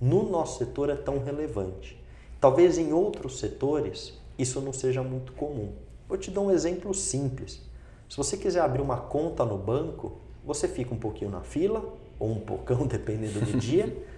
no 0.00 0.28
nosso 0.28 0.58
setor 0.58 0.88
é 0.90 0.94
tão 0.94 1.18
relevante. 1.18 2.00
Talvez 2.40 2.78
em 2.78 2.92
outros 2.92 3.38
setores 3.38 4.18
isso 4.38 4.60
não 4.60 4.72
seja 4.72 5.02
muito 5.02 5.32
comum. 5.32 5.72
Vou 6.08 6.18
te 6.18 6.30
dar 6.30 6.40
um 6.40 6.50
exemplo 6.50 6.92
simples. 6.92 7.62
Se 8.08 8.16
você 8.16 8.36
quiser 8.36 8.60
abrir 8.60 8.82
uma 8.82 8.98
conta 8.98 9.44
no 9.44 9.56
banco, 9.56 10.18
você 10.44 10.68
fica 10.68 10.94
um 10.94 10.98
pouquinho 10.98 11.30
na 11.30 11.40
fila, 11.40 11.94
ou 12.18 12.30
um 12.30 12.38
pocão, 12.40 12.86
dependendo 12.86 13.40
do 13.40 13.58
dia. 13.58 13.96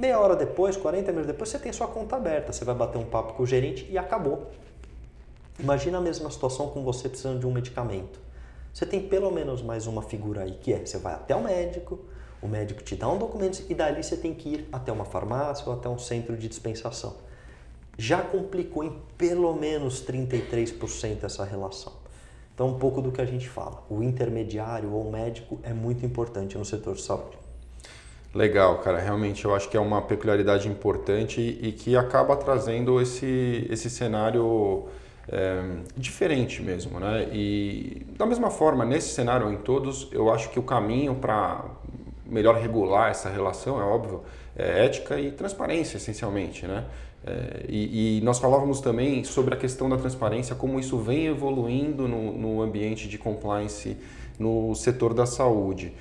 Meia 0.00 0.18
hora 0.18 0.34
depois, 0.34 0.78
40 0.78 1.12
minutos 1.12 1.26
depois, 1.26 1.50
você 1.50 1.58
tem 1.58 1.70
sua 1.74 1.86
conta 1.86 2.16
aberta. 2.16 2.54
Você 2.54 2.64
vai 2.64 2.74
bater 2.74 2.96
um 2.96 3.04
papo 3.04 3.34
com 3.34 3.42
o 3.42 3.46
gerente 3.46 3.86
e 3.90 3.98
acabou. 3.98 4.50
Imagina 5.58 5.98
a 5.98 6.00
mesma 6.00 6.30
situação 6.30 6.70
com 6.70 6.82
você 6.82 7.06
precisando 7.06 7.38
de 7.38 7.46
um 7.46 7.52
medicamento. 7.52 8.18
Você 8.72 8.86
tem 8.86 9.06
pelo 9.06 9.30
menos 9.30 9.60
mais 9.60 9.86
uma 9.86 10.00
figura 10.00 10.44
aí, 10.44 10.52
que 10.52 10.72
é 10.72 10.78
você 10.78 10.96
vai 10.96 11.12
até 11.12 11.36
o 11.36 11.42
médico, 11.42 11.98
o 12.40 12.48
médico 12.48 12.82
te 12.82 12.96
dá 12.96 13.10
um 13.10 13.18
documento 13.18 13.62
e 13.68 13.74
dali 13.74 14.02
você 14.02 14.16
tem 14.16 14.32
que 14.32 14.48
ir 14.48 14.68
até 14.72 14.90
uma 14.90 15.04
farmácia 15.04 15.66
ou 15.68 15.74
até 15.74 15.86
um 15.86 15.98
centro 15.98 16.34
de 16.34 16.48
dispensação. 16.48 17.16
Já 17.98 18.22
complicou 18.22 18.82
em 18.82 19.02
pelo 19.18 19.52
menos 19.52 20.02
33% 20.02 21.24
essa 21.24 21.44
relação. 21.44 21.92
Então, 22.54 22.68
um 22.68 22.78
pouco 22.78 23.02
do 23.02 23.12
que 23.12 23.20
a 23.20 23.26
gente 23.26 23.50
fala. 23.50 23.84
O 23.90 24.02
intermediário 24.02 24.94
ou 24.94 25.06
o 25.06 25.12
médico 25.12 25.58
é 25.62 25.74
muito 25.74 26.06
importante 26.06 26.56
no 26.56 26.64
setor 26.64 26.94
de 26.94 27.02
saúde. 27.02 27.49
Legal, 28.34 28.78
cara. 28.78 28.98
Realmente 28.98 29.44
eu 29.44 29.54
acho 29.54 29.68
que 29.68 29.76
é 29.76 29.80
uma 29.80 30.00
peculiaridade 30.02 30.68
importante 30.68 31.40
e 31.40 31.72
que 31.72 31.96
acaba 31.96 32.36
trazendo 32.36 33.00
esse, 33.00 33.66
esse 33.68 33.90
cenário 33.90 34.84
é, 35.28 35.62
diferente 35.96 36.62
mesmo, 36.62 37.00
né? 37.00 37.28
E 37.32 38.06
da 38.16 38.24
mesma 38.24 38.50
forma, 38.50 38.84
nesse 38.84 39.14
cenário 39.14 39.50
em 39.52 39.56
todos, 39.56 40.08
eu 40.12 40.32
acho 40.32 40.50
que 40.50 40.58
o 40.58 40.62
caminho 40.62 41.16
para 41.16 41.64
melhor 42.24 42.54
regular 42.56 43.10
essa 43.10 43.28
relação, 43.28 43.80
é 43.80 43.84
óbvio, 43.84 44.22
é 44.56 44.84
ética 44.84 45.18
e 45.18 45.32
transparência, 45.32 45.96
essencialmente, 45.96 46.66
né? 46.66 46.84
É, 47.26 47.64
e, 47.68 48.18
e, 48.18 48.20
nós 48.22 48.38
falávamos 48.38 48.80
também 48.80 49.24
sobre 49.24 49.54
a 49.54 49.56
questão 49.56 49.90
da 49.90 49.96
transparência, 49.96 50.54
como 50.54 50.80
isso 50.80 50.96
vem 50.98 51.26
evoluindo 51.26 52.08
no, 52.08 52.32
no 52.32 52.62
ambiente 52.62 53.08
de 53.08 53.18
compliance 53.18 53.96
no 54.38 54.74
setor 54.74 55.12
da 55.12 55.26
saúde. 55.26 55.92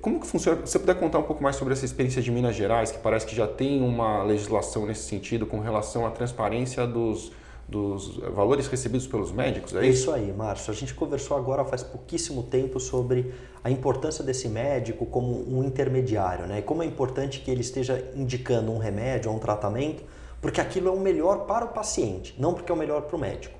Como 0.00 0.20
que 0.20 0.26
funciona? 0.26 0.60
Você 0.64 0.78
puder 0.78 0.98
contar 0.98 1.18
um 1.18 1.22
pouco 1.22 1.42
mais 1.42 1.56
sobre 1.56 1.72
essa 1.72 1.84
experiência 1.84 2.20
de 2.20 2.30
Minas 2.30 2.56
Gerais, 2.56 2.90
que 2.90 2.98
parece 2.98 3.24
que 3.26 3.36
já 3.36 3.46
tem 3.46 3.82
uma 3.82 4.22
legislação 4.22 4.84
nesse 4.84 5.02
sentido 5.02 5.46
com 5.46 5.60
relação 5.60 6.04
à 6.04 6.10
transparência 6.10 6.86
dos, 6.86 7.30
dos 7.68 8.16
valores 8.16 8.66
recebidos 8.66 9.06
pelos 9.06 9.30
médicos, 9.30 9.74
é 9.74 9.86
isso? 9.86 10.02
isso 10.02 10.12
aí, 10.12 10.32
Márcio. 10.32 10.72
A 10.72 10.74
gente 10.74 10.92
conversou 10.92 11.36
agora 11.36 11.64
faz 11.64 11.82
pouquíssimo 11.82 12.42
tempo 12.42 12.80
sobre 12.80 13.32
a 13.62 13.70
importância 13.70 14.24
desse 14.24 14.48
médico 14.48 15.06
como 15.06 15.44
um 15.48 15.62
intermediário, 15.62 16.46
né? 16.46 16.58
E 16.58 16.62
como 16.62 16.82
é 16.82 16.86
importante 16.86 17.40
que 17.40 17.50
ele 17.50 17.60
esteja 17.60 18.12
indicando 18.14 18.72
um 18.72 18.78
remédio 18.78 19.30
ou 19.30 19.36
um 19.36 19.40
tratamento 19.40 20.02
porque 20.40 20.60
aquilo 20.60 20.88
é 20.88 20.92
o 20.92 21.00
melhor 21.00 21.46
para 21.46 21.64
o 21.64 21.68
paciente, 21.68 22.34
não 22.38 22.54
porque 22.54 22.70
é 22.70 22.74
o 22.74 22.78
melhor 22.78 23.02
para 23.02 23.16
o 23.16 23.18
médico. 23.18 23.58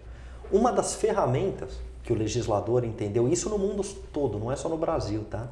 Uma 0.52 0.70
das 0.70 0.94
ferramentas 0.94 1.80
que 2.04 2.12
o 2.12 2.16
legislador 2.16 2.84
entendeu, 2.84 3.28
isso 3.28 3.48
no 3.48 3.58
mundo 3.58 3.82
todo, 4.12 4.38
não 4.38 4.52
é 4.52 4.56
só 4.56 4.68
no 4.68 4.76
Brasil, 4.76 5.24
tá? 5.28 5.48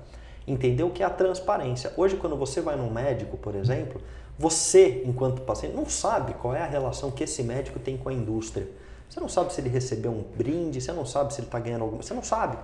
Entendeu 0.47 0.91
que 0.91 1.03
é 1.03 1.07
a 1.07 1.11
transparência. 1.11 1.93
Hoje, 1.97 2.17
quando 2.17 2.37
você 2.37 2.61
vai 2.61 2.77
num 2.77 2.91
médico, 2.91 3.37
por 3.37 3.55
exemplo, 3.55 4.01
você, 4.39 5.03
enquanto 5.07 5.43
paciente, 5.43 5.75
não 5.75 5.87
sabe 5.87 6.35
qual 6.35 6.55
é 6.55 6.61
a 6.61 6.67
relação 6.67 7.11
que 7.11 7.25
esse 7.25 7.43
médico 7.43 7.79
tem 7.79 7.97
com 7.97 8.09
a 8.09 8.13
indústria. 8.13 8.69
Você 9.09 9.21
não 9.21 9.29
sabe 9.29 9.53
se 9.53 9.61
ele 9.61 9.69
recebeu 9.69 10.11
um 10.11 10.25
brinde, 10.37 10.81
você 10.81 10.93
não 10.93 11.07
sabe 11.07 11.33
se 11.33 11.41
ele 11.41 11.47
está 11.47 11.59
ganhando 11.59 11.83
alguma 11.83 12.03
Você 12.03 12.15
não 12.15 12.23
sabe. 12.23 12.59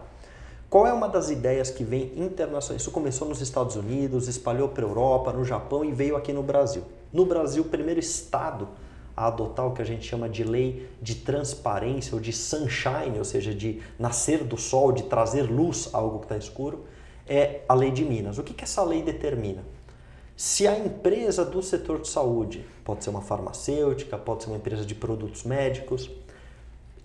Qual 0.69 0.87
é 0.87 0.93
uma 0.93 1.09
das 1.09 1.31
ideias 1.31 1.71
que 1.71 1.83
vem 1.83 2.13
internacional? 2.17 2.77
Isso 2.77 2.91
começou 2.91 3.29
nos 3.29 3.41
Estados 3.41 3.77
Unidos, 3.77 4.29
espalhou 4.29 4.69
para 4.69 4.85
a 4.85 4.89
Europa, 4.89 5.33
no 5.33 5.45
Japão 5.45 5.85
e 5.85 5.93
veio 5.93 6.17
aqui 6.17 6.33
no 6.33 6.43
Brasil. 6.43 6.85
No 7.13 7.25
Brasil, 7.25 7.63
o 7.63 7.67
primeiro 7.67 7.99
estado 7.99 8.69
a 9.17 9.27
adotar 9.27 9.67
o 9.67 9.73
que 9.73 9.83
a 9.83 9.85
gente 9.85 10.07
chama 10.07 10.29
de 10.29 10.45
lei 10.45 10.89
de 11.03 11.17
transparência 11.17 12.15
ou 12.15 12.21
de 12.21 12.33
sunshine, 12.33 13.19
ou 13.19 13.25
seja, 13.25 13.53
de 13.55 13.83
nascer 13.99 14.45
do 14.45 14.57
sol, 14.57 14.93
de 14.93 15.03
trazer 15.05 15.43
luz 15.43 15.91
a 15.93 15.99
algo 15.99 16.21
que 16.21 16.27
está 16.27 16.37
escuro, 16.37 16.85
é 17.31 17.63
a 17.69 17.75
lei 17.75 17.93
de 17.93 18.05
Minas. 18.05 18.39
O 18.39 18.43
que, 18.43 18.53
que 18.53 18.65
essa 18.65 18.83
lei 18.83 19.03
determina? 19.03 19.63
Se 20.37 20.67
a 20.67 20.77
empresa 20.77 21.45
do 21.45 21.63
setor 21.63 22.01
de 22.01 22.09
saúde, 22.09 22.67
pode 22.85 23.05
ser 23.05 23.11
uma 23.11 23.23
farmacêutica, 23.23 24.19
pode 24.19 24.43
ser 24.43 24.51
uma 24.51 24.57
empresa 24.57 24.85
de 24.85 24.95
produtos 24.95 25.45
médicos, 25.45 26.11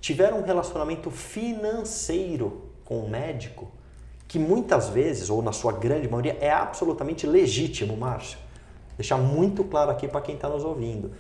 tiver 0.02 0.34
um 0.34 0.42
relacionamento 0.42 1.12
financeiro 1.12 2.64
com 2.84 3.00
o 3.00 3.10
médico, 3.10 3.72
que 4.28 4.40
muitas 4.40 4.90
vezes, 4.90 5.30
ou 5.30 5.42
na 5.42 5.52
sua 5.52 5.74
grande 5.74 6.08
maioria, 6.08 6.38
é 6.42 6.50
absolutamente 6.50 7.28
legítimo, 7.28 7.96
Márcio. 7.96 8.40
Deixar 8.98 9.18
muito 9.18 9.64
claro 9.64 9.92
aqui 9.92 10.08
para 10.08 10.22
quem 10.22 10.36
está 10.36 10.50
nos 10.50 10.64
ouvindo. 10.64 11.12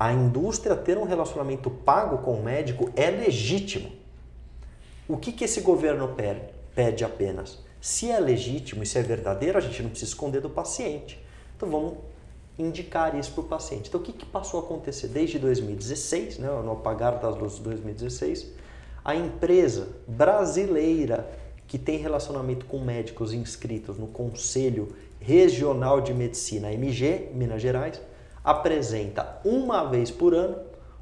A 0.00 0.12
indústria 0.12 0.74
ter 0.74 0.98
um 0.98 1.04
relacionamento 1.04 1.70
pago 1.70 2.18
com 2.18 2.32
o 2.34 2.42
médico 2.42 2.90
é 2.96 3.10
legítimo. 3.10 3.92
O 5.06 5.16
que, 5.16 5.32
que 5.32 5.44
esse 5.44 5.60
governo 5.60 6.08
pede? 6.08 6.58
pede 6.74 7.04
apenas? 7.04 7.58
Se 7.80 8.10
é 8.10 8.18
legítimo 8.18 8.82
e 8.82 8.86
se 8.86 8.98
é 8.98 9.02
verdadeiro, 9.02 9.58
a 9.58 9.60
gente 9.60 9.82
não 9.82 9.90
precisa 9.90 10.10
esconder 10.10 10.40
do 10.40 10.50
paciente. 10.50 11.22
Então 11.56 11.70
vamos 11.70 11.94
indicar 12.58 13.16
isso 13.16 13.32
para 13.32 13.40
o 13.42 13.44
paciente. 13.44 13.88
Então 13.88 14.00
o 14.00 14.02
que, 14.02 14.12
que 14.12 14.26
passou 14.26 14.60
a 14.60 14.62
acontecer 14.64 15.08
desde 15.08 15.38
2016, 15.38 16.38
né, 16.38 16.48
no 16.48 16.72
apagar 16.72 17.20
das 17.20 17.36
luzes 17.36 17.58
de 17.58 17.64
2016? 17.64 18.52
A 19.04 19.14
empresa 19.14 19.88
brasileira 20.06 21.28
que 21.68 21.78
tem 21.78 21.98
relacionamento 21.98 22.64
com 22.66 22.80
médicos 22.80 23.32
inscritos 23.32 23.98
no 23.98 24.08
Conselho 24.08 24.96
Regional 25.20 26.00
de 26.00 26.14
Medicina, 26.14 26.72
MG, 26.72 27.30
Minas 27.34 27.60
Gerais, 27.60 28.00
apresenta 28.42 29.38
uma 29.44 29.84
vez 29.84 30.10
por 30.10 30.34
ano 30.34 30.56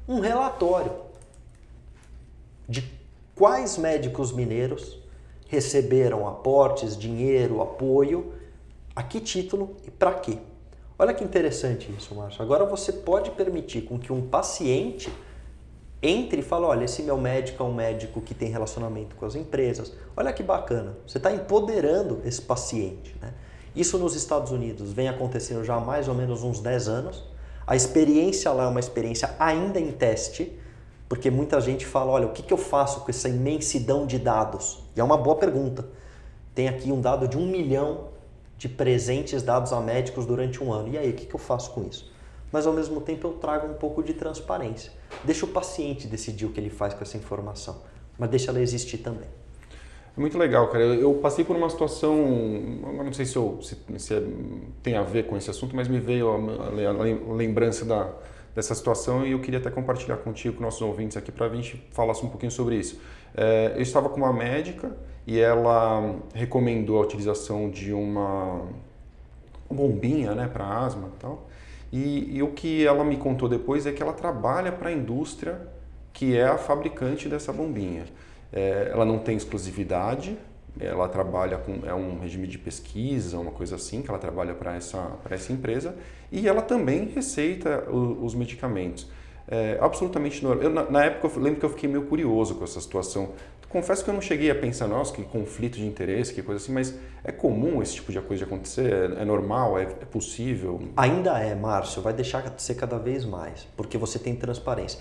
um 0.07 0.19
relatório 0.19 0.91
de 2.67 2.83
quais 3.33 3.77
médicos 3.77 4.33
mineiros 4.33 4.99
receberam 5.47 6.27
aportes, 6.27 6.97
dinheiro, 6.97 7.61
apoio, 7.61 8.33
a 8.95 9.03
que 9.03 9.19
título 9.19 9.77
e 9.85 9.91
para 9.91 10.13
quê. 10.13 10.37
Olha 10.99 11.13
que 11.13 11.23
interessante 11.23 11.93
isso, 11.97 12.15
Márcio. 12.15 12.41
Agora 12.41 12.65
você 12.65 12.91
pode 12.91 13.31
permitir 13.31 13.81
com 13.81 13.99
que 13.99 14.11
um 14.11 14.27
paciente 14.27 15.11
entre 16.01 16.41
e 16.41 16.43
fale, 16.43 16.65
olha, 16.65 16.85
esse 16.85 17.01
meu 17.01 17.17
médico 17.17 17.63
é 17.63 17.65
um 17.65 17.73
médico 17.73 18.21
que 18.21 18.33
tem 18.33 18.49
relacionamento 18.49 19.15
com 19.15 19.25
as 19.25 19.35
empresas. 19.35 19.93
Olha 20.15 20.31
que 20.31 20.43
bacana. 20.43 20.95
Você 21.07 21.17
está 21.17 21.31
empoderando 21.31 22.21
esse 22.23 22.41
paciente. 22.41 23.15
Né? 23.19 23.33
Isso 23.75 23.97
nos 23.97 24.15
Estados 24.15 24.51
Unidos 24.51 24.91
vem 24.91 25.09
acontecendo 25.09 25.63
já 25.63 25.75
há 25.75 25.79
mais 25.79 26.07
ou 26.07 26.13
menos 26.13 26.43
uns 26.43 26.59
10 26.59 26.87
anos. 26.87 27.23
A 27.65 27.75
experiência 27.75 28.51
lá 28.51 28.65
é 28.65 28.67
uma 28.67 28.79
experiência 28.79 29.35
ainda 29.39 29.79
em 29.79 29.91
teste, 29.91 30.57
porque 31.09 31.31
muita 31.31 31.61
gente 31.61 31.85
fala, 31.85 32.11
olha, 32.11 32.27
o 32.27 32.31
que, 32.31 32.43
que 32.43 32.53
eu 32.53 32.57
faço 32.57 33.01
com 33.01 33.09
essa 33.09 33.29
imensidão 33.29 34.05
de 34.05 34.19
dados? 34.19 34.83
E 34.95 34.99
é 34.99 35.03
uma 35.03 35.17
boa 35.17 35.37
pergunta. 35.37 35.87
Tem 36.53 36.67
aqui 36.67 36.91
um 36.91 36.99
dado 36.99 37.27
de 37.27 37.37
um 37.37 37.45
milhão 37.45 38.09
de 38.57 38.67
presentes 38.67 39.41
dados 39.41 39.71
a 39.71 39.79
médicos 39.79 40.25
durante 40.25 40.61
um 40.63 40.73
ano. 40.73 40.89
E 40.89 40.97
aí, 40.97 41.09
o 41.09 41.13
que, 41.13 41.25
que 41.25 41.35
eu 41.35 41.39
faço 41.39 41.71
com 41.71 41.83
isso? 41.83 42.11
Mas 42.51 42.65
ao 42.65 42.73
mesmo 42.73 42.99
tempo 42.99 43.27
eu 43.27 43.33
trago 43.33 43.67
um 43.67 43.73
pouco 43.73 44.03
de 44.03 44.13
transparência. 44.13 44.91
Deixa 45.23 45.45
o 45.45 45.49
paciente 45.49 46.07
decidir 46.07 46.45
o 46.45 46.49
que 46.49 46.59
ele 46.59 46.69
faz 46.69 46.93
com 46.93 47.03
essa 47.03 47.17
informação, 47.17 47.77
mas 48.17 48.29
deixa 48.29 48.51
ela 48.51 48.59
existir 48.59 48.97
também. 48.97 49.27
É 50.17 50.19
muito 50.19 50.37
legal, 50.37 50.67
cara. 50.69 50.83
Eu, 50.83 51.13
passei 51.15 51.45
por 51.45 51.55
uma 51.55 51.69
situação, 51.69 52.17
não 52.17 53.13
sei 53.13 53.25
se, 53.25 53.35
eu, 53.35 53.59
se, 53.61 53.77
se 53.99 54.15
é, 54.15 54.23
tem 54.81 54.95
a 54.95 55.03
ver 55.03 55.27
com 55.27 55.37
esse 55.37 55.49
assunto, 55.49 55.75
mas 55.75 55.87
me 55.87 55.99
veio 55.99 56.29
a, 56.29 56.35
a, 56.35 56.89
a 56.89 57.33
lembrança 57.33 57.85
da, 57.85 58.09
dessa 58.57 58.73
situação 58.73 59.23
e 59.23 59.33
eu 59.33 59.39
queria 59.39 59.59
até 59.59 59.69
compartilhar 59.69 60.17
contigo, 60.17 60.57
com 60.57 60.63
nossos 60.63 60.81
ouvintes 60.81 61.15
aqui, 61.15 61.31
para 61.31 61.45
a 61.45 61.55
gente 61.55 61.79
falar 61.91 62.13
um 62.13 62.27
pouquinho 62.27 62.51
sobre 62.51 62.75
isso. 62.75 62.99
É, 63.35 63.73
eu 63.75 63.83
estava 63.83 64.09
com 64.09 64.17
uma 64.17 64.33
médica 64.33 64.97
e 65.27 65.39
ela 65.39 66.15
recomendou 66.33 66.97
a 66.97 67.05
utilização 67.05 67.69
de 67.69 67.93
uma 67.93 68.63
bombinha 69.69 70.33
né, 70.33 70.49
para 70.51 70.65
asma 70.65 71.09
e 71.15 71.19
tal. 71.19 71.47
E, 71.93 72.37
e 72.37 72.41
o 72.41 72.47
que 72.47 72.83
ela 72.83 73.03
me 73.03 73.17
contou 73.17 73.47
depois 73.47 73.85
é 73.85 73.91
que 73.91 74.01
ela 74.01 74.11
trabalha 74.13 74.71
para 74.71 74.89
a 74.89 74.91
indústria 74.91 75.61
que 76.11 76.35
é 76.35 76.47
a 76.47 76.57
fabricante 76.57 77.29
dessa 77.29 77.53
bombinha. 77.53 78.05
É, 78.51 78.89
ela 78.91 79.05
não 79.05 79.19
tem 79.19 79.37
exclusividade, 79.37 80.35
ela 80.79 81.07
trabalha 81.09 81.57
com 81.57 81.79
é 81.85 81.93
um 81.93 82.19
regime 82.19 82.47
de 82.47 82.57
pesquisa, 82.57 83.39
uma 83.39 83.51
coisa 83.51 83.75
assim 83.75 84.01
que 84.01 84.09
ela 84.09 84.19
trabalha 84.19 84.53
para 84.53 84.75
essa 84.75 85.17
essa 85.29 85.51
empresa 85.51 85.95
e 86.31 86.47
ela 86.47 86.61
também 86.61 87.05
receita 87.05 87.89
o, 87.89 88.23
os 88.23 88.35
medicamentos. 88.35 89.09
É 89.47 89.77
absolutamente 89.79 90.43
normal. 90.43 90.63
Eu, 90.63 90.69
na, 90.69 90.89
na, 90.89 91.05
época 91.05 91.33
eu 91.33 91.41
lembro 91.41 91.59
que 91.59 91.65
eu 91.65 91.69
fiquei 91.69 91.89
meio 91.89 92.05
curioso 92.05 92.55
com 92.55 92.65
essa 92.65 92.81
situação. 92.81 93.29
Confesso 93.69 94.03
que 94.03 94.09
eu 94.09 94.13
não 94.13 94.21
cheguei 94.21 94.49
a 94.49 94.55
pensar, 94.55 94.87
nossa, 94.87 95.13
que 95.13 95.23
conflito 95.23 95.75
de 95.75 95.85
interesse, 95.85 96.33
que 96.33 96.41
coisa 96.41 96.61
assim, 96.61 96.71
mas 96.71 96.97
é 97.23 97.33
comum 97.33 97.81
esse 97.81 97.95
tipo 97.95 98.11
de 98.13 98.21
coisa 98.21 98.45
acontecer? 98.45 98.93
É, 98.93 99.21
é 99.21 99.25
normal? 99.25 99.77
É, 99.77 99.83
é 99.83 100.05
possível? 100.05 100.79
Ainda 100.95 101.37
é, 101.39 101.53
Márcio. 101.53 102.01
Vai 102.01 102.13
deixar 102.13 102.49
de 102.49 102.61
ser 102.61 102.75
cada 102.75 102.97
vez 102.97 103.25
mais, 103.25 103.67
porque 103.75 103.97
você 103.97 104.17
tem 104.19 104.35
transparência. 104.35 104.99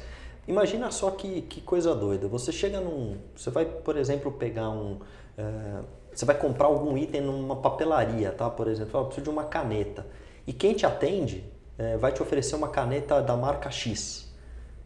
Imagina 0.49 0.91
só 0.91 1.11
que, 1.11 1.43
que 1.43 1.61
coisa 1.61 1.95
doida. 1.95 2.29
Você 2.29 2.53
chega 2.53 2.81
num. 2.81 3.17
Você 3.35 3.51
vai, 3.51 3.65
por 3.65 3.97
exemplo, 3.97 4.31
pegar 4.33 4.71
um. 4.71 4.99
É, 5.37 5.83
você 6.13 6.25
vai 6.25 6.37
comprar 6.37 6.67
algum 6.67 6.97
item 6.97 7.21
numa 7.21 7.57
papelaria, 7.57 8.33
tá? 8.33 8.49
Por 8.49 8.69
exemplo, 8.69 8.99
eu 8.99 9.05
preciso 9.05 9.25
de 9.25 9.31
uma 9.31 9.45
caneta. 9.45 10.07
E 10.47 10.53
quem 10.53 10.73
te 10.75 10.87
atende 10.87 11.45
é, 11.79 11.97
vai 11.97 12.13
te 12.13 12.23
oferecer 12.23 12.57
uma 12.57 12.69
caneta 12.69 13.21
da 13.21 13.37
marca 13.37 13.71
X. 13.71 14.33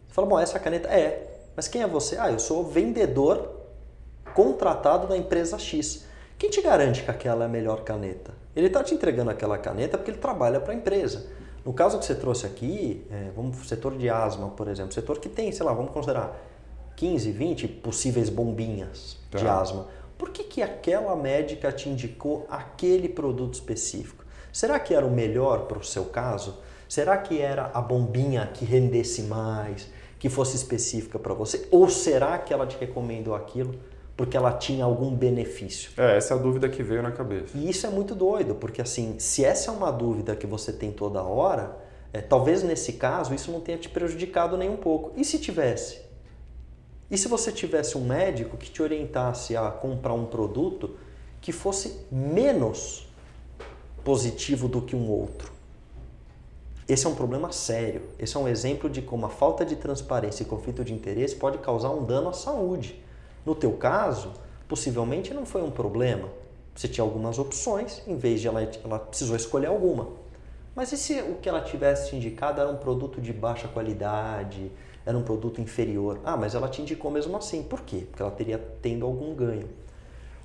Você 0.09 0.15
fala, 0.15 0.27
bom, 0.27 0.41
essa 0.41 0.59
caneta 0.59 0.89
é. 0.89 1.49
Mas 1.55 1.69
quem 1.69 1.83
é 1.83 1.87
você? 1.87 2.17
Ah, 2.19 2.31
eu 2.31 2.39
sou 2.39 2.65
vendedor 2.65 3.61
contratado 4.35 5.07
da 5.07 5.17
empresa 5.17 5.59
X. 5.59 6.07
Quem 6.39 6.51
te 6.51 6.63
garante 6.63 7.03
que 7.03 7.11
aquela 7.11 7.45
é 7.45 7.47
a 7.47 7.49
melhor 7.49 7.85
caneta? 7.85 8.33
Ele 8.57 8.67
está 8.67 8.83
te 8.83 8.95
entregando 8.95 9.31
aquela 9.31 9.59
caneta 9.59 9.99
porque 9.99 10.11
ele 10.11 10.19
trabalha 10.19 10.59
para 10.59 10.73
a 10.73 10.77
empresa. 10.77 11.27
No 11.65 11.73
caso 11.73 11.99
que 11.99 12.05
você 12.05 12.15
trouxe 12.15 12.47
aqui, 12.47 13.07
é, 13.11 13.31
vamos 13.37 13.57
setor 13.69 13.97
de 13.97 14.09
asma, 14.09 14.49
por 14.49 14.67
exemplo, 14.67 14.93
setor 14.93 15.19
que 15.19 15.29
tem, 15.29 15.53
sei 15.53 15.65
lá, 15.65 15.73
vamos 15.73 15.93
considerar 15.93 16.35
15, 16.97 17.31
20 17.31 17.69
possíveis 17.69 18.31
bombinhas 18.31 19.19
tá. 19.31 19.39
de 19.39 19.47
asma. 19.47 19.87
Por 20.21 20.29
que, 20.29 20.45
que 20.45 20.61
aquela 20.61 21.17
médica 21.17 21.73
te 21.73 21.89
indicou 21.89 22.47
aquele 22.51 23.09
produto 23.09 23.55
específico? 23.55 24.23
Será 24.53 24.79
que 24.79 24.93
era 24.93 25.07
o 25.07 25.11
melhor 25.11 25.61
para 25.61 25.79
o 25.79 25.83
seu 25.83 26.05
caso? 26.05 26.59
Será 26.87 27.17
que 27.17 27.41
era 27.41 27.71
a 27.73 27.81
bombinha 27.81 28.47
que 28.53 28.67
rendesse 28.67 29.23
mais, 29.23 29.89
que 30.19 30.29
fosse 30.29 30.57
específica 30.57 31.19
para 31.19 31.33
você? 31.33 31.67
Ou 31.71 31.89
será 31.89 32.37
que 32.37 32.53
ela 32.53 32.67
te 32.67 32.77
recomendou 32.77 33.35
aquilo 33.35 33.75
porque 34.15 34.37
ela 34.37 34.53
tinha 34.53 34.85
algum 34.85 35.11
benefício? 35.11 35.91
É, 35.97 36.19
essa 36.19 36.35
é 36.35 36.37
a 36.37 36.39
dúvida 36.39 36.69
que 36.69 36.83
veio 36.83 37.03
na 37.03 37.13
cabeça. 37.13 37.57
E 37.57 37.71
isso 37.71 37.87
é 37.87 37.91
muito 37.91 38.15
doido, 38.15 38.55
porque 38.55 38.83
assim, 38.83 39.19
se 39.19 39.43
essa 39.43 39.71
é 39.71 39.75
uma 39.75 39.91
dúvida 39.91 40.37
que 40.37 40.47
você 40.47 40.71
tem 40.71 40.93
toda 40.93 41.23
hora, 41.23 41.79
é, 42.13 42.21
talvez 42.21 42.63
nesse 42.63 42.93
caso 42.93 43.35
isso 43.35 43.51
não 43.51 43.61
tenha 43.63 43.79
te 43.79 43.89
prejudicado 43.89 44.59
nem 44.59 44.69
um 44.69 44.77
pouco. 44.77 45.13
E 45.17 45.25
se 45.25 45.39
tivesse? 45.39 46.10
E 47.11 47.19
se 47.19 47.27
você 47.27 47.51
tivesse 47.51 47.99
um 47.99 48.05
médico 48.05 48.57
que 48.57 48.71
te 48.71 48.81
orientasse 48.81 49.57
a 49.57 49.69
comprar 49.71 50.15
um 50.15 50.27
produto 50.27 50.97
que 51.41 51.51
fosse 51.51 52.07
menos 52.11 53.09
positivo 54.05 54.69
do 54.69 54.81
que 54.81 54.95
um 54.95 55.11
outro? 55.11 55.53
Esse 56.89 57.07
é 57.07 57.09
um 57.09 57.15
problema 57.15 57.51
sério. 57.51 58.03
Esse 58.19 58.37
é 58.37 58.41
um 58.41 58.47
exemplo 58.47 58.89
de 58.89 59.03
como 59.03 59.27
a 59.27 59.29
falta 59.29 59.65
de 59.65 59.77
transparência 59.77 60.43
e 60.43 60.47
conflito 60.47 60.85
de 60.85 60.93
interesse 60.93 61.35
pode 61.35 61.59
causar 61.59 61.91
um 61.91 62.05
dano 62.05 62.29
à 62.29 62.33
saúde. 62.33 63.03
No 63.45 63.55
teu 63.55 63.73
caso, 63.73 64.33
possivelmente 64.69 65.35
não 65.35 65.45
foi 65.45 65.63
um 65.63 65.71
problema. 65.71 66.29
Você 66.75 66.87
tinha 66.87 67.05
algumas 67.05 67.39
opções, 67.39 68.03
em 68.07 68.17
vez 68.17 68.41
de 68.41 68.47
ela, 68.47 68.63
ela 68.85 68.99
precisou 68.99 69.35
escolher 69.35 69.67
alguma. 69.67 70.09
Mas 70.75 70.93
e 70.93 70.97
se 70.97 71.21
o 71.21 71.37
que 71.37 71.49
ela 71.49 71.61
tivesse 71.61 72.15
indicado 72.15 72.61
era 72.61 72.71
um 72.71 72.77
produto 72.77 73.21
de 73.21 73.33
baixa 73.33 73.67
qualidade, 73.67 74.71
era 75.11 75.19
um 75.19 75.23
produto 75.23 75.61
inferior? 75.61 76.21
Ah, 76.25 76.37
mas 76.37 76.55
ela 76.55 76.69
te 76.69 76.81
indicou 76.81 77.11
mesmo 77.11 77.37
assim. 77.37 77.63
Por 77.63 77.83
quê? 77.83 78.07
Porque 78.09 78.23
ela 78.23 78.31
teria 78.31 78.59
tendo 78.81 79.05
algum 79.05 79.35
ganho. 79.35 79.69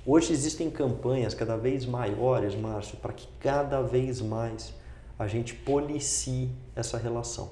Hoje 0.04 0.32
existem 0.32 0.70
campanhas 0.70 1.34
cada 1.34 1.56
vez 1.56 1.86
maiores, 1.86 2.54
Márcio, 2.54 2.96
para 2.98 3.12
que 3.12 3.26
cada 3.40 3.80
vez 3.80 4.20
mais 4.20 4.74
a 5.18 5.26
gente 5.26 5.54
policie 5.54 6.50
essa 6.74 6.98
relação. 6.98 7.50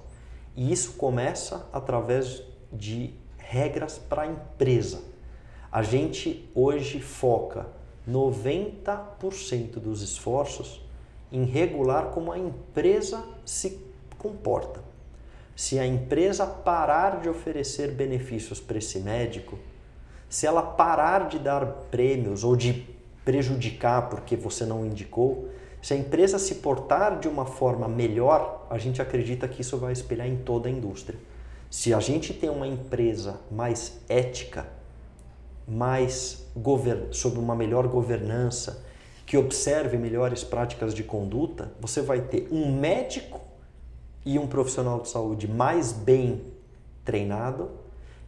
E 0.55 0.73
isso 0.73 0.93
começa 0.93 1.69
através 1.73 2.43
de 2.73 3.15
regras 3.39 3.99
para 3.99 4.23
a 4.23 4.27
empresa. 4.27 5.03
A 5.71 5.83
gente 5.83 6.49
hoje 6.55 7.01
foca 7.01 7.67
90% 8.09 9.81
dos 9.81 10.03
esforços 10.03 10.81
em 11.33 11.45
regular 11.45 12.11
como 12.11 12.31
a 12.31 12.39
empresa 12.39 13.25
se 13.45 13.81
comporta. 14.19 14.94
Se 15.57 15.79
a 15.79 15.87
empresa 15.87 16.47
parar 16.47 17.21
de 17.21 17.29
oferecer 17.29 17.93
benefícios 17.93 18.61
para 18.61 18.79
esse 18.79 18.99
médico, 18.99 19.59
se 20.29 20.47
ela 20.47 20.63
parar 20.63 21.29
de 21.29 21.39
dar 21.39 21.65
prêmios 21.91 22.43
ou 22.43 22.57
de 22.57 22.87
prejudicar 23.25 24.09
porque 24.09 24.37
você 24.37 24.67
não 24.67 24.85
indicou, 24.85 25.49
se 25.81 25.95
a 25.95 25.97
empresa 25.97 26.39
se 26.39 26.57
portar 26.57 27.21
de 27.21 27.29
uma 27.29 27.47
forma 27.47 27.87
melhor, 27.87 28.67
a 28.69 28.79
gente 28.79 29.01
acredita 29.01 29.47
que 29.47 29.61
isso 29.61 29.77
vai 29.77 29.93
espelhar 29.93 30.27
em 30.27 30.37
toda 30.37 30.69
a 30.69 30.73
indústria. 30.73 31.19
Se 31.71 31.93
a 31.93 32.01
gente 32.01 32.33
tem 32.33 32.49
uma 32.49 32.67
empresa 32.67 33.39
mais 33.51 34.01
ética, 34.09 34.67
mais 35.69 36.47
sob 37.13 37.39
uma 37.39 37.55
melhor 37.55 37.87
governança, 37.87 38.85
que 39.27 39.37
observe 39.37 39.97
melhores 39.97 40.43
práticas 40.43 40.95
de 40.95 41.03
conduta, 41.03 41.73
você 41.81 42.01
vai 42.01 42.21
ter 42.21 42.49
um 42.51 42.79
médico 42.79 43.41
e 44.25 44.39
um 44.39 44.47
profissional 44.47 45.01
de 45.01 45.09
saúde 45.09 45.47
mais 45.47 45.93
bem 45.93 46.43
treinado, 47.05 47.71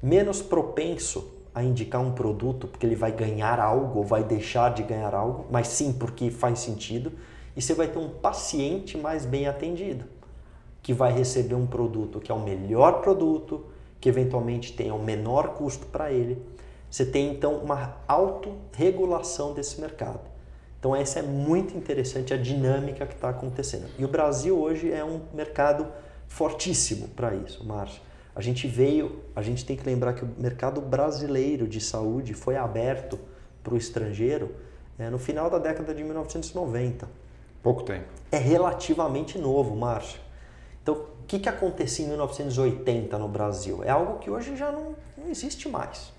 menos 0.02 0.42
propenso 0.42 1.32
a 1.54 1.62
indicar 1.62 2.02
um 2.02 2.12
produto 2.12 2.66
porque 2.66 2.84
ele 2.84 2.94
vai 2.94 3.10
ganhar 3.10 3.58
algo 3.58 4.00
ou 4.00 4.04
vai 4.04 4.22
deixar 4.22 4.74
de 4.74 4.82
ganhar 4.82 5.14
algo, 5.14 5.46
mas 5.50 5.68
sim 5.68 5.92
porque 5.92 6.30
faz 6.30 6.58
sentido 6.58 7.12
e 7.56 7.62
você 7.62 7.72
vai 7.72 7.88
ter 7.88 7.98
um 7.98 8.10
paciente 8.10 8.98
mais 8.98 9.24
bem 9.24 9.48
atendido, 9.48 10.04
que 10.82 10.92
vai 10.92 11.12
receber 11.12 11.54
um 11.54 11.66
produto 11.66 12.20
que 12.20 12.30
é 12.30 12.34
o 12.34 12.40
melhor 12.40 13.00
produto, 13.00 13.64
que 13.98 14.08
eventualmente 14.08 14.74
tenha 14.74 14.94
o 14.94 15.02
menor 15.02 15.54
custo 15.54 15.86
para 15.86 16.12
ele. 16.12 16.42
Você 16.90 17.06
tem 17.06 17.32
então 17.32 17.54
uma 17.54 17.96
autorregulação 18.06 19.54
desse 19.54 19.80
mercado. 19.80 20.35
Então 20.78 20.94
essa 20.94 21.18
é 21.18 21.22
muito 21.22 21.76
interessante 21.76 22.32
a 22.32 22.36
dinâmica 22.36 23.06
que 23.06 23.14
está 23.14 23.30
acontecendo. 23.30 23.86
E 23.98 24.04
o 24.04 24.08
Brasil 24.08 24.58
hoje 24.58 24.92
é 24.92 25.04
um 25.04 25.20
mercado 25.32 25.86
fortíssimo 26.28 27.08
para 27.08 27.34
isso, 27.34 27.64
Márcio. 27.64 28.00
A 28.34 28.40
gente 28.42 28.66
veio, 28.66 29.22
a 29.34 29.40
gente 29.40 29.64
tem 29.64 29.76
que 29.76 29.84
lembrar 29.86 30.12
que 30.12 30.22
o 30.22 30.28
mercado 30.36 30.80
brasileiro 30.80 31.66
de 31.66 31.80
saúde 31.80 32.34
foi 32.34 32.56
aberto 32.56 33.18
para 33.62 33.72
o 33.72 33.76
estrangeiro 33.76 34.54
é, 34.98 35.08
no 35.08 35.18
final 35.18 35.48
da 35.48 35.58
década 35.58 35.94
de 35.94 36.04
1990. 36.04 37.08
Pouco 37.62 37.82
tempo. 37.82 38.06
É 38.30 38.36
relativamente 38.36 39.38
novo, 39.38 39.74
Márcio. 39.74 40.20
Então, 40.82 40.94
o 40.94 41.26
que, 41.26 41.38
que 41.38 41.48
acontecia 41.48 42.04
em 42.04 42.08
1980 42.08 43.18
no 43.18 43.26
Brasil? 43.26 43.82
É 43.82 43.90
algo 43.90 44.18
que 44.18 44.30
hoje 44.30 44.54
já 44.54 44.70
não, 44.70 44.94
não 45.16 45.28
existe 45.28 45.68
mais. 45.68 46.12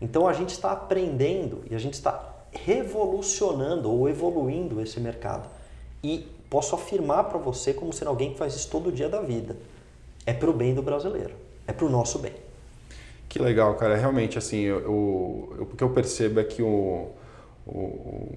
Então, 0.00 0.28
a 0.28 0.32
gente 0.32 0.50
está 0.50 0.72
aprendendo 0.72 1.62
e 1.70 1.74
a 1.74 1.78
gente 1.78 1.94
está 1.94 2.35
revolucionando 2.52 3.90
ou 3.90 4.08
evoluindo 4.08 4.80
esse 4.80 5.00
mercado. 5.00 5.48
E 6.02 6.26
posso 6.48 6.74
afirmar 6.74 7.24
para 7.24 7.38
você, 7.38 7.74
como 7.74 7.92
sendo 7.92 8.08
alguém 8.08 8.32
que 8.32 8.38
faz 8.38 8.54
isso 8.54 8.70
todo 8.70 8.92
dia 8.92 9.08
da 9.08 9.20
vida, 9.20 9.56
é 10.24 10.32
para 10.32 10.50
o 10.50 10.52
bem 10.52 10.74
do 10.74 10.82
brasileiro, 10.82 11.34
é 11.66 11.72
para 11.72 11.84
o 11.84 11.88
nosso 11.88 12.18
bem. 12.18 12.32
Que 13.28 13.38
legal, 13.38 13.74
cara. 13.74 13.96
Realmente, 13.96 14.38
assim, 14.38 14.60
eu, 14.60 14.80
eu, 14.80 15.58
o 15.62 15.76
que 15.76 15.82
eu 15.82 15.90
percebo 15.90 16.40
é 16.40 16.44
que 16.44 16.62
o, 16.62 17.08
o, 17.66 18.32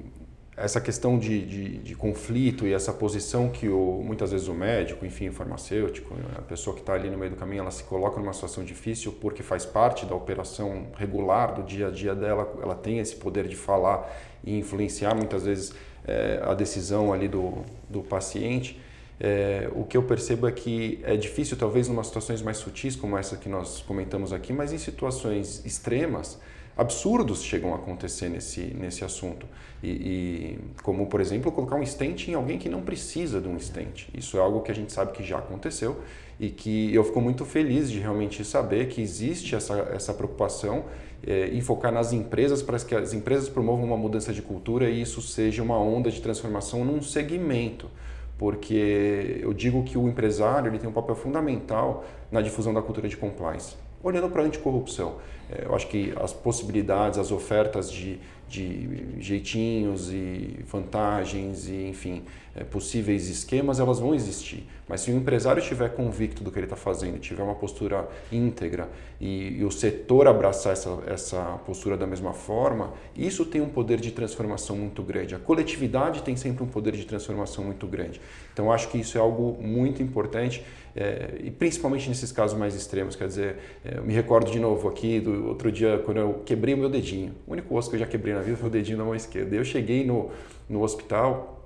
essa 0.62 0.82
questão 0.82 1.18
de, 1.18 1.46
de, 1.46 1.78
de, 1.78 1.96
conflito 1.96 2.68
e 2.68 2.74
essa 2.74 2.92
posição 2.92 3.50
que 3.50 3.68
o, 3.68 4.02
muitas 4.04 4.32
vezes 4.32 4.48
o 4.48 4.54
médico, 4.54 5.06
enfim, 5.06 5.30
o 5.30 5.34
farmacêutico, 5.34 6.14
a 6.38 6.42
pessoa 6.42 6.76
que 6.76 6.82
está 6.82 6.94
ali 6.94 7.10
no 7.10 7.18
meio 7.18 7.32
do 7.32 7.38
caminho, 7.38 7.62
ela 7.62 7.72
se 7.72 7.84
coloca 7.84 8.20
numa 8.20 8.34
situação 8.34 8.64
difícil 8.64 9.14
porque 9.14 9.42
faz 9.42 9.66
parte 9.66 10.06
da 10.06 10.16
operação 10.16 10.88
regular 10.98 11.56
do 11.56 11.64
dia 11.64 11.88
a 11.88 11.92
dia 11.92 12.14
dela, 12.14 12.52
ela 12.62 12.76
tem 12.76 13.00
esse 13.00 13.16
poder 13.16 13.48
de 13.48 13.56
falar 13.56 14.10
e 14.44 14.58
influenciar 14.58 15.16
muitas 15.16 15.44
vezes 15.44 15.74
é, 16.06 16.42
a 16.44 16.54
decisão 16.54 17.14
ali 17.14 17.28
do, 17.28 17.64
do 17.90 18.02
paciente. 18.02 18.80
É, 19.20 19.70
o 19.76 19.84
que 19.84 19.98
eu 19.98 20.04
percebo 20.04 20.48
é 20.48 20.52
que 20.52 21.00
é 21.04 21.18
difícil, 21.18 21.58
talvez, 21.58 21.90
em 21.90 22.04
situações 22.04 22.42
mais 22.42 22.58
sutis, 22.58 22.96
como 22.96 23.18
essa 23.18 23.36
que 23.36 23.50
nós 23.50 23.82
comentamos 23.82 24.32
aqui, 24.32 24.54
mas 24.54 24.72
em 24.72 24.78
situações 24.78 25.64
extremas, 25.66 26.40
absurdos 26.80 27.44
chegam 27.44 27.74
a 27.74 27.76
acontecer 27.76 28.30
nesse, 28.30 28.62
nesse 28.62 29.04
assunto. 29.04 29.46
E, 29.84 29.90
e, 29.90 30.60
como, 30.82 31.08
por 31.08 31.20
exemplo, 31.20 31.52
colocar 31.52 31.76
um 31.76 31.86
stent 31.86 32.30
em 32.30 32.34
alguém 32.34 32.58
que 32.58 32.70
não 32.70 32.82
precisa 32.82 33.42
de 33.42 33.50
um 33.50 33.60
stent. 33.60 34.08
Isso 34.14 34.38
é 34.38 34.40
algo 34.40 34.62
que 34.62 34.72
a 34.72 34.76
gente 34.76 34.92
sabe 34.92 35.12
que 35.12 35.22
já 35.22 35.38
aconteceu 35.40 35.98
e 36.40 36.50
que 36.50 36.94
eu 36.96 37.04
fico 37.04 37.20
muito 37.20 37.44
feliz 37.44 37.92
de 37.92 38.00
realmente 38.00 38.46
saber 38.46 38.88
que 38.88 39.02
existe 39.02 39.56
essa, 39.56 39.78
essa 39.94 40.14
preocupação 40.14 40.86
é, 41.26 41.50
em 41.50 41.60
focar 41.60 41.92
nas 41.92 42.14
empresas 42.14 42.64
para 42.64 42.80
que 42.80 42.96
as 42.96 43.14
empresas 43.14 43.50
promovam 43.50 43.84
uma 43.84 43.98
mudança 43.98 44.32
de 44.32 44.42
cultura 44.42 44.90
e 44.90 45.02
isso 45.02 45.22
seja 45.22 45.62
uma 45.62 45.78
onda 45.78 46.10
de 46.10 46.22
transformação 46.22 46.86
num 46.86 47.02
segmento 47.02 47.90
porque 48.38 49.38
eu 49.42 49.54
digo 49.54 49.84
que 49.84 49.98
o 49.98 50.08
empresário 50.08 50.72
ele 50.72 50.80
tem 50.80 50.90
um 50.90 50.94
papel 50.94 51.14
fundamental 51.14 52.06
na 52.32 52.42
difusão 52.42 52.74
da 52.74 52.82
cultura 52.82 53.10
de 53.10 53.18
compliance 53.18 53.76
olhando 54.04 54.30
para 54.30 54.42
a 54.42 54.46
anticorrupção. 54.46 55.18
É, 55.52 55.66
eu 55.66 55.76
acho 55.76 55.88
que 55.88 56.14
as 56.22 56.32
possibilidades, 56.32 57.18
as 57.18 57.32
ofertas 57.32 57.92
de, 57.92 58.20
de 58.48 59.16
jeitinhos 59.20 60.12
e 60.12 60.60
vantagens 60.68 61.68
e, 61.68 61.88
enfim, 61.88 62.24
é, 62.56 62.64
possíveis 62.64 63.28
esquemas, 63.30 63.80
elas 63.80 64.00
vão 64.00 64.14
existir. 64.14 64.68
Mas 64.88 65.02
se 65.02 65.12
o 65.12 65.16
empresário 65.16 65.60
estiver 65.60 65.90
convicto 65.90 66.44
do 66.44 66.52
que 66.52 66.60
ele 66.60 66.66
está 66.66 66.76
fazendo, 66.76 67.20
tiver 67.20 67.44
uma 67.44 67.56
postura 67.56 68.08
íntegra 68.32 68.90
e, 69.20 69.60
e, 69.60 69.64
o 69.64 69.72
setor 69.72 70.28
abraçar 70.28 70.74
essa, 70.74 71.00
essa 71.08 71.42
postura 71.66 71.96
da 71.96 72.08
mesma 72.08 72.34
forma, 72.34 72.94
isso 73.16 73.46
tem 73.46 73.62
um 73.62 73.70
poder 73.70 74.00
de 74.00 74.12
transformação 74.12 74.76
muito 74.76 75.02
grande. 75.02 75.36
A 75.36 75.40
coletividade 75.40 76.22
tem 76.24 76.36
sempre 76.36 76.64
um 76.64 76.68
poder 76.68 76.94
de 76.94 77.06
transformação 77.06 77.64
muito 77.64 77.88
grande. 77.88 78.20
Então, 78.54 78.72
acho 78.72 78.90
que 78.90 78.98
isso 78.98 79.18
é 79.18 79.22
algo 79.22 79.62
muito 79.62 80.02
importante. 80.04 80.64
É, 81.00 81.36
e 81.42 81.50
principalmente 81.50 82.10
nesses 82.10 82.30
casos 82.30 82.60
mais 82.60 82.76
extremos, 82.76 83.16
quer 83.16 83.26
dizer, 83.26 83.56
é, 83.86 84.00
eu 84.00 84.04
me 84.04 84.14
recordo 84.14 84.52
de 84.52 84.60
novo 84.60 84.90
aqui 84.90 85.22
do 85.22 85.48
outro 85.48 85.72
dia 85.72 85.98
quando 86.04 86.18
eu 86.18 86.42
quebrei 86.46 86.74
o 86.74 86.78
meu 86.78 86.90
dedinho. 86.90 87.34
O 87.48 87.54
único 87.54 87.74
osso 87.74 87.90
que 87.90 87.96
eu 87.96 88.00
já 88.02 88.06
quebrei 88.06 88.34
na 88.34 88.42
vida 88.42 88.58
foi 88.58 88.68
o 88.68 88.72
dedinho 88.72 88.98
da 88.98 89.06
mão 89.06 89.16
esquerda. 89.16 89.56
Eu 89.56 89.64
cheguei 89.64 90.06
no, 90.06 90.30
no 90.68 90.82
hospital, 90.82 91.66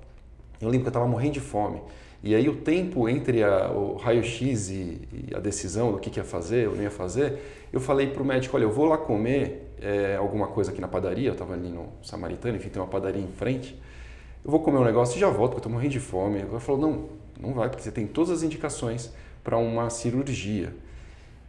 eu 0.62 0.68
lembro 0.68 0.82
que 0.82 0.88
eu 0.88 0.92
estava 0.92 1.08
morrendo 1.08 1.34
de 1.34 1.40
fome. 1.40 1.82
E 2.22 2.36
aí 2.36 2.48
o 2.48 2.58
tempo 2.58 3.10
entre 3.10 3.44
a, 3.44 3.72
o 3.72 3.96
raio-x 3.96 4.70
e, 4.70 5.02
e, 5.12 5.36
a 5.36 5.40
decisão 5.40 5.92
do 5.92 5.98
que, 5.98 6.12
que 6.12 6.20
ia 6.20 6.24
fazer 6.24 6.70
ou 6.70 6.76
não 6.76 6.84
ia 6.84 6.92
fazer, 6.92 7.40
eu 7.74 7.80
falei 7.80 8.06
para 8.06 8.22
o 8.22 8.26
médico, 8.26 8.56
olha, 8.56 8.66
eu 8.66 8.72
vou 8.72 8.86
lá 8.86 9.00
comer 9.00 9.74
é, 9.82 10.16
alguma 10.16 10.46
coisa 10.46 10.70
aqui 10.70 10.80
na 10.80 10.88
padaria, 10.88 11.30
eu 11.30 11.34
estava 11.34 11.56
ali 11.56 11.70
no 11.70 11.88
Samaritano, 12.04 12.56
enfim, 12.56 12.70
tem 12.70 12.80
uma 12.80 12.88
padaria 12.88 13.22
em 13.22 13.32
frente, 13.36 13.82
eu 14.46 14.52
vou 14.52 14.60
comer 14.60 14.78
um 14.78 14.84
negócio 14.84 15.18
e 15.18 15.20
já 15.20 15.28
volto, 15.28 15.54
porque 15.54 15.56
eu 15.56 15.58
estou 15.60 15.72
morrendo 15.72 15.92
de 15.92 16.00
fome. 16.00 16.40
Ele 16.40 16.60
falou, 16.60 16.80
não, 16.80 17.10
não 17.40 17.54
vai, 17.56 17.68
porque 17.68 17.82
você 17.82 17.92
tem 17.92 18.06
todas 18.06 18.30
as 18.30 18.44
indicações 18.44 19.12
para 19.44 19.58
uma 19.58 19.90
cirurgia. 19.90 20.74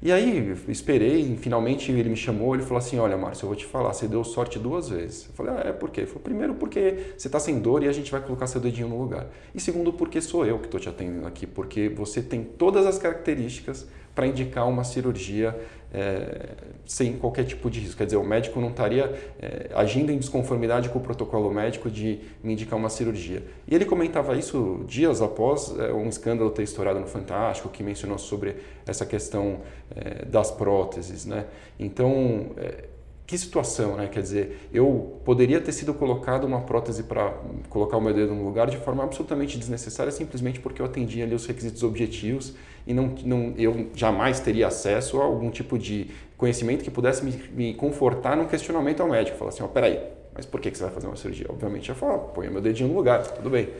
E 0.03 0.13
aí, 0.13 0.55
esperei, 0.69 1.35
finalmente 1.39 1.91
ele 1.91 2.11
me 2.11 2.17
chamou, 2.17 2.55
ele 2.55 2.63
falou 2.63 2.77
assim, 2.77 2.99
olha 2.99 3.17
Márcio, 3.17 3.45
eu 3.45 3.49
vou 3.49 3.57
te 3.57 3.65
falar, 3.65 3.91
você 3.95 4.07
deu 4.07 4.23
sorte 4.23 4.59
duas 4.59 4.91
vezes. 4.91 5.27
Eu 5.29 5.35
falei, 5.35 5.55
ah, 5.55 5.69
é 5.69 5.73
por 5.73 5.89
quê? 5.91 6.03
Ele 6.03 6.07
falou, 6.07 6.23
primeiro 6.23 6.55
porque 6.55 7.15
você 7.17 7.27
está 7.27 7.41
sem 7.41 7.59
dor 7.59 7.83
e 7.83 7.89
a 7.89 7.93
gente 7.93 8.13
vai 8.13 8.21
colocar 8.21 8.47
seu 8.47 8.61
dedinho 8.61 8.89
no 8.89 9.01
lugar. 9.01 9.29
E 9.55 9.61
segundo 9.61 9.95
porque 9.95 10.21
sou 10.21 10.45
eu 10.45 10.59
que 10.59 10.67
estou 10.67 10.79
te 10.79 10.91
atendendo 10.91 11.27
aqui, 11.27 11.47
porque 11.47 11.89
você 11.89 12.21
tem 12.21 12.45
todas 12.45 12.85
as 12.85 12.99
características 12.99 13.87
para 14.15 14.27
indicar 14.27 14.69
uma 14.69 14.85
cirurgia 14.85 15.59
é, 15.95 16.55
sem 16.85 17.13
qualquer 17.15 17.45
tipo 17.45 17.71
de 17.71 17.79
risco. 17.79 17.97
Quer 17.97 18.07
dizer, 18.07 18.17
o 18.17 18.25
médico 18.25 18.61
não 18.61 18.71
estaria 18.71 19.15
é, 19.41 19.71
agindo 19.75 20.11
em 20.11 20.19
desconformidade 20.19 20.89
com 20.89 20.99
o 20.99 21.03
protocolo 21.03 21.51
médico 21.53 21.89
de 21.89 22.21
me 22.43 22.55
indicar 22.55 22.79
uma 22.79 22.91
cirurgia. 22.91 23.43
E 23.69 23.75
ele 23.75 23.85
comentava 23.85 24.37
isso 24.37 24.85
dias 24.89 25.23
após 25.23 25.75
é, 25.79 25.93
um 25.93 26.09
escândalo 26.09 26.51
ter 26.51 26.65
estourado 26.65 26.99
no 26.99 27.07
Fantástico, 27.07 27.69
que 27.69 27.83
mencionou 27.83 28.19
sobre 28.19 28.57
essa 28.85 29.07
questão 29.07 29.61
é, 29.95 30.25
das 30.25 30.51
próteses. 30.51 31.25
Né? 31.25 31.47
Então, 31.79 32.51
é, 32.57 32.85
que 33.27 33.39
situação, 33.39 33.97
né? 33.97 34.09
Quer 34.09 34.21
dizer, 34.21 34.69
eu 34.73 35.21
poderia 35.25 35.61
ter 35.61 35.73
sido 35.73 35.95
colocado 35.95 36.45
uma 36.45 36.61
prótese 36.61 37.05
para 37.05 37.33
colocar 37.71 37.97
o 37.97 38.01
meu 38.01 38.13
dedo 38.13 38.35
no 38.35 38.45
lugar 38.45 38.69
de 38.69 38.77
forma 38.77 39.03
absolutamente 39.03 39.57
desnecessária, 39.57 40.13
simplesmente 40.13 40.61
porque 40.61 40.83
eu 40.83 40.87
atendia 40.87 41.25
ali 41.25 41.35
os 41.35 41.47
requisitos 41.47 41.83
objetivos 41.83 42.55
e 42.87 42.93
não, 42.93 43.15
não, 43.25 43.55
eu 43.57 43.89
jamais 43.95 44.41
teria 44.41 44.67
acesso 44.67 45.21
a 45.23 45.25
algum 45.25 45.51
tipo 45.51 45.79
de 45.79 46.11
conhecimento 46.37 46.85
que 46.85 46.91
pudesse 46.91 47.25
me, 47.25 47.33
me 47.53 47.75
confortar 47.75 48.37
num 48.37 48.47
questionamento 48.47 49.01
ao 49.01 49.09
médico. 49.09 49.39
Falar 49.39 49.49
assim, 49.49 49.63
ó, 49.63 49.67
oh, 49.67 49.69
peraí, 49.71 49.99
mas 50.35 50.45
por 50.45 50.61
que, 50.61 50.71
que 50.71 50.77
você 50.77 50.85
vai 50.85 50.93
fazer 50.93 51.07
uma 51.07 51.17
cirurgia? 51.17 51.47
Obviamente 51.49 51.89
eu 51.89 51.95
falo, 51.95 52.19
põe 52.35 52.51
meu 52.51 52.61
dedinho 52.61 52.91
no 52.91 52.95
lugar, 52.95 53.27
tudo 53.27 53.49
bem. 53.49 53.71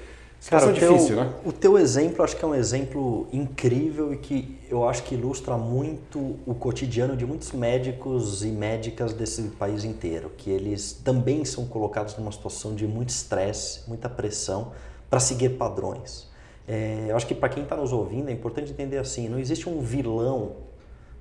Cara, 0.49 0.67
o 0.67 0.73
difícil, 0.73 1.17
teu, 1.17 1.17
né? 1.17 1.33
O 1.45 1.53
teu 1.53 1.79
exemplo 1.79 2.23
acho 2.23 2.37
que 2.37 2.45
é 2.45 2.49
um 2.49 2.55
exemplo 2.55 3.27
incrível 3.33 4.13
e 4.13 4.19
que 4.19 4.59
eu 4.69 4.87
acho 4.87 5.03
que 5.05 5.15
ilustra 5.15 5.57
muito 5.57 6.37
o 6.47 6.55
cotidiano 6.55 7.17
de 7.17 7.25
muitos 7.25 7.53
médicos 7.53 8.45
e 8.45 8.49
médicas 8.49 9.15
desse 9.15 9.43
país 9.43 9.85
inteiro, 9.85 10.31
que 10.37 10.51
eles 10.51 10.93
também 10.93 11.45
são 11.47 11.67
colocados 11.67 12.17
numa 12.19 12.31
situação 12.31 12.75
de 12.75 12.87
muito 12.87 13.09
estresse, 13.09 13.89
muita 13.89 14.09
pressão 14.09 14.73
para 15.09 15.19
seguir 15.19 15.51
padrões. 15.51 16.29
É, 16.69 17.07
eu 17.09 17.17
acho 17.17 17.27
que 17.27 17.35
para 17.35 17.49
quem 17.49 17.63
está 17.63 17.77
nos 17.77 17.93
ouvindo 17.93 18.29
é 18.29 18.33
importante 18.33 18.71
entender 18.71 18.99
assim, 18.99 19.29
não 19.29 19.39
existe 19.39 19.69
um 19.69 19.81
vilão 19.81 20.57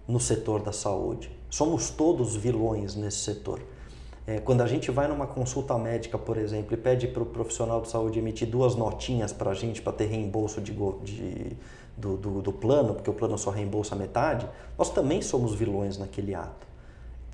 no 0.08 0.20
setor 0.20 0.62
da 0.62 0.72
saúde. 0.72 1.32
Somos 1.50 1.90
todos 1.90 2.36
vilões 2.36 2.96
nesse 2.96 3.18
setor. 3.18 3.62
É, 4.26 4.40
quando 4.40 4.62
a 4.62 4.68
gente 4.68 4.90
vai 4.90 5.08
numa 5.08 5.28
consulta 5.28 5.78
médica, 5.78 6.18
por 6.18 6.38
exemplo, 6.38 6.74
e 6.74 6.78
pede 6.78 7.08
para 7.08 7.22
o 7.22 7.26
profissional 7.26 7.82
de 7.82 7.90
saúde 7.90 8.20
emitir 8.20 8.48
duas 8.48 8.76
notinhas 8.76 9.34
para 9.34 9.52
a 9.52 9.54
gente 9.54 9.82
para 9.82 9.92
ter 9.92 10.06
reembolso 10.06 10.62
de, 10.62 10.72
de 11.04 11.58
do, 11.98 12.18
do, 12.18 12.42
do, 12.42 12.54
plano, 12.54 12.96
porque 12.96 13.10
o 13.10 13.14
plano 13.14 13.38
só 13.38 13.50
reembolsa 13.50 13.96
metade, 13.96 14.48
nós 14.78 14.90
também 14.90 15.22
somos 15.22 15.54
vilões 15.54 15.98
naquele 15.98 16.34
ato. 16.34 16.66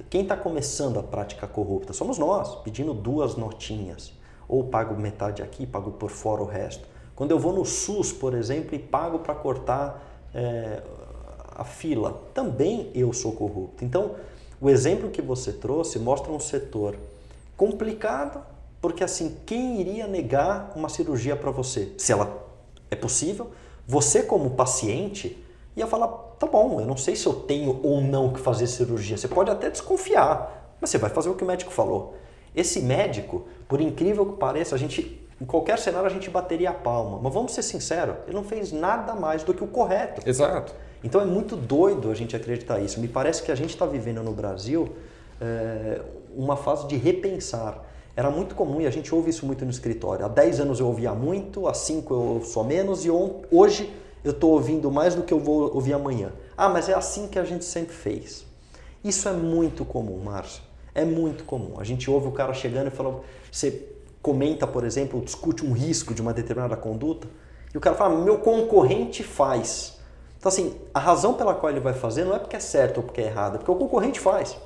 Quem 0.09 0.23
está 0.23 0.35
começando 0.35 0.99
a 0.99 1.03
prática 1.03 1.47
corrupta 1.47 1.93
somos 1.93 2.17
nós, 2.17 2.55
pedindo 2.55 2.93
duas 2.93 3.35
notinhas. 3.35 4.11
Ou 4.47 4.63
pago 4.63 4.99
metade 4.99 5.43
aqui, 5.43 5.67
pago 5.67 5.91
por 5.91 6.09
fora 6.09 6.41
o 6.41 6.45
resto. 6.45 6.87
Quando 7.15 7.31
eu 7.31 7.39
vou 7.39 7.53
no 7.53 7.65
SUS, 7.65 8.11
por 8.11 8.33
exemplo, 8.33 8.73
e 8.73 8.79
pago 8.79 9.19
para 9.19 9.35
cortar 9.35 10.03
é, 10.33 10.81
a 11.55 11.63
fila, 11.63 12.19
também 12.33 12.89
eu 12.95 13.13
sou 13.13 13.33
corrupto. 13.33 13.85
Então, 13.85 14.15
o 14.61 14.69
exemplo 14.69 15.09
que 15.09 15.21
você 15.21 15.53
trouxe 15.53 15.99
mostra 15.99 16.31
um 16.31 16.39
setor 16.39 16.95
complicado, 17.55 18.41
porque 18.81 19.03
assim, 19.03 19.37
quem 19.45 19.79
iria 19.79 20.07
negar 20.07 20.71
uma 20.75 20.89
cirurgia 20.89 21.35
para 21.35 21.51
você? 21.51 21.93
Se 21.97 22.11
ela 22.11 22.45
é 22.89 22.95
possível, 22.95 23.51
você 23.87 24.23
como 24.23 24.51
paciente 24.51 25.43
ia 25.75 25.87
falar, 25.87 26.07
tá 26.37 26.47
bom, 26.47 26.79
eu 26.79 26.85
não 26.85 26.97
sei 26.97 27.15
se 27.15 27.25
eu 27.25 27.33
tenho 27.33 27.79
ou 27.83 28.01
não 28.01 28.33
que 28.33 28.39
fazer 28.39 28.67
cirurgia. 28.67 29.17
Você 29.17 29.27
pode 29.27 29.49
até 29.49 29.69
desconfiar, 29.69 30.75
mas 30.79 30.89
você 30.89 30.97
vai 30.97 31.09
fazer 31.09 31.29
o 31.29 31.35
que 31.35 31.43
o 31.43 31.47
médico 31.47 31.71
falou. 31.71 32.15
Esse 32.55 32.81
médico, 32.81 33.47
por 33.67 33.79
incrível 33.79 34.25
que 34.25 34.37
pareça, 34.37 34.75
a 34.75 34.77
gente 34.77 35.25
em 35.41 35.45
qualquer 35.45 35.79
cenário 35.79 36.07
a 36.07 36.11
gente 36.11 36.29
bateria 36.29 36.71
a 36.71 36.73
palma. 36.73 37.19
Mas 37.21 37.33
vamos 37.33 37.53
ser 37.53 37.63
sinceros, 37.63 38.15
ele 38.27 38.35
não 38.35 38.43
fez 38.43 38.71
nada 38.71 39.15
mais 39.15 39.43
do 39.43 39.53
que 39.53 39.63
o 39.63 39.67
correto. 39.67 40.27
Exato. 40.27 40.73
Então 41.03 41.21
é 41.21 41.25
muito 41.25 41.55
doido 41.55 42.11
a 42.11 42.13
gente 42.13 42.35
acreditar 42.35 42.79
isso. 42.79 42.99
Me 42.99 43.07
parece 43.07 43.43
que 43.43 43.51
a 43.51 43.55
gente 43.55 43.69
está 43.69 43.85
vivendo 43.85 44.21
no 44.21 44.31
Brasil 44.31 44.95
é, 45.39 46.01
uma 46.35 46.57
fase 46.57 46.87
de 46.87 46.97
repensar. 46.97 47.85
Era 48.15 48.29
muito 48.29 48.53
comum 48.53 48.81
e 48.81 48.87
a 48.87 48.89
gente 48.89 49.13
ouve 49.15 49.29
isso 49.29 49.45
muito 49.45 49.63
no 49.63 49.71
escritório. 49.71 50.25
Há 50.25 50.27
10 50.27 50.59
anos 50.59 50.79
eu 50.79 50.87
ouvia 50.87 51.13
muito, 51.13 51.67
há 51.67 51.73
5 51.73 52.13
eu 52.13 52.19
ouço 52.19 52.63
menos 52.63 53.05
e 53.05 53.09
hoje 53.09 53.93
eu 54.23 54.31
estou 54.31 54.51
ouvindo 54.51 54.91
mais 54.91 55.15
do 55.15 55.23
que 55.23 55.33
eu 55.33 55.39
vou 55.39 55.73
ouvir 55.73 55.93
amanhã. 55.93 56.33
Ah, 56.57 56.67
mas 56.67 56.89
é 56.89 56.93
assim 56.93 57.27
que 57.27 57.39
a 57.39 57.45
gente 57.45 57.63
sempre 57.63 57.93
fez. 57.93 58.45
Isso 59.03 59.29
é 59.29 59.33
muito 59.33 59.85
comum, 59.85 60.19
Márcio. 60.19 60.61
É 60.93 61.05
muito 61.05 61.45
comum. 61.45 61.79
A 61.79 61.85
gente 61.85 62.11
ouve 62.11 62.27
o 62.27 62.31
cara 62.31 62.53
chegando 62.53 62.87
e 62.87 62.91
fala, 62.91 63.21
você 63.49 63.87
comenta, 64.21 64.67
por 64.67 64.83
exemplo, 64.83 65.21
discute 65.21 65.65
um 65.65 65.71
risco 65.71 66.13
de 66.13 66.21
uma 66.21 66.33
determinada 66.33 66.75
conduta, 66.75 67.27
e 67.73 67.77
o 67.77 67.79
cara 67.79 67.95
fala, 67.95 68.19
meu 68.21 68.39
concorrente 68.39 69.23
faz. 69.23 69.98
Então, 70.39 70.49
assim, 70.49 70.79
a 70.93 70.99
razão 70.99 71.33
pela 71.33 71.53
qual 71.53 71.69
ele 71.69 71.81
vai 71.81 71.93
fazer 71.93 72.23
não 72.23 72.33
é 72.33 72.39
porque 72.39 72.55
é 72.55 72.59
certo 72.61 72.97
ou 72.97 73.03
porque 73.03 73.19
é 73.19 73.25
errado, 73.25 73.55
é 73.55 73.57
porque 73.57 73.71
o 73.71 73.75
concorrente 73.75 74.19
faz. 74.19 74.57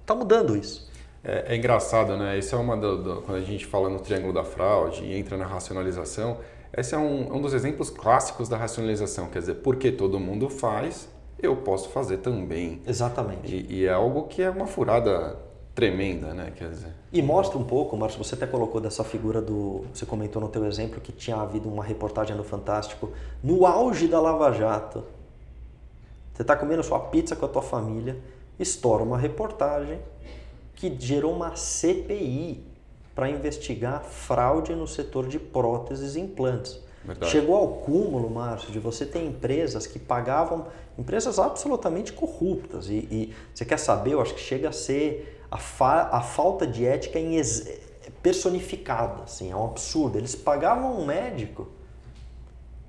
Está 0.00 0.14
mudando 0.14 0.56
isso. 0.56 0.88
É, 1.24 1.52
é, 1.52 1.56
engraçado, 1.56 2.16
né? 2.16 2.38
Isso 2.38 2.54
é 2.54 2.58
uma 2.58 2.76
do, 2.76 3.02
do, 3.02 3.22
quando 3.22 3.38
a 3.38 3.40
gente 3.40 3.66
fala 3.66 3.90
no 3.90 3.98
triângulo 3.98 4.32
da 4.32 4.44
fraude 4.44 5.04
e 5.04 5.18
entra 5.18 5.36
na 5.36 5.44
racionalização. 5.44 6.38
Esse 6.74 6.94
é 6.94 6.98
um, 6.98 7.36
um 7.36 7.40
dos 7.40 7.52
exemplos 7.52 7.90
clássicos 7.90 8.48
da 8.48 8.56
racionalização. 8.56 9.28
Quer 9.28 9.40
dizer, 9.40 9.54
porque 9.56 9.90
todo 9.90 10.20
mundo 10.20 10.48
faz, 10.48 11.08
eu 11.42 11.56
posso 11.56 11.88
fazer 11.88 12.18
também. 12.18 12.80
Exatamente. 12.86 13.54
E, 13.54 13.80
e 13.80 13.86
é 13.86 13.92
algo 13.92 14.28
que 14.28 14.40
é 14.40 14.48
uma 14.48 14.68
furada 14.68 15.36
tremenda, 15.78 16.34
né? 16.34 16.52
Quer 16.56 16.70
dizer. 16.70 16.92
E 17.12 17.22
mostra 17.22 17.56
um 17.56 17.62
pouco, 17.62 17.96
Márcio, 17.96 18.22
você 18.22 18.34
até 18.34 18.48
colocou 18.48 18.80
dessa 18.80 19.04
figura 19.04 19.40
do. 19.40 19.84
Você 19.94 20.04
comentou 20.04 20.42
no 20.42 20.48
teu 20.48 20.66
exemplo 20.66 21.00
que 21.00 21.12
tinha 21.12 21.36
havido 21.36 21.68
uma 21.68 21.84
reportagem 21.84 22.36
no 22.36 22.42
Fantástico, 22.42 23.12
no 23.44 23.64
auge 23.64 24.08
da 24.08 24.20
Lava 24.20 24.50
Jato. 24.50 25.04
Você 26.34 26.42
está 26.42 26.56
comendo 26.56 26.82
sua 26.82 26.98
pizza 26.98 27.36
com 27.36 27.46
a 27.46 27.48
tua 27.48 27.62
família, 27.62 28.18
estoura 28.58 29.04
uma 29.04 29.16
reportagem 29.16 30.00
que 30.74 30.92
gerou 30.98 31.32
uma 31.32 31.54
CPI 31.54 32.60
para 33.14 33.30
investigar 33.30 34.02
fraude 34.02 34.74
no 34.74 34.86
setor 34.88 35.28
de 35.28 35.38
próteses 35.38 36.16
e 36.16 36.20
implantes. 36.20 36.80
Verdade. 37.04 37.30
Chegou 37.30 37.54
ao 37.54 37.68
cúmulo, 37.68 38.28
Márcio, 38.28 38.72
de 38.72 38.80
você 38.80 39.06
ter 39.06 39.24
empresas 39.24 39.86
que 39.86 39.98
pagavam, 40.00 40.66
empresas 40.98 41.38
absolutamente 41.38 42.12
corruptas. 42.12 42.88
E, 42.88 42.94
e 42.94 43.34
você 43.54 43.64
quer 43.64 43.78
saber, 43.78 44.14
eu 44.14 44.20
acho 44.20 44.34
que 44.34 44.40
chega 44.40 44.68
a 44.68 44.72
ser 44.72 45.37
a, 45.50 45.58
fa 45.58 46.08
a 46.12 46.20
falta 46.20 46.66
de 46.66 46.84
ética 46.84 47.18
em 47.18 47.40
personificada, 48.22 49.24
assim, 49.24 49.50
é 49.50 49.56
um 49.56 49.64
absurdo. 49.64 50.18
Eles 50.18 50.34
pagavam 50.34 51.00
um 51.00 51.06
médico 51.06 51.68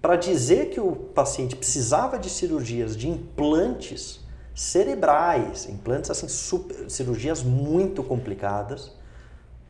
para 0.01 0.15
dizer 0.15 0.69
que 0.69 0.79
o 0.79 0.95
paciente 0.95 1.55
precisava 1.55 2.17
de 2.17 2.29
cirurgias 2.29 2.95
de 2.95 3.09
implantes 3.09 4.21
cerebrais, 4.55 5.67
implantes 5.69 6.09
assim, 6.09 6.27
super, 6.27 6.89
cirurgias 6.89 7.43
muito 7.43 8.03
complicadas, 8.03 8.91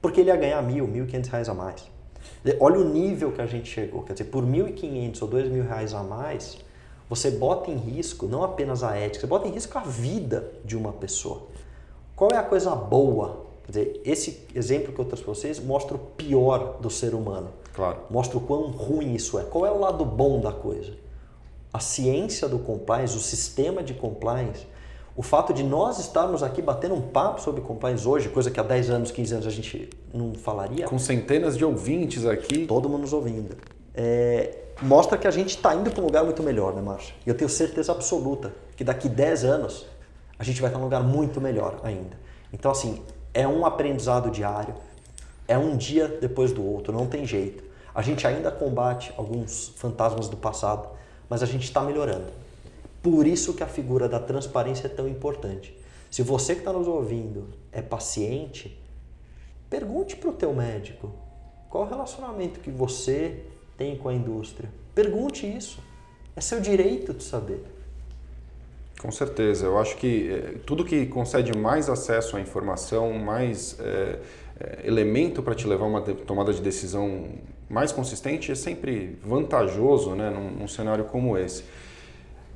porque 0.02 0.22
ele 0.22 0.30
ia 0.30 0.36
ganhar 0.36 0.62
mil, 0.62 0.88
mil 0.88 1.06
e 1.06 1.08
quinhentos 1.08 1.30
reais 1.30 1.50
a 1.50 1.54
mais. 1.54 1.88
Olha 2.60 2.80
o 2.80 2.84
nível 2.84 3.32
que 3.32 3.42
a 3.42 3.46
gente 3.46 3.70
chegou, 3.70 4.04
quer 4.04 4.14
dizer, 4.14 4.26
por 4.26 4.44
mil 4.44 4.68
e 4.68 4.72
quinhentos 4.72 5.22
ou 5.22 5.28
dois 5.28 5.50
mil 5.50 5.64
reais 5.64 5.94
a 5.94 6.04
mais, 6.04 6.58
você 7.10 7.32
bota 7.32 7.72
em 7.72 7.76
risco 7.76 8.28
não 8.28 8.44
apenas 8.44 8.84
a 8.84 8.96
ética, 8.96 9.22
você 9.22 9.28
bota 9.28 9.48
em 9.48 9.52
risco 9.52 9.78
a 9.78 9.82
vida 9.82 10.52
de 10.64 10.78
uma 10.78 10.94
pessoa. 10.94 11.48
Qual 12.20 12.32
é 12.34 12.38
a 12.38 12.44
coisa 12.44 12.76
boa 12.76 13.48
Quer 13.64 13.72
dizer, 13.72 14.02
esse 14.04 14.48
exemplo 14.54 14.92
que 14.92 15.00
eu 15.00 15.06
trouxe 15.06 15.24
para 15.24 15.34
vocês 15.34 15.60
mostra 15.60 15.96
o 15.96 16.00
pior 16.00 16.80
do 16.82 16.90
ser 16.90 17.14
humano. 17.14 17.50
Claro. 17.72 18.00
Mostra 18.10 18.38
o 18.38 18.42
quão 18.42 18.72
ruim 18.72 19.14
isso 19.14 19.40
é. 19.40 19.44
Qual 19.44 19.64
é 19.64 19.72
o 19.72 19.80
lado 19.80 20.04
bom 20.04 20.42
da 20.42 20.52
coisa? 20.52 20.94
A 21.72 21.80
ciência 21.80 22.50
do 22.50 22.58
compliance, 22.58 23.16
o 23.16 23.20
sistema 23.20 23.84
de 23.84 23.94
compliance, 23.94 24.66
o 25.16 25.22
fato 25.22 25.54
de 25.54 25.62
nós 25.62 26.00
estarmos 26.00 26.42
aqui 26.42 26.64
batendo 26.64 26.96
um 26.96 27.02
papo 27.02 27.42
sobre 27.42 27.62
compliance 27.62 28.08
hoje, 28.08 28.28
coisa 28.30 28.50
que 28.50 28.60
há 28.60 28.64
10 28.64 28.90
anos, 28.90 29.12
15 29.12 29.34
anos 29.36 29.48
a 29.48 29.52
gente 29.52 29.90
não 30.12 30.34
falaria. 30.34 30.88
Com 30.88 30.98
centenas 30.98 31.56
de 31.56 31.64
ouvintes 31.64 32.26
aqui. 32.26 32.66
Todo 32.66 32.90
mundo 32.90 33.02
nos 33.02 33.14
ouvindo. 33.14 33.56
É, 33.94 34.58
mostra 34.82 35.16
que 35.16 35.28
a 35.28 35.32
gente 35.32 35.50
está 35.50 35.76
indo 35.76 35.92
para 35.92 36.02
um 36.02 36.06
lugar 36.06 36.24
muito 36.24 36.42
melhor, 36.42 36.74
né, 36.74 36.82
Márcio? 36.82 37.14
E 37.24 37.30
eu 37.30 37.38
tenho 37.38 37.50
certeza 37.50 37.92
absoluta 37.92 38.52
que 38.76 38.84
daqui 38.84 39.08
10 39.08 39.46
anos 39.46 39.86
a 40.40 40.44
gente 40.44 40.62
vai 40.62 40.70
estar 40.70 40.80
num 40.80 40.86
lugar 40.86 41.04
muito 41.04 41.42
melhor 41.42 41.82
ainda. 41.84 42.18
Então, 42.52 42.72
assim, 42.72 43.04
é 43.34 43.46
um 43.46 43.66
aprendizado 43.66 44.32
diário, 44.32 44.74
é 45.48 45.58
um 45.58 45.76
dia 45.76 46.08
depois 46.08 46.54
do 46.54 46.66
outro, 46.66 46.94
não 46.94 47.06
tem 47.06 47.26
jeito. 47.26 47.64
A 47.94 48.02
gente 48.02 48.26
ainda 48.26 48.50
combate 48.50 49.14
alguns 49.18 49.74
fantasmas 49.76 50.30
do 50.30 50.38
passado, 50.38 50.88
mas 51.30 51.44
a 51.44 51.46
gente 51.46 51.64
está 51.64 51.82
melhorando. 51.82 52.32
Por 53.04 53.28
isso 53.28 53.54
que 53.54 53.64
a 53.64 53.68
figura 53.68 54.08
da 54.08 54.20
transparência 54.20 54.88
é 54.88 54.90
tão 54.90 55.08
importante. 55.08 55.78
Se 56.10 56.24
você 56.24 56.54
que 56.54 56.62
está 56.62 56.72
nos 56.72 56.88
ouvindo 56.88 57.50
é 57.72 57.82
paciente, 57.82 58.82
pergunte 59.70 60.16
para 60.16 60.30
o 60.30 60.34
teu 60.34 60.54
médico 60.54 61.12
qual 61.70 61.84
o 61.84 61.88
relacionamento 61.88 62.60
que 62.60 62.72
você 62.72 63.46
tem 63.78 63.96
com 63.96 64.10
a 64.10 64.14
indústria. 64.14 64.70
Pergunte 64.96 65.46
isso. 65.46 65.80
É 66.36 66.42
seu 66.42 66.60
direito 66.60 67.14
de 67.14 67.24
saber. 67.24 67.64
Com 69.00 69.12
certeza. 69.12 69.66
Eu 69.66 69.80
acho 69.80 69.96
que 69.96 70.30
é, 70.30 70.56
tudo 70.66 70.84
que 70.84 71.06
concede 71.06 71.58
mais 71.58 71.90
acesso 71.90 72.36
à 72.36 72.42
informação, 72.42 73.14
mais 73.14 73.80
é, 73.80 74.20
elemento 74.84 75.42
para 75.42 75.56
te 75.56 75.66
levar 75.66 75.86
a 75.86 75.88
uma 75.88 76.02
tomada 76.02 76.54
de 76.54 76.62
decisão 76.62 77.30
mais 77.70 77.92
consistente, 77.94 78.52
é 78.52 78.56
sempre 78.56 79.18
vantajoso 79.24 80.16
né, 80.16 80.30
num, 80.30 80.52
num 80.52 80.68
cenário 80.68 81.06
como 81.06 81.38
esse. 81.38 81.64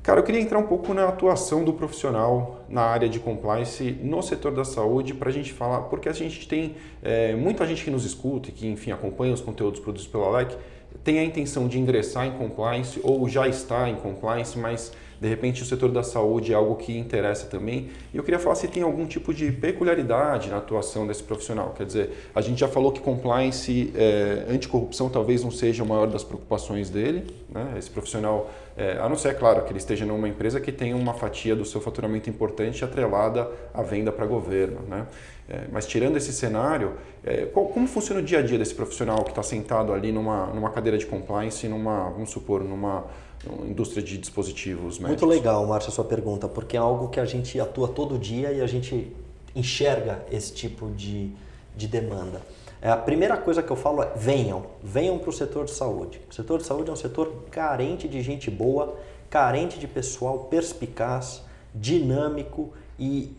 Cara, 0.02 0.20
eu 0.20 0.24
queria 0.24 0.40
entrar 0.40 0.58
um 0.58 0.66
pouco 0.66 0.92
na 0.92 1.08
atuação 1.08 1.64
do 1.64 1.72
profissional 1.72 2.66
na 2.68 2.82
área 2.82 3.08
de 3.08 3.18
compliance 3.18 3.98
no 4.02 4.20
setor 4.20 4.52
da 4.52 4.62
saúde 4.62 5.14
para 5.14 5.30
a 5.30 5.32
gente 5.32 5.50
falar, 5.50 5.82
porque 5.84 6.10
a 6.10 6.12
gente 6.12 6.46
tem 6.46 6.76
é, 7.02 7.34
muita 7.34 7.66
gente 7.66 7.82
que 7.82 7.90
nos 7.90 8.04
escuta 8.04 8.50
e 8.50 8.52
que, 8.52 8.66
enfim, 8.66 8.90
acompanha 8.90 9.32
os 9.32 9.40
conteúdos 9.40 9.80
produzidos 9.80 10.12
pela 10.12 10.28
LEC, 10.28 10.58
tem 11.02 11.18
a 11.18 11.24
intenção 11.24 11.66
de 11.66 11.78
ingressar 11.78 12.26
em 12.26 12.32
compliance 12.32 13.00
ou 13.02 13.26
já 13.30 13.48
está 13.48 13.88
em 13.88 13.96
compliance, 13.96 14.58
mas 14.58 14.92
de 15.20 15.28
repente 15.28 15.62
o 15.62 15.66
setor 15.66 15.90
da 15.90 16.02
saúde 16.02 16.52
é 16.52 16.54
algo 16.54 16.76
que 16.76 16.96
interessa 16.96 17.46
também. 17.46 17.90
E 18.12 18.16
eu 18.16 18.22
queria 18.22 18.38
falar 18.38 18.54
se 18.54 18.68
tem 18.68 18.82
algum 18.82 19.06
tipo 19.06 19.32
de 19.32 19.50
peculiaridade 19.52 20.50
na 20.50 20.58
atuação 20.58 21.06
desse 21.06 21.22
profissional. 21.22 21.74
Quer 21.76 21.86
dizer, 21.86 22.10
a 22.34 22.40
gente 22.40 22.60
já 22.60 22.68
falou 22.68 22.92
que 22.92 23.00
compliance, 23.00 23.92
é, 23.96 24.46
anticorrupção 24.48 25.08
talvez 25.08 25.42
não 25.42 25.50
seja 25.50 25.82
a 25.82 25.86
maior 25.86 26.06
das 26.06 26.24
preocupações 26.24 26.90
dele. 26.90 27.24
Né? 27.48 27.74
Esse 27.78 27.90
profissional, 27.90 28.50
é, 28.76 28.98
a 28.98 29.08
não 29.08 29.16
ser, 29.16 29.28
é 29.28 29.34
claro, 29.34 29.62
que 29.62 29.70
ele 29.70 29.78
esteja 29.78 30.04
numa 30.04 30.28
empresa 30.28 30.60
que 30.60 30.72
tem 30.72 30.94
uma 30.94 31.14
fatia 31.14 31.54
do 31.54 31.64
seu 31.64 31.80
faturamento 31.80 32.28
importante 32.28 32.84
atrelada 32.84 33.50
à 33.72 33.82
venda 33.82 34.10
para 34.10 34.26
governo. 34.26 34.80
Né? 34.88 35.06
É, 35.48 35.64
mas 35.70 35.86
tirando 35.86 36.16
esse 36.16 36.32
cenário, 36.32 36.92
é, 37.22 37.46
qual, 37.46 37.66
como 37.66 37.86
funciona 37.86 38.20
o 38.20 38.24
dia 38.24 38.38
a 38.38 38.42
dia 38.42 38.58
desse 38.58 38.74
profissional 38.74 39.22
que 39.22 39.30
está 39.30 39.42
sentado 39.42 39.92
ali 39.92 40.10
numa, 40.10 40.46
numa 40.46 40.70
cadeira 40.70 40.96
de 40.96 41.06
compliance, 41.06 41.68
numa, 41.68 42.08
vamos 42.10 42.30
supor, 42.30 42.64
numa 42.64 43.04
indústria 43.66 44.02
de 44.02 44.18
dispositivos 44.18 44.98
médicos? 44.98 45.08
Muito 45.08 45.26
legal, 45.26 45.66
Márcio, 45.66 45.90
a 45.90 45.92
sua 45.92 46.04
pergunta, 46.04 46.48
porque 46.48 46.76
é 46.76 46.80
algo 46.80 47.08
que 47.08 47.20
a 47.20 47.24
gente 47.24 47.58
atua 47.60 47.88
todo 47.88 48.18
dia 48.18 48.52
e 48.52 48.60
a 48.60 48.66
gente 48.66 49.12
enxerga 49.54 50.24
esse 50.30 50.52
tipo 50.52 50.90
de, 50.90 51.30
de 51.76 51.86
demanda. 51.86 52.40
É, 52.80 52.90
a 52.90 52.96
primeira 52.96 53.36
coisa 53.36 53.62
que 53.62 53.70
eu 53.70 53.76
falo 53.76 54.02
é 54.02 54.10
venham, 54.14 54.66
venham 54.82 55.18
para 55.18 55.30
o 55.30 55.32
setor 55.32 55.64
de 55.64 55.70
saúde. 55.70 56.20
O 56.30 56.34
setor 56.34 56.58
de 56.58 56.66
saúde 56.66 56.90
é 56.90 56.92
um 56.92 56.96
setor 56.96 57.44
carente 57.50 58.06
de 58.06 58.20
gente 58.22 58.50
boa, 58.50 58.96
carente 59.30 59.78
de 59.78 59.86
pessoal 59.86 60.40
perspicaz, 60.50 61.42
dinâmico 61.74 62.72
e 62.98 63.34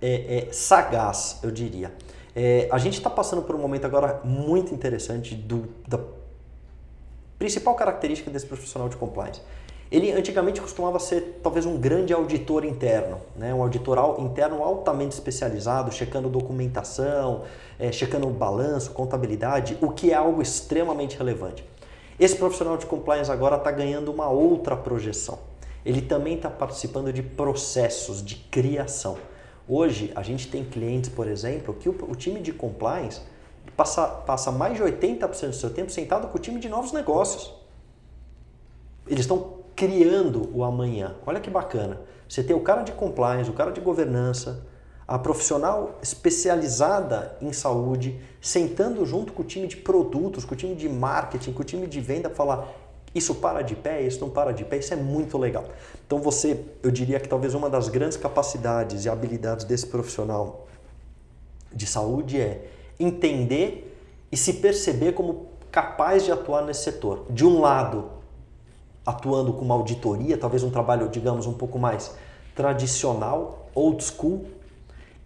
é, 0.00 0.46
é, 0.48 0.52
sagaz, 0.52 1.38
eu 1.42 1.50
diria. 1.50 1.92
É, 2.34 2.68
a 2.70 2.78
gente 2.78 2.94
está 2.94 3.10
passando 3.10 3.42
por 3.42 3.54
um 3.54 3.58
momento 3.58 3.84
agora 3.84 4.20
muito 4.24 4.74
interessante 4.74 5.34
do, 5.34 5.68
da 5.86 5.98
Principal 7.42 7.74
característica 7.74 8.30
desse 8.30 8.46
profissional 8.46 8.88
de 8.88 8.96
compliance. 8.96 9.40
Ele 9.90 10.12
antigamente 10.12 10.60
costumava 10.60 11.00
ser 11.00 11.40
talvez 11.42 11.66
um 11.66 11.76
grande 11.76 12.12
auditor 12.12 12.64
interno, 12.64 13.20
né? 13.34 13.52
um 13.52 13.60
auditor 13.60 14.20
interno 14.20 14.62
altamente 14.62 15.14
especializado, 15.14 15.90
checando 15.90 16.28
documentação, 16.28 17.42
é, 17.80 17.90
checando 17.90 18.28
balanço, 18.28 18.92
contabilidade, 18.92 19.76
o 19.80 19.90
que 19.90 20.12
é 20.12 20.14
algo 20.14 20.40
extremamente 20.40 21.18
relevante. 21.18 21.64
Esse 22.16 22.36
profissional 22.36 22.76
de 22.76 22.86
compliance 22.86 23.28
agora 23.28 23.56
está 23.56 23.72
ganhando 23.72 24.12
uma 24.12 24.28
outra 24.28 24.76
projeção. 24.76 25.40
Ele 25.84 26.00
também 26.00 26.36
está 26.36 26.48
participando 26.48 27.12
de 27.12 27.24
processos 27.24 28.24
de 28.24 28.36
criação. 28.36 29.18
Hoje, 29.68 30.12
a 30.14 30.22
gente 30.22 30.46
tem 30.46 30.62
clientes, 30.62 31.10
por 31.10 31.26
exemplo, 31.26 31.74
que 31.74 31.88
o, 31.88 31.96
o 32.08 32.14
time 32.14 32.38
de 32.38 32.52
compliance 32.52 33.20
passa, 33.76 34.06
passa 34.06 34.50
mais 34.50 34.76
de 34.76 34.82
80% 34.82 35.48
do 35.48 35.54
seu 35.54 35.70
tempo 35.70 35.90
sentado 35.90 36.28
com 36.28 36.36
o 36.36 36.40
time 36.40 36.60
de 36.60 36.68
novos 36.68 36.92
negócios. 36.92 37.52
Eles 39.06 39.20
estão 39.20 39.62
criando 39.74 40.50
o 40.54 40.62
amanhã. 40.62 41.14
Olha 41.26 41.40
que 41.40 41.50
bacana. 41.50 42.00
Você 42.28 42.42
tem 42.42 42.54
o 42.54 42.60
cara 42.60 42.82
de 42.82 42.92
compliance, 42.92 43.50
o 43.50 43.52
cara 43.52 43.72
de 43.72 43.80
governança, 43.80 44.64
a 45.06 45.18
profissional 45.18 45.98
especializada 46.02 47.36
em 47.40 47.52
saúde, 47.52 48.18
sentando 48.40 49.04
junto 49.04 49.32
com 49.32 49.42
o 49.42 49.44
time 49.44 49.66
de 49.66 49.76
produtos, 49.76 50.44
com 50.44 50.54
o 50.54 50.56
time 50.56 50.74
de 50.74 50.88
marketing, 50.88 51.52
com 51.52 51.62
o 51.62 51.64
time 51.64 51.86
de 51.86 52.00
venda, 52.00 52.30
falar 52.30 52.68
isso 53.14 53.34
para 53.34 53.60
de 53.60 53.76
pé, 53.76 54.00
isso 54.02 54.20
não 54.20 54.30
para 54.30 54.52
de 54.52 54.64
pé, 54.64 54.78
isso 54.78 54.94
é 54.94 54.96
muito 54.96 55.36
legal. 55.36 55.66
Então 56.06 56.18
você, 56.18 56.64
eu 56.82 56.90
diria 56.90 57.20
que 57.20 57.28
talvez 57.28 57.54
uma 57.54 57.68
das 57.68 57.88
grandes 57.88 58.16
capacidades 58.16 59.04
e 59.04 59.08
habilidades 59.08 59.64
desse 59.66 59.86
profissional 59.86 60.66
de 61.70 61.86
saúde 61.86 62.40
é 62.40 62.70
entender 62.98 63.88
e 64.30 64.36
se 64.36 64.54
perceber 64.54 65.12
como 65.12 65.48
capaz 65.70 66.24
de 66.24 66.32
atuar 66.32 66.64
nesse 66.64 66.84
setor. 66.84 67.26
De 67.30 67.44
um 67.44 67.60
lado, 67.60 68.10
atuando 69.04 69.52
com 69.52 69.64
uma 69.64 69.74
auditoria, 69.74 70.36
talvez 70.36 70.62
um 70.62 70.70
trabalho, 70.70 71.08
digamos, 71.08 71.46
um 71.46 71.52
pouco 71.52 71.78
mais 71.78 72.14
tradicional, 72.54 73.68
old 73.74 74.02
school, 74.02 74.46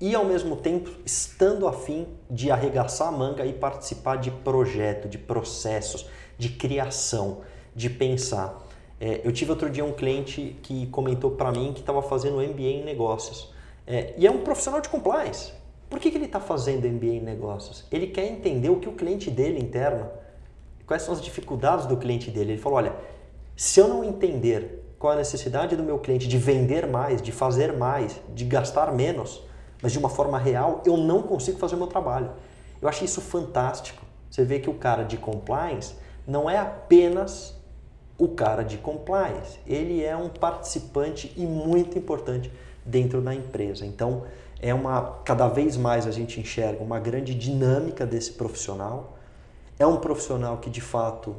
e 0.01 0.15
ao 0.15 0.25
mesmo 0.25 0.57
tempo 0.57 0.91
estando 1.05 1.67
afim 1.67 2.07
de 2.31 2.51
arregaçar 2.51 3.09
a 3.09 3.13
manga 3.13 3.47
e 3.47 3.53
participar 3.53 4.17
de 4.17 4.31
projeto, 4.31 5.09
de 5.09 5.19
processos, 5.19 6.07
de 6.39 6.51
criação, 6.51 7.39
de 7.75 7.89
pensar. 7.89 8.63
É, 9.01 9.21
eu 9.25 9.33
tive 9.33 9.51
outro 9.51 9.69
dia 9.71 9.85
um 9.85 9.93
cliente 9.93 10.57
que 10.63 10.87
comentou 10.87 11.31
para 11.31 11.51
mim 11.51 11.73
que 11.73 11.81
estava 11.81 12.03
fazendo 12.03 12.37
MBA 12.37 12.63
em 12.63 12.85
negócios. 12.85 13.53
É, 13.87 14.15
e 14.17 14.27
é 14.27 14.31
um 14.31 14.43
profissional 14.43 14.81
de 14.81 14.89
compliance. 14.89 15.53
Por 15.89 16.01
que, 16.01 16.11
que 16.11 16.17
ele 16.17 16.27
está 16.27 16.41
fazendo 16.41 16.89
MBA 16.89 17.07
em 17.07 17.21
negócios? 17.21 17.85
Ele 17.93 18.09
quer 18.09 18.27
entender 18.27 18.69
o 18.69 18.81
que 18.81 18.89
o 18.89 18.93
cliente 18.93 19.31
dele 19.31 19.61
interno, 19.61 20.09
quais 20.87 21.03
são 21.03 21.15
as 21.15 21.23
dificuldades 21.23 21.87
do 21.87 21.97
cliente 21.97 22.31
dele. 22.31 22.53
Ele 22.53 22.61
falou: 22.61 22.79
olha, 22.79 22.95
se 23.57 23.81
eu 23.81 23.87
não 23.87 24.03
entender 24.03 24.83
qual 24.99 25.13
a 25.13 25.17
necessidade 25.17 25.77
do 25.77 25.83
meu 25.83 25.99
cliente 25.99 26.27
de 26.27 26.39
vender 26.39 26.87
mais, 26.87 27.23
de 27.23 27.31
fazer 27.31 27.73
mais, 27.73 28.21
de 28.35 28.45
gastar 28.45 28.93
menos, 28.93 29.43
mas 29.81 29.93
de 29.93 29.99
uma 29.99 30.09
forma 30.09 30.39
real, 30.39 30.83
eu 30.85 30.97
não 30.97 31.23
consigo 31.23 31.59
fazer 31.59 31.75
o 31.75 31.79
meu 31.79 31.87
trabalho. 31.87 32.31
Eu 32.81 32.89
achei 32.89 33.05
isso 33.05 33.21
fantástico. 33.21 34.05
Você 34.29 34.45
vê 34.45 34.59
que 34.59 34.69
o 34.69 34.75
cara 34.75 35.05
de 35.05 35.17
compliance 35.17 35.95
não 36.27 36.51
é 36.51 36.59
apenas 36.59 37.57
o 38.19 38.29
cara 38.29 38.63
de 38.63 38.79
compliance, 38.79 39.59
ele 39.67 40.03
é 40.03 40.17
um 40.17 40.31
participante 40.31 41.33
e 41.37 41.45
muito 41.45 41.99
importante 41.99 42.51
dentro 42.87 43.21
da 43.21 43.35
empresa. 43.35 43.85
Então, 43.85 44.25
é 44.61 44.73
uma 44.73 45.19
cada 45.25 45.49
vez 45.49 45.77
mais 45.77 46.07
a 46.07 46.11
gente 46.11 46.41
enxerga 46.41 46.83
uma 46.83 46.99
grande 46.99 47.35
dinâmica 47.35 48.07
desse 48.07 48.33
profissional. 48.33 49.19
É 49.79 49.87
um 49.87 49.97
profissional 49.97 50.59
que 50.59 50.71
de 50.71 50.81
fato 50.81 51.37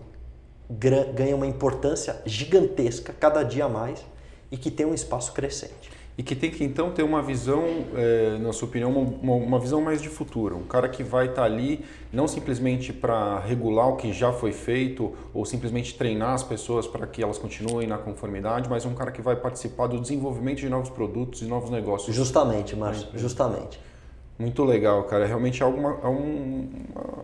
ganha 1.15 1.35
uma 1.35 1.47
importância 1.47 2.21
gigantesca 2.25 3.13
cada 3.17 3.41
dia 3.41 3.67
mais 3.67 4.05
e 4.51 4.57
que 4.57 4.69
tem 4.69 4.85
um 4.85 4.93
espaço 4.93 5.33
crescente. 5.33 5.96
E 6.17 6.23
que 6.23 6.35
tem 6.35 6.49
que 6.49 6.63
então 6.63 6.89
ter 6.89 7.03
uma 7.03 7.21
visão, 7.21 7.63
é, 7.95 8.39
na 8.39 8.51
sua 8.51 8.67
opinião, 8.67 8.91
uma, 8.91 9.35
uma, 9.35 9.59
visão 9.59 9.79
mais 9.81 10.01
de 10.01 10.09
futuro. 10.09 10.57
Um 10.57 10.63
cara 10.63 10.89
que 10.89 11.03
vai 11.03 11.27
estar 11.27 11.41
tá 11.41 11.43
ali 11.43 11.85
não 12.11 12.27
simplesmente 12.27 12.91
para 12.91 13.39
regular 13.39 13.87
o 13.89 13.97
que 13.97 14.11
já 14.11 14.33
foi 14.33 14.51
feito 14.51 15.13
ou 15.31 15.45
simplesmente 15.45 15.95
treinar 15.95 16.33
as 16.33 16.41
pessoas 16.41 16.87
para 16.87 17.05
que 17.05 17.21
elas 17.21 17.37
continuem 17.37 17.85
na 17.87 17.99
conformidade, 17.99 18.67
mas 18.67 18.83
um 18.83 18.95
cara 18.95 19.11
que 19.11 19.21
vai 19.21 19.35
participar 19.35 19.85
do 19.85 20.01
desenvolvimento 20.01 20.57
de 20.57 20.69
novos 20.69 20.89
produtos 20.89 21.43
e 21.43 21.45
novos 21.45 21.69
negócios. 21.69 22.15
Justamente, 22.15 22.75
Márcio, 22.75 23.09
justamente. 23.13 23.79
Muito 24.39 24.63
legal, 24.63 25.03
cara. 25.05 25.23
É 25.23 25.27
realmente 25.27 25.63
algo, 25.63 25.79
é 25.81 26.07
um, 26.07 26.69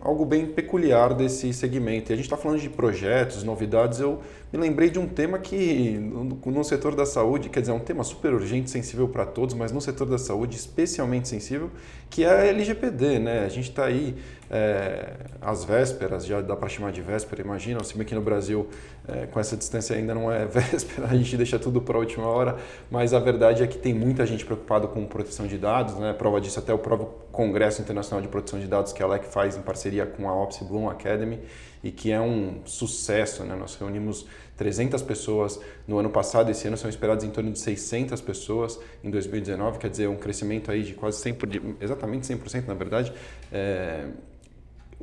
algo 0.02 0.24
bem 0.24 0.46
peculiar 0.46 1.14
desse 1.14 1.52
segmento. 1.52 2.10
E 2.10 2.12
a 2.12 2.16
gente 2.16 2.24
está 2.24 2.36
falando 2.36 2.58
de 2.60 2.68
projetos, 2.68 3.44
novidades. 3.44 4.00
Eu 4.00 4.20
me 4.52 4.58
lembrei 4.58 4.90
de 4.90 4.98
um 4.98 5.06
tema 5.06 5.38
que, 5.38 5.96
no, 5.96 6.24
no 6.24 6.64
setor 6.64 6.96
da 6.96 7.06
saúde, 7.06 7.48
quer 7.48 7.60
dizer, 7.60 7.70
é 7.70 7.74
um 7.74 7.78
tema 7.80 8.02
super 8.02 8.34
urgente, 8.34 8.68
sensível 8.68 9.08
para 9.08 9.24
todos, 9.24 9.54
mas 9.54 9.70
no 9.70 9.80
setor 9.80 10.08
da 10.08 10.18
saúde 10.18 10.56
especialmente 10.56 11.28
sensível, 11.28 11.70
que 12.10 12.24
é 12.24 12.28
a 12.28 12.46
LGPD. 12.46 13.20
Né? 13.20 13.44
A 13.44 13.48
gente 13.48 13.70
está 13.70 13.84
aí 13.84 14.16
é, 14.54 15.14
às 15.40 15.64
vésperas, 15.64 16.24
já 16.24 16.40
dá 16.40 16.54
para 16.54 16.68
chamar 16.68 16.92
de 16.92 17.02
véspera, 17.02 17.42
imagina, 17.42 17.82
se 17.82 17.98
bem 17.98 18.06
que 18.06 18.14
no 18.14 18.20
Brasil, 18.20 18.68
é, 19.08 19.26
com 19.26 19.40
essa 19.40 19.56
distância 19.56 19.96
ainda 19.96 20.14
não 20.14 20.30
é 20.30 20.46
véspera, 20.46 21.08
a 21.08 21.16
gente 21.16 21.36
deixa 21.36 21.58
tudo 21.58 21.80
para 21.80 21.96
a 21.96 21.98
última 21.98 22.28
hora, 22.28 22.56
mas 22.88 23.12
a 23.12 23.18
verdade 23.18 23.64
é 23.64 23.66
que 23.66 23.76
tem 23.76 23.92
muita 23.92 24.24
gente 24.24 24.44
preocupada 24.44 24.86
com 24.86 25.04
proteção 25.06 25.48
de 25.48 25.58
dados, 25.58 25.96
né? 25.96 26.12
prova 26.12 26.40
disso 26.40 26.60
até 26.60 26.72
o 26.72 26.78
próprio 26.78 27.08
Congresso 27.32 27.82
Internacional 27.82 28.22
de 28.22 28.28
Proteção 28.28 28.60
de 28.60 28.68
Dados 28.68 28.92
que 28.92 29.02
a 29.02 29.08
LEC 29.08 29.24
faz 29.24 29.56
em 29.56 29.60
parceria 29.60 30.06
com 30.06 30.28
a 30.28 30.40
Ops 30.40 30.60
Bloom 30.60 30.88
Academy 30.88 31.40
e 31.82 31.90
que 31.90 32.12
é 32.12 32.20
um 32.20 32.60
sucesso, 32.64 33.42
né? 33.42 33.56
nós 33.56 33.74
reunimos 33.74 34.24
300 34.56 35.02
pessoas 35.02 35.60
no 35.84 35.98
ano 35.98 36.10
passado, 36.10 36.48
esse 36.48 36.68
ano 36.68 36.76
são 36.76 36.88
esperadas 36.88 37.24
em 37.24 37.30
torno 37.30 37.50
de 37.50 37.58
600 37.58 38.20
pessoas 38.20 38.78
em 39.02 39.10
2019, 39.10 39.78
quer 39.80 39.90
dizer, 39.90 40.08
um 40.08 40.16
crescimento 40.16 40.70
aí 40.70 40.84
de 40.84 40.94
quase 40.94 41.20
100%, 41.28 41.74
exatamente 41.80 42.32
100% 42.32 42.68
na 42.68 42.74
verdade, 42.74 43.12
é, 43.52 44.06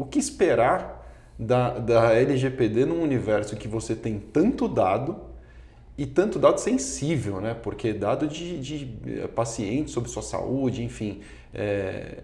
o 0.01 0.05
que 0.05 0.17
esperar 0.17 0.99
da, 1.37 1.77
da 1.77 2.13
LGPD 2.13 2.85
num 2.85 3.03
universo 3.03 3.55
que 3.55 3.67
você 3.67 3.95
tem 3.95 4.19
tanto 4.19 4.67
dado 4.67 5.15
e 5.95 6.07
tanto 6.07 6.39
dado 6.39 6.59
sensível, 6.59 7.39
né? 7.39 7.53
Porque 7.53 7.93
dado 7.93 8.27
de, 8.27 8.59
de 8.59 8.97
eh, 9.05 9.27
pacientes 9.27 9.93
sobre 9.93 10.09
sua 10.09 10.23
saúde, 10.23 10.83
enfim. 10.83 11.21
É, 11.53 12.23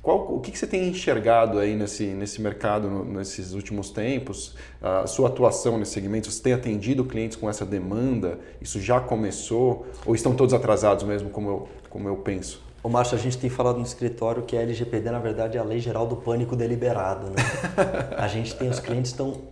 qual, 0.00 0.36
o 0.36 0.40
que, 0.40 0.52
que, 0.52 0.58
você 0.58 0.68
tem 0.68 0.88
enxergado 0.88 1.58
aí 1.58 1.74
nesse, 1.74 2.06
nesse 2.06 2.40
mercado 2.40 2.88
no, 2.88 3.04
nesses 3.04 3.54
últimos 3.54 3.90
tempos? 3.90 4.54
A 4.80 5.08
sua 5.08 5.28
atuação 5.28 5.78
nesse 5.78 5.92
segmento, 5.92 6.30
você 6.30 6.40
tem 6.40 6.52
atendido 6.52 7.04
clientes 7.04 7.36
com 7.36 7.50
essa 7.50 7.66
demanda? 7.66 8.38
Isso 8.60 8.80
já 8.80 9.00
começou? 9.00 9.86
Ou 10.04 10.14
estão 10.14 10.36
todos 10.36 10.54
atrasados 10.54 11.02
mesmo, 11.02 11.30
como 11.30 11.48
eu, 11.48 11.68
como 11.90 12.08
eu 12.08 12.16
penso? 12.18 12.65
O 12.82 12.88
Márcio, 12.88 13.16
a 13.16 13.20
gente 13.20 13.38
tem 13.38 13.50
falado 13.50 13.78
no 13.78 13.84
escritório 13.84 14.42
que 14.44 14.56
a 14.56 14.62
LGPD, 14.62 15.10
na 15.10 15.18
verdade, 15.18 15.58
é 15.58 15.60
a 15.60 15.64
Lei 15.64 15.80
Geral 15.80 16.06
do 16.06 16.16
Pânico 16.16 16.54
Deliberado. 16.54 17.26
Né? 17.26 17.36
a 18.16 18.28
gente 18.28 18.54
tem 18.54 18.68
os 18.68 18.78
clientes 18.78 19.10
estão 19.10 19.42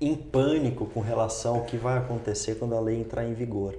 em 0.00 0.14
pânico 0.14 0.86
com 0.86 1.00
relação 1.00 1.56
ao 1.56 1.64
que 1.64 1.76
vai 1.76 1.98
acontecer 1.98 2.54
quando 2.54 2.74
a 2.74 2.80
lei 2.80 3.00
entrar 3.00 3.24
em 3.24 3.34
vigor. 3.34 3.74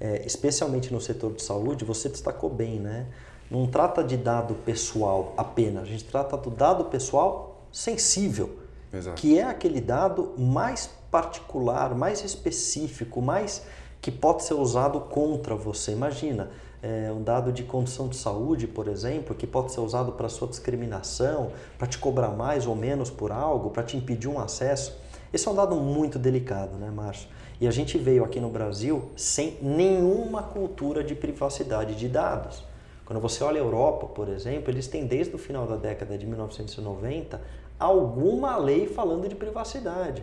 É, 0.00 0.24
especialmente 0.26 0.92
no 0.92 1.00
setor 1.00 1.32
de 1.32 1.42
saúde, 1.42 1.84
você 1.84 2.08
destacou 2.08 2.50
bem, 2.50 2.78
né? 2.78 3.06
Não 3.50 3.66
trata 3.66 4.02
de 4.02 4.16
dado 4.16 4.54
pessoal 4.54 5.34
apenas, 5.36 5.84
a 5.84 5.86
gente 5.86 6.04
trata 6.04 6.36
do 6.36 6.50
dado 6.50 6.86
pessoal 6.86 7.66
sensível, 7.70 8.58
Exato. 8.92 9.20
que 9.20 9.38
é 9.38 9.44
aquele 9.44 9.80
dado 9.80 10.32
mais 10.38 10.90
particular, 11.10 11.94
mais 11.94 12.24
específico, 12.24 13.20
mais 13.20 13.62
que 14.00 14.10
pode 14.10 14.44
ser 14.44 14.54
usado 14.54 15.00
contra 15.00 15.54
você. 15.54 15.92
Imagina, 15.92 16.50
é, 16.84 17.10
um 17.10 17.22
dado 17.22 17.50
de 17.50 17.62
condição 17.62 18.08
de 18.08 18.16
saúde, 18.16 18.66
por 18.66 18.88
exemplo, 18.88 19.34
que 19.34 19.46
pode 19.46 19.72
ser 19.72 19.80
usado 19.80 20.12
para 20.12 20.28
sua 20.28 20.46
discriminação, 20.46 21.50
para 21.78 21.86
te 21.86 21.96
cobrar 21.96 22.28
mais 22.28 22.66
ou 22.66 22.76
menos 22.76 23.08
por 23.08 23.32
algo, 23.32 23.70
para 23.70 23.82
te 23.82 23.96
impedir 23.96 24.28
um 24.28 24.38
acesso. 24.38 24.94
Esse 25.32 25.48
é 25.48 25.50
um 25.50 25.54
dado 25.54 25.76
muito 25.76 26.18
delicado, 26.18 26.76
né, 26.76 26.90
Márcio? 26.90 27.26
E 27.58 27.66
a 27.66 27.70
gente 27.70 27.96
veio 27.96 28.22
aqui 28.22 28.38
no 28.38 28.50
Brasil 28.50 29.10
sem 29.16 29.56
nenhuma 29.62 30.42
cultura 30.42 31.02
de 31.02 31.14
privacidade 31.14 31.94
de 31.94 32.06
dados. 32.06 32.62
Quando 33.06 33.18
você 33.18 33.42
olha 33.42 33.62
a 33.62 33.64
Europa, 33.64 34.06
por 34.08 34.28
exemplo, 34.28 34.70
eles 34.70 34.86
têm 34.86 35.06
desde 35.06 35.34
o 35.34 35.38
final 35.38 35.66
da 35.66 35.76
década 35.76 36.18
de 36.18 36.26
1990 36.26 37.40
alguma 37.78 38.58
lei 38.58 38.86
falando 38.86 39.26
de 39.26 39.34
privacidade. 39.34 40.22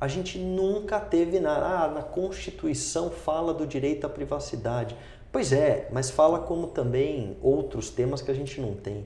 A 0.00 0.06
gente 0.06 0.38
nunca 0.38 1.00
teve 1.00 1.40
nada. 1.40 1.66
Ah, 1.66 1.88
na 1.88 2.02
Constituição 2.02 3.10
fala 3.10 3.52
do 3.52 3.66
direito 3.66 4.06
à 4.06 4.08
privacidade. 4.08 4.96
Pois 5.30 5.52
é, 5.52 5.88
mas 5.92 6.10
fala 6.10 6.38
como 6.40 6.68
também 6.68 7.36
outros 7.42 7.90
temas 7.90 8.22
que 8.22 8.30
a 8.30 8.34
gente 8.34 8.60
não 8.60 8.74
tem. 8.74 9.04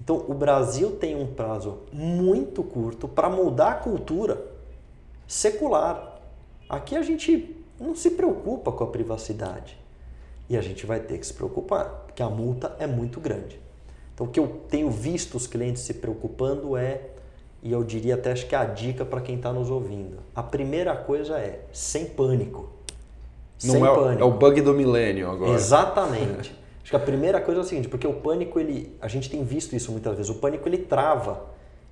Então, 0.00 0.24
o 0.28 0.34
Brasil 0.34 0.92
tem 0.92 1.16
um 1.16 1.26
prazo 1.26 1.80
muito 1.92 2.62
curto 2.62 3.08
para 3.08 3.28
mudar 3.28 3.70
a 3.70 3.74
cultura 3.74 4.44
secular. 5.26 6.20
Aqui 6.68 6.96
a 6.96 7.02
gente 7.02 7.56
não 7.80 7.94
se 7.94 8.10
preocupa 8.10 8.70
com 8.70 8.84
a 8.84 8.86
privacidade. 8.88 9.76
E 10.48 10.56
a 10.56 10.60
gente 10.60 10.86
vai 10.86 11.00
ter 11.00 11.18
que 11.18 11.26
se 11.26 11.34
preocupar, 11.34 12.04
porque 12.06 12.22
a 12.22 12.30
multa 12.30 12.76
é 12.78 12.86
muito 12.86 13.20
grande. 13.20 13.60
Então, 14.14 14.26
o 14.26 14.30
que 14.30 14.38
eu 14.38 14.60
tenho 14.68 14.90
visto 14.90 15.36
os 15.36 15.46
clientes 15.46 15.82
se 15.82 15.94
preocupando 15.94 16.76
é, 16.76 17.10
e 17.62 17.72
eu 17.72 17.82
diria 17.82 18.14
até 18.14 18.32
acho 18.32 18.46
que 18.46 18.54
é 18.54 18.58
a 18.58 18.64
dica 18.64 19.04
para 19.04 19.20
quem 19.20 19.36
está 19.36 19.52
nos 19.52 19.70
ouvindo: 19.70 20.18
a 20.34 20.42
primeira 20.42 20.96
coisa 20.96 21.38
é 21.38 21.66
sem 21.72 22.06
pânico. 22.06 22.75
Não 23.64 23.72
Sem 23.72 23.84
é, 23.84 23.94
pânico. 23.94 24.22
é 24.22 24.24
o 24.24 24.30
bug 24.30 24.60
do 24.60 24.74
milênio 24.74 25.30
agora. 25.30 25.52
Exatamente. 25.52 26.54
Acho 26.82 26.90
que 26.90 26.96
a 26.96 27.00
primeira 27.00 27.40
coisa 27.40 27.60
é 27.60 27.64
o 27.64 27.66
seguinte, 27.66 27.88
porque 27.88 28.06
o 28.06 28.12
pânico, 28.12 28.60
ele, 28.60 28.96
a 29.00 29.08
gente 29.08 29.28
tem 29.28 29.42
visto 29.42 29.74
isso 29.74 29.90
muitas 29.90 30.16
vezes, 30.16 30.30
o 30.30 30.36
pânico 30.36 30.68
ele 30.68 30.78
trava, 30.78 31.46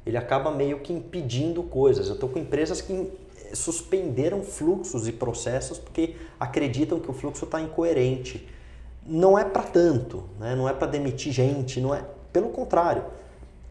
ele 0.07 0.17
acaba 0.17 0.53
meio 0.53 0.79
que 0.81 0.93
impedindo 0.93 1.62
coisas. 1.65 2.07
Eu 2.09 2.15
estou 2.15 2.29
com 2.29 2.39
empresas 2.39 2.81
que 2.81 2.93
eh, 2.93 3.55
suspenderam 3.55 4.43
fluxos 4.43 5.09
e 5.09 5.12
processos 5.12 5.79
porque 5.79 6.15
acreditam 6.39 7.01
que 7.01 7.11
o 7.11 7.12
fluxo 7.12 7.45
está 7.45 7.61
incoerente. 7.61 8.49
Não 9.05 9.39
é 9.39 9.45
para 9.45 9.62
tanto, 9.62 10.25
né? 10.39 10.55
não 10.55 10.69
é 10.69 10.73
para 10.73 10.87
demitir 10.87 11.33
gente, 11.33 11.81
não 11.81 11.95
é. 11.95 12.05
Pelo 12.33 12.51
contrário, 12.51 13.05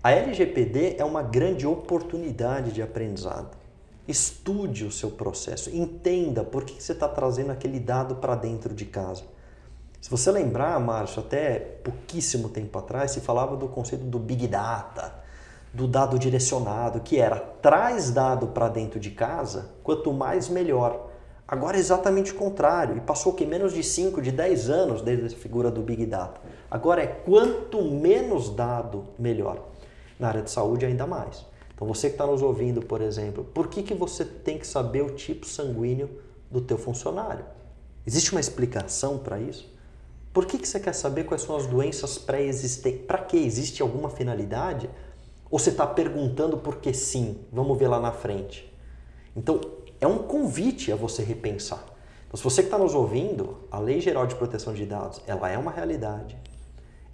a 0.04 0.12
LGPD 0.12 0.96
é 0.98 1.06
uma 1.06 1.24
grande 1.24 1.66
oportunidade 1.66 2.74
de 2.74 2.82
aprendizado. 2.82 3.63
Estude 4.08 4.84
o 4.84 4.92
seu 4.92 5.12
processo, 5.12 5.70
entenda 5.70 6.44
por 6.44 6.66
que 6.66 6.82
você 6.82 6.92
está 6.92 7.08
trazendo 7.08 7.52
aquele 7.52 7.80
dado 7.80 8.16
para 8.16 8.36
dentro 8.36 8.74
de 8.74 8.84
casa. 8.86 9.24
Se 10.02 10.10
você 10.10 10.30
lembrar, 10.30 10.78
Márcio, 10.82 11.22
até 11.22 11.58
pouquíssimo 11.58 12.50
tempo 12.50 12.78
atrás 12.78 13.12
se 13.12 13.22
falava 13.22 13.56
do 13.56 13.70
conceito 13.70 14.04
do 14.04 14.20
Big 14.20 14.46
Data, 14.50 15.16
do 15.74 15.88
dado 15.88 16.20
direcionado, 16.20 17.00
que 17.00 17.18
era 17.18 17.40
traz 17.40 18.12
dado 18.12 18.48
para 18.48 18.68
dentro 18.68 19.00
de 19.00 19.12
casa, 19.12 19.70
quanto 19.82 20.12
mais 20.12 20.50
melhor. 20.50 21.10
Agora 21.48 21.78
é 21.78 21.80
exatamente 21.80 22.34
o 22.34 22.36
contrário, 22.36 22.98
e 22.98 23.00
passou 23.00 23.32
que 23.32 23.46
menos 23.46 23.74
de 23.74 23.82
5, 23.82 24.22
de 24.22 24.34
10 24.34 24.70
anos 24.70 25.02
desde 25.02 25.34
a 25.34 25.38
figura 25.38 25.72
do 25.72 25.82
Big 25.82 26.06
Data. 26.06 26.42
Agora 26.70 27.02
é 27.02 27.08
quanto 27.08 27.82
menos 27.82 28.54
dado, 28.54 29.06
melhor. 29.18 29.64
Na 30.20 30.28
área 30.28 30.42
de 30.42 30.52
saúde 30.52 30.86
ainda 30.86 31.08
mais. 31.08 31.46
Então 31.76 31.88
você 31.88 32.08
que 32.08 32.16
está 32.16 32.26
nos 32.26 32.42
ouvindo, 32.42 32.82
por 32.82 33.02
exemplo, 33.02 33.44
por 33.44 33.68
que, 33.68 33.84
que 33.84 33.94
você 33.94 34.24
tem 34.24 34.58
que 34.58 34.68
saber 34.68 35.02
o 35.02 35.12
tipo 35.12 35.46
sanguíneo 35.46 36.10
do 36.50 36.62
teu 36.62 36.78
funcionário? 36.78 37.46
Existe 38.06 38.32
uma 38.32 38.40
explicação 38.40 39.18
para 39.18 39.40
isso? 39.40 39.72
Por 40.32 40.46
que, 40.46 40.58
que 40.58 40.68
você 40.68 40.80
quer 40.80 40.94
saber 40.94 41.26
quais 41.26 41.44
são 41.44 41.56
as 41.56 41.68
doenças 41.68 42.18
pré-existentes? 42.18 43.06
Para 43.06 43.20
que 43.20 43.38
existe 43.38 43.82
alguma 43.82 44.10
finalidade? 44.10 44.90
Ou 45.50 45.60
você 45.60 45.70
está 45.70 45.86
perguntando 45.86 46.58
porque 46.58 46.94
sim? 46.94 47.38
Vamos 47.52 47.78
ver 47.78 47.88
lá 47.88 48.00
na 48.00 48.12
frente. 48.12 48.72
Então, 49.36 49.62
é 50.02 50.08
um 50.08 50.20
convite 50.20 50.92
a 50.92 50.96
você 50.96 51.24
repensar. 51.24 51.84
Então, 52.28 52.38
se 52.38 52.44
você 52.44 52.64
que 52.64 52.68
está 52.68 52.80
nos 52.80 52.96
ouvindo, 52.96 53.60
a 53.70 53.80
Lei 53.80 54.02
Geral 54.02 54.26
de 54.26 54.36
Proteção 54.36 54.74
de 54.74 54.86
Dados, 54.86 55.22
ela 55.28 55.50
é 55.50 55.58
uma 55.58 55.72
realidade. 55.72 56.36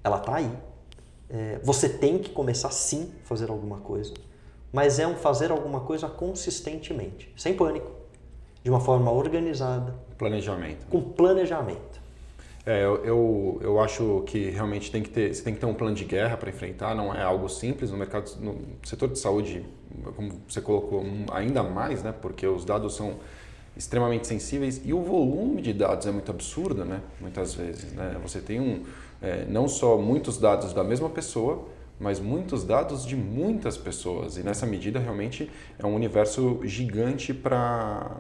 Ela 0.02 0.18
está 0.18 0.36
aí. 0.36 0.52
É, 1.30 1.60
você 1.62 1.90
tem 1.90 2.18
que 2.18 2.30
começar 2.32 2.72
sim 2.72 3.12
a 3.22 3.28
fazer 3.28 3.50
alguma 3.50 3.80
coisa 3.80 4.14
mas 4.72 5.00
é 5.00 5.08
um 5.08 5.16
fazer 5.16 5.52
alguma 5.52 5.82
coisa 5.82 6.08
consistentemente, 6.08 7.32
sem 7.36 7.54
pânico, 7.54 7.92
de 8.64 8.70
uma 8.70 8.80
forma 8.80 9.12
organizada. 9.12 9.96
Planejamento. 10.18 10.86
Com 10.88 11.02
planejamento. 11.02 12.00
É, 12.66 12.84
eu, 12.84 13.04
eu, 13.04 13.60
eu, 13.62 13.80
acho 13.80 14.24
que 14.28 14.50
realmente 14.50 14.92
tem 14.92 15.02
que 15.02 15.10
ter, 15.10 15.34
você 15.34 15.42
tem 15.42 15.54
que 15.54 15.60
ter 15.60 15.66
um 15.66 15.74
plano 15.74 15.96
de 15.96 16.04
guerra 16.04 16.38
para 16.38 16.50
enfrentar, 16.50 16.94
não 16.94 17.16
é 17.16 17.24
algo 17.24 17.50
simples 17.50 17.90
no 17.90 17.98
mercado, 17.98 18.30
no 18.40 18.60
setor 18.84 19.10
de 19.10 19.18
saúde, 19.18 19.66
como 20.16 20.34
você 20.48 20.62
colocou, 20.62 21.04
ainda 21.32 21.64
mais, 21.64 22.04
né? 22.04 22.14
Porque 22.22 22.46
os 22.46 22.66
dados 22.66 22.96
são 22.96 23.16
extremamente 23.76 24.28
sensíveis 24.28 24.82
e 24.84 24.94
o 24.94 25.02
volume 25.02 25.62
de 25.62 25.74
dados 25.74 26.06
é 26.06 26.12
muito 26.12 26.30
absurdo, 26.30 26.84
né? 26.84 27.02
Muitas 27.20 27.56
vezes, 27.56 27.92
né? 27.94 28.18
Você 28.22 28.40
tem 28.42 28.60
um, 28.60 28.84
é, 29.22 29.46
não 29.48 29.68
só 29.68 29.98
muitos 29.98 30.38
dados 30.38 30.74
da 30.74 30.84
mesma 30.84 31.10
pessoa, 31.10 31.66
mas 32.00 32.20
muitos 32.20 32.64
dados 32.64 33.06
de 33.06 33.16
muitas 33.16 33.78
pessoas. 33.78 34.38
E 34.38 34.44
nessa 34.44 34.66
medida, 34.66 35.00
realmente, 35.00 35.50
é 35.78 35.86
um 35.86 35.94
universo 35.94 36.60
gigante 36.64 37.34
para 37.34 38.18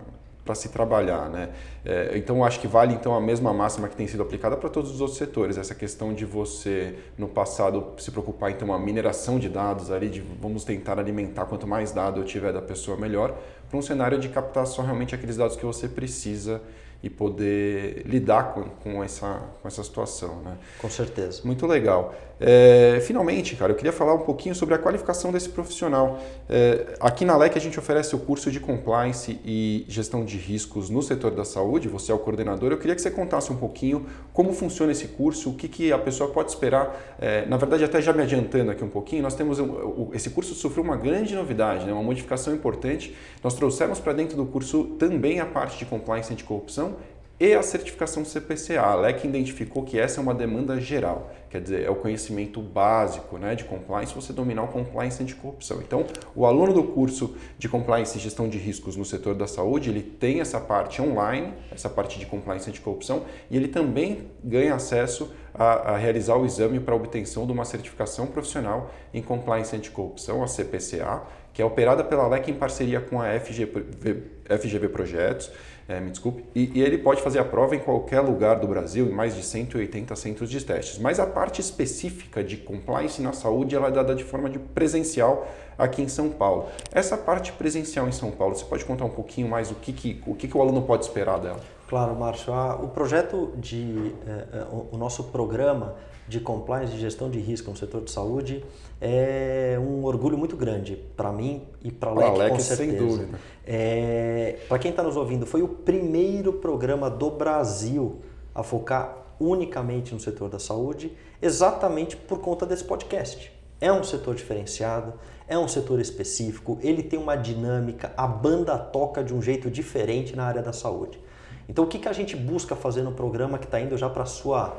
para 0.49 0.55
se 0.55 0.69
trabalhar, 0.69 1.30
né? 1.30 1.49
É, 1.86 2.17
então 2.17 2.43
acho 2.43 2.59
que 2.59 2.67
vale 2.67 2.95
então 2.95 3.13
a 3.13 3.21
mesma 3.21 3.53
máxima 3.53 3.88
que 3.88 3.95
tem 3.95 4.07
sido 4.07 4.23
aplicada 4.23 4.57
para 4.57 4.67
todos 4.67 4.89
os 4.89 4.99
outros 4.99 5.15
setores, 5.19 5.59
essa 5.59 5.75
questão 5.75 6.11
de 6.11 6.25
você 6.25 6.95
no 7.15 7.27
passado 7.27 7.93
se 7.99 8.09
preocupar 8.09 8.51
ter 8.53 8.65
uma 8.65 8.80
mineração 8.80 9.38
de 9.38 9.47
dados 9.47 9.91
ali, 9.91 10.09
de 10.09 10.21
vamos 10.41 10.63
tentar 10.63 10.97
alimentar 10.97 11.45
quanto 11.45 11.67
mais 11.67 11.91
dado 11.91 12.21
eu 12.21 12.25
tiver 12.25 12.51
da 12.51 12.63
pessoa 12.63 12.97
melhor, 12.97 13.38
para 13.69 13.77
um 13.77 13.82
cenário 13.84 14.17
de 14.17 14.27
captar 14.27 14.65
só 14.65 14.82
realmente 14.82 15.13
aqueles 15.13 15.38
dados 15.38 15.55
que 15.55 15.63
você 15.63 15.88
precisa 15.88 16.59
e 17.03 17.09
poder 17.09 18.01
lidar 18.05 18.53
com, 18.53 18.63
com, 18.63 19.03
essa, 19.03 19.41
com 19.61 19.67
essa 19.67 19.84
situação. 19.84 20.41
Né? 20.41 20.57
Com 20.80 20.89
certeza. 20.89 21.41
Muito 21.45 21.65
legal. 21.65 22.13
É, 22.39 22.99
finalmente, 23.01 23.55
cara, 23.55 23.73
eu 23.73 23.75
queria 23.75 23.91
falar 23.91 24.13
um 24.13 24.19
pouquinho 24.19 24.55
sobre 24.55 24.73
a 24.73 24.77
qualificação 24.77 25.31
desse 25.31 25.49
profissional. 25.49 26.19
É, 26.49 26.95
aqui 26.99 27.25
na 27.25 27.35
LEC 27.35 27.57
a 27.57 27.59
gente 27.59 27.77
oferece 27.77 28.15
o 28.15 28.19
curso 28.19 28.49
de 28.49 28.59
compliance 28.59 29.39
e 29.43 29.85
gestão 29.89 30.23
de 30.23 30.37
riscos 30.37 30.89
no 30.89 31.01
setor 31.01 31.31
da 31.31 31.43
saúde. 31.43 31.89
Você 31.89 32.11
é 32.11 32.15
o 32.15 32.19
coordenador. 32.19 32.71
Eu 32.71 32.77
queria 32.77 32.95
que 32.95 33.01
você 33.01 33.11
contasse 33.11 33.51
um 33.51 33.57
pouquinho 33.57 34.05
como 34.31 34.53
funciona 34.53 34.91
esse 34.91 35.09
curso, 35.09 35.49
o 35.49 35.53
que, 35.53 35.67
que 35.67 35.91
a 35.91 35.97
pessoa 35.97 36.29
pode 36.31 36.51
esperar. 36.51 37.17
É, 37.19 37.45
na 37.45 37.57
verdade, 37.57 37.83
até 37.83 38.01
já 38.01 38.13
me 38.13 38.23
adiantando 38.23 38.71
aqui 38.71 38.83
um 38.83 38.89
pouquinho, 38.89 39.21
nós 39.21 39.35
temos 39.35 39.59
um, 39.59 40.09
esse 40.13 40.29
curso 40.29 40.53
sofreu 40.53 40.83
uma 40.83 40.95
grande 40.95 41.35
novidade, 41.35 41.85
né, 41.85 41.91
uma 41.91 42.03
modificação 42.03 42.53
importante. 42.53 43.15
Nós 43.43 43.53
trouxemos 43.53 43.99
para 43.99 44.13
dentro 44.13 44.37
do 44.37 44.45
curso 44.45 44.85
também 44.97 45.39
a 45.39 45.45
parte 45.45 45.77
de 45.77 45.85
compliance 45.85 46.31
anticorrupção 46.31 46.95
e 47.39 47.53
a 47.53 47.63
certificação 47.63 48.25
CPCA. 48.25 48.81
A 48.81 48.95
LEC 48.95 49.23
identificou 49.25 49.83
que 49.83 49.97
essa 49.97 50.19
é 50.19 50.21
uma 50.21 50.33
demanda 50.33 50.79
geral, 50.79 51.31
quer 51.49 51.61
dizer, 51.61 51.83
é 51.83 51.89
o 51.89 51.95
conhecimento 51.95 52.61
básico 52.61 53.37
né, 53.37 53.55
de 53.55 53.63
compliance, 53.63 54.13
você 54.13 54.33
dominar 54.33 54.63
o 54.63 54.67
compliance 54.67 55.23
anticorrupção. 55.23 55.79
Então, 55.81 56.05
o 56.35 56.45
aluno 56.45 56.73
do 56.73 56.83
curso 56.83 57.35
de 57.57 57.69
compliance 57.69 58.17
e 58.17 58.21
gestão 58.21 58.49
de 58.49 58.57
riscos 58.57 58.97
no 58.97 59.05
setor 59.05 59.35
da 59.35 59.47
saúde, 59.47 59.89
ele 59.89 60.01
tem 60.01 60.41
essa 60.41 60.59
parte 60.59 61.01
online, 61.01 61.53
essa 61.71 61.89
parte 61.89 62.19
de 62.19 62.25
compliance 62.25 62.69
anticorrupção, 62.69 63.23
e 63.49 63.55
ele 63.55 63.69
também 63.69 64.29
ganha 64.43 64.75
acesso 64.75 65.33
a, 65.53 65.93
a 65.93 65.97
realizar 65.97 66.35
o 66.35 66.45
exame 66.45 66.79
para 66.79 66.93
obtenção 66.93 67.45
de 67.45 67.51
uma 67.53 67.63
certificação 67.63 68.27
profissional 68.27 68.91
em 69.13 69.21
compliance 69.21 69.75
anticorrupção, 69.75 70.43
a 70.43 70.47
CPCA, 70.47 71.23
que 71.53 71.61
é 71.61 71.65
operada 71.65 72.03
pela 72.03 72.27
LEC 72.27 72.49
em 72.49 72.53
parceria 72.53 73.01
com 73.01 73.21
a 73.21 73.37
FGV, 73.39 74.23
FGV 74.45 74.89
Projetos, 74.89 75.51
é, 75.89 75.99
me 75.99 76.11
desculpe, 76.11 76.45
e, 76.53 76.77
e, 76.77 76.83
ele 76.83 76.99
pode 76.99 77.19
fazer 77.19 77.39
a 77.39 77.43
prova 77.43 77.75
em 77.75 77.79
qualquer 77.79 78.19
lugar 78.19 78.59
do 78.59 78.67
Brasil, 78.67 79.07
em 79.07 79.11
mais 79.11 79.35
de 79.35 79.41
180 79.41 80.15
centros 80.15 80.47
de 80.47 80.63
testes. 80.63 80.99
Mas 80.99 81.19
a 81.19 81.25
parte 81.25 81.59
específica 81.59 82.43
de 82.43 82.57
compliance 82.57 83.19
na 83.23 83.33
saúde 83.33 83.75
ela 83.75 83.87
é 83.87 83.91
dada 83.91 84.13
de 84.13 84.23
forma 84.23 84.51
de 84.51 84.59
presencial 84.59 85.47
aqui 85.75 86.03
em 86.03 86.07
São 86.07 86.29
Paulo. 86.29 86.67
Essa 86.91 87.17
parte 87.17 87.51
presencial 87.53 88.07
em 88.07 88.11
São 88.11 88.29
Paulo, 88.29 88.55
você 88.55 88.65
pode 88.65 88.85
contar 88.85 89.05
um 89.05 89.09
pouquinho 89.09 89.49
mais 89.49 89.71
o 89.71 89.75
que, 89.75 89.91
que 89.91 90.21
o, 90.27 90.35
que, 90.35 90.47
que 90.47 90.55
o 90.55 90.61
aluno 90.61 90.83
pode 90.83 91.05
esperar 91.05 91.39
dela? 91.39 91.59
Claro, 91.87 92.15
Márcio. 92.15 92.53
o 92.83 92.89
projeto 92.89 93.51
de. 93.57 94.13
Eh, 94.27 94.65
o 94.91 94.95
nosso 94.95 95.23
programa 95.23 95.95
de 96.30 96.39
compliance 96.39 96.93
de 96.93 96.99
gestão 96.99 97.30
de 97.30 97.39
risco 97.39 97.71
no 97.71 97.75
setor 97.75 98.03
de 98.03 98.11
saúde 98.11 98.63
é 99.01 99.77
um 99.82 100.05
orgulho 100.05 100.38
muito 100.38 100.55
grande 100.55 100.95
para 101.17 101.32
mim 101.32 101.63
e 101.84 101.91
para 101.91 102.11
a 102.11 102.13
LEC, 102.13 102.38
LEC, 102.38 102.49
com 102.51 102.59
certeza. 102.59 102.91
Sem 102.91 103.07
dúvida. 103.07 103.39
É, 103.65 104.59
para 104.69 104.77
quem 104.77 104.91
está 104.91 105.01
nos 105.01 105.17
ouvindo, 105.17 105.45
foi 105.45 105.63
o 105.63 105.67
primeiro 105.67 106.53
programa 106.53 107.09
do 107.09 107.32
Brasil 107.32 108.19
a 108.53 108.61
focar 108.61 109.17
unicamente 109.39 110.13
no 110.13 110.19
setor 110.19 110.49
da 110.49 110.59
saúde, 110.59 111.11
exatamente 111.41 112.15
por 112.15 112.39
conta 112.39 112.65
desse 112.65 112.84
podcast. 112.84 113.51
É 113.82 113.91
um 113.91 114.03
setor 114.03 114.36
diferenciado, 114.36 115.13
é 115.47 115.57
um 115.57 115.67
setor 115.67 115.99
específico, 115.99 116.77
ele 116.82 117.01
tem 117.01 117.17
uma 117.17 117.36
dinâmica, 117.36 118.13
a 118.15 118.27
banda 118.27 118.77
toca 118.77 119.23
de 119.23 119.34
um 119.34 119.41
jeito 119.41 119.71
diferente 119.71 120.36
na 120.36 120.45
área 120.45 120.61
da 120.61 120.73
saúde. 120.73 121.19
Então, 121.67 121.86
o 121.86 121.88
que, 121.88 121.97
que 121.97 122.09
a 122.09 122.13
gente 122.13 122.36
busca 122.36 122.75
fazer 122.75 123.01
no 123.01 123.13
programa 123.13 123.57
que 123.57 123.65
está 123.65 123.80
indo 123.80 123.95
já 123.97 124.09
para 124.09 124.23
a 124.23 124.25
sua 124.25 124.77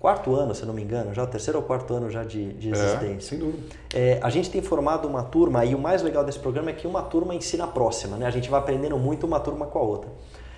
quarto 0.00 0.34
ano, 0.34 0.54
se 0.54 0.64
não 0.64 0.72
me 0.72 0.82
engano, 0.82 1.12
já 1.14 1.22
o 1.22 1.26
terceiro 1.26 1.58
ou 1.58 1.64
quarto 1.64 1.92
ano 1.94 2.10
já 2.10 2.24
de, 2.24 2.54
de 2.54 2.68
é, 2.68 2.72
existência. 2.72 3.14
É, 3.14 3.20
sem 3.20 3.38
dúvida. 3.38 3.62
É, 3.94 4.18
a 4.22 4.30
gente 4.30 4.50
tem 4.50 4.62
formado 4.62 5.06
uma 5.06 5.22
turma 5.22 5.62
e 5.66 5.74
o 5.74 5.78
mais 5.78 6.02
legal 6.02 6.24
desse 6.24 6.38
programa 6.38 6.70
é 6.70 6.72
que 6.72 6.86
uma 6.86 7.02
turma 7.02 7.34
ensina 7.34 7.64
a 7.64 7.68
próxima, 7.68 8.16
né? 8.16 8.26
A 8.26 8.30
gente 8.30 8.48
vai 8.48 8.58
aprendendo 8.58 8.98
muito 8.98 9.26
uma 9.26 9.38
turma 9.38 9.66
com 9.66 9.78
a 9.78 9.82
outra. 9.82 10.10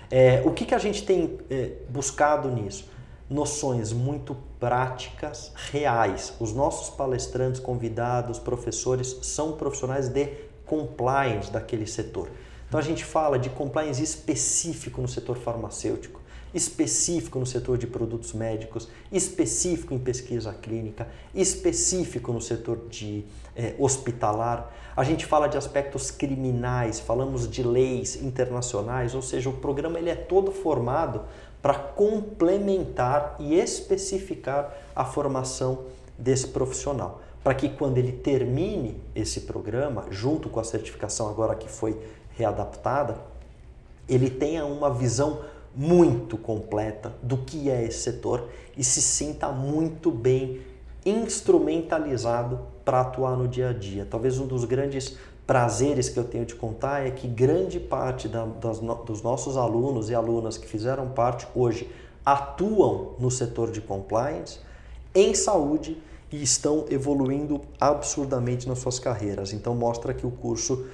É, 0.09 0.41
o 0.45 0.51
que, 0.51 0.65
que 0.65 0.73
a 0.73 0.79
gente 0.79 1.05
tem 1.05 1.37
é, 1.49 1.73
buscado 1.89 2.49
nisso? 2.49 2.89
Noções 3.29 3.91
muito 3.91 4.37
práticas, 4.59 5.51
reais. 5.71 6.33
Os 6.39 6.53
nossos 6.53 6.89
palestrantes, 6.95 7.59
convidados, 7.59 8.39
professores 8.39 9.17
são 9.23 9.53
profissionais 9.53 10.07
de 10.07 10.25
compliance 10.65 11.51
daquele 11.51 11.85
setor. 11.85 12.29
Então 12.67 12.79
a 12.79 12.83
gente 12.83 13.03
fala 13.03 13.37
de 13.37 13.49
compliance 13.49 14.01
específico 14.01 15.01
no 15.01 15.07
setor 15.07 15.37
farmacêutico 15.37 16.22
específico 16.53 17.39
no 17.39 17.45
setor 17.45 17.77
de 17.77 17.87
produtos 17.87 18.33
médicos, 18.33 18.87
específico 19.11 19.93
em 19.93 19.99
pesquisa 19.99 20.53
clínica, 20.53 21.07
específico 21.33 22.31
no 22.31 22.41
setor 22.41 22.87
de 22.89 23.23
eh, 23.55 23.73
hospitalar. 23.79 24.71
A 24.95 25.03
gente 25.03 25.25
fala 25.25 25.47
de 25.47 25.57
aspectos 25.57 26.11
criminais, 26.11 26.99
falamos 26.99 27.49
de 27.49 27.63
leis 27.63 28.21
internacionais, 28.21 29.15
ou 29.15 29.21
seja, 29.21 29.49
o 29.49 29.53
programa 29.53 29.97
ele 29.97 30.09
é 30.09 30.15
todo 30.15 30.51
formado 30.51 31.21
para 31.61 31.73
complementar 31.75 33.35
e 33.39 33.55
especificar 33.55 34.75
a 34.95 35.05
formação 35.05 35.85
desse 36.17 36.47
profissional, 36.47 37.21
para 37.43 37.55
que 37.55 37.69
quando 37.69 37.97
ele 37.97 38.11
termine 38.11 38.97
esse 39.15 39.41
programa, 39.41 40.05
junto 40.11 40.49
com 40.49 40.59
a 40.59 40.63
certificação 40.63 41.29
agora 41.29 41.55
que 41.55 41.69
foi 41.69 41.97
readaptada, 42.37 43.17
ele 44.07 44.29
tenha 44.29 44.65
uma 44.65 44.93
visão 44.93 45.39
muito 45.75 46.37
completa 46.37 47.13
do 47.21 47.37
que 47.37 47.69
é 47.69 47.83
esse 47.83 47.99
setor 47.99 48.49
e 48.77 48.83
se 48.83 49.01
sinta 49.01 49.49
muito 49.49 50.11
bem 50.11 50.61
instrumentalizado 51.05 52.59
para 52.85 53.01
atuar 53.01 53.35
no 53.35 53.47
dia 53.47 53.69
a 53.69 53.73
dia. 53.73 54.07
Talvez 54.09 54.39
um 54.39 54.45
dos 54.45 54.65
grandes 54.65 55.17
prazeres 55.45 56.07
que 56.07 56.17
eu 56.17 56.23
tenho 56.23 56.45
de 56.45 56.55
contar 56.55 57.05
é 57.05 57.11
que 57.11 57.27
grande 57.27 57.79
parte 57.79 58.27
da, 58.27 58.45
das, 58.45 58.79
dos 58.79 59.21
nossos 59.21 59.57
alunos 59.57 60.09
e 60.09 60.15
alunas 60.15 60.57
que 60.57 60.67
fizeram 60.67 61.09
parte 61.09 61.47
hoje 61.53 61.89
atuam 62.25 63.15
no 63.19 63.29
setor 63.29 63.69
de 63.71 63.81
compliance 63.81 64.59
em 65.13 65.33
saúde 65.33 65.97
e 66.31 66.41
estão 66.41 66.85
evoluindo 66.89 67.61
absurdamente 67.79 68.67
nas 68.67 68.79
suas 68.79 68.97
carreiras. 68.97 69.53
Então 69.53 69.75
mostra 69.75 70.13
que 70.13 70.25
o 70.25 70.31
curso 70.31 70.87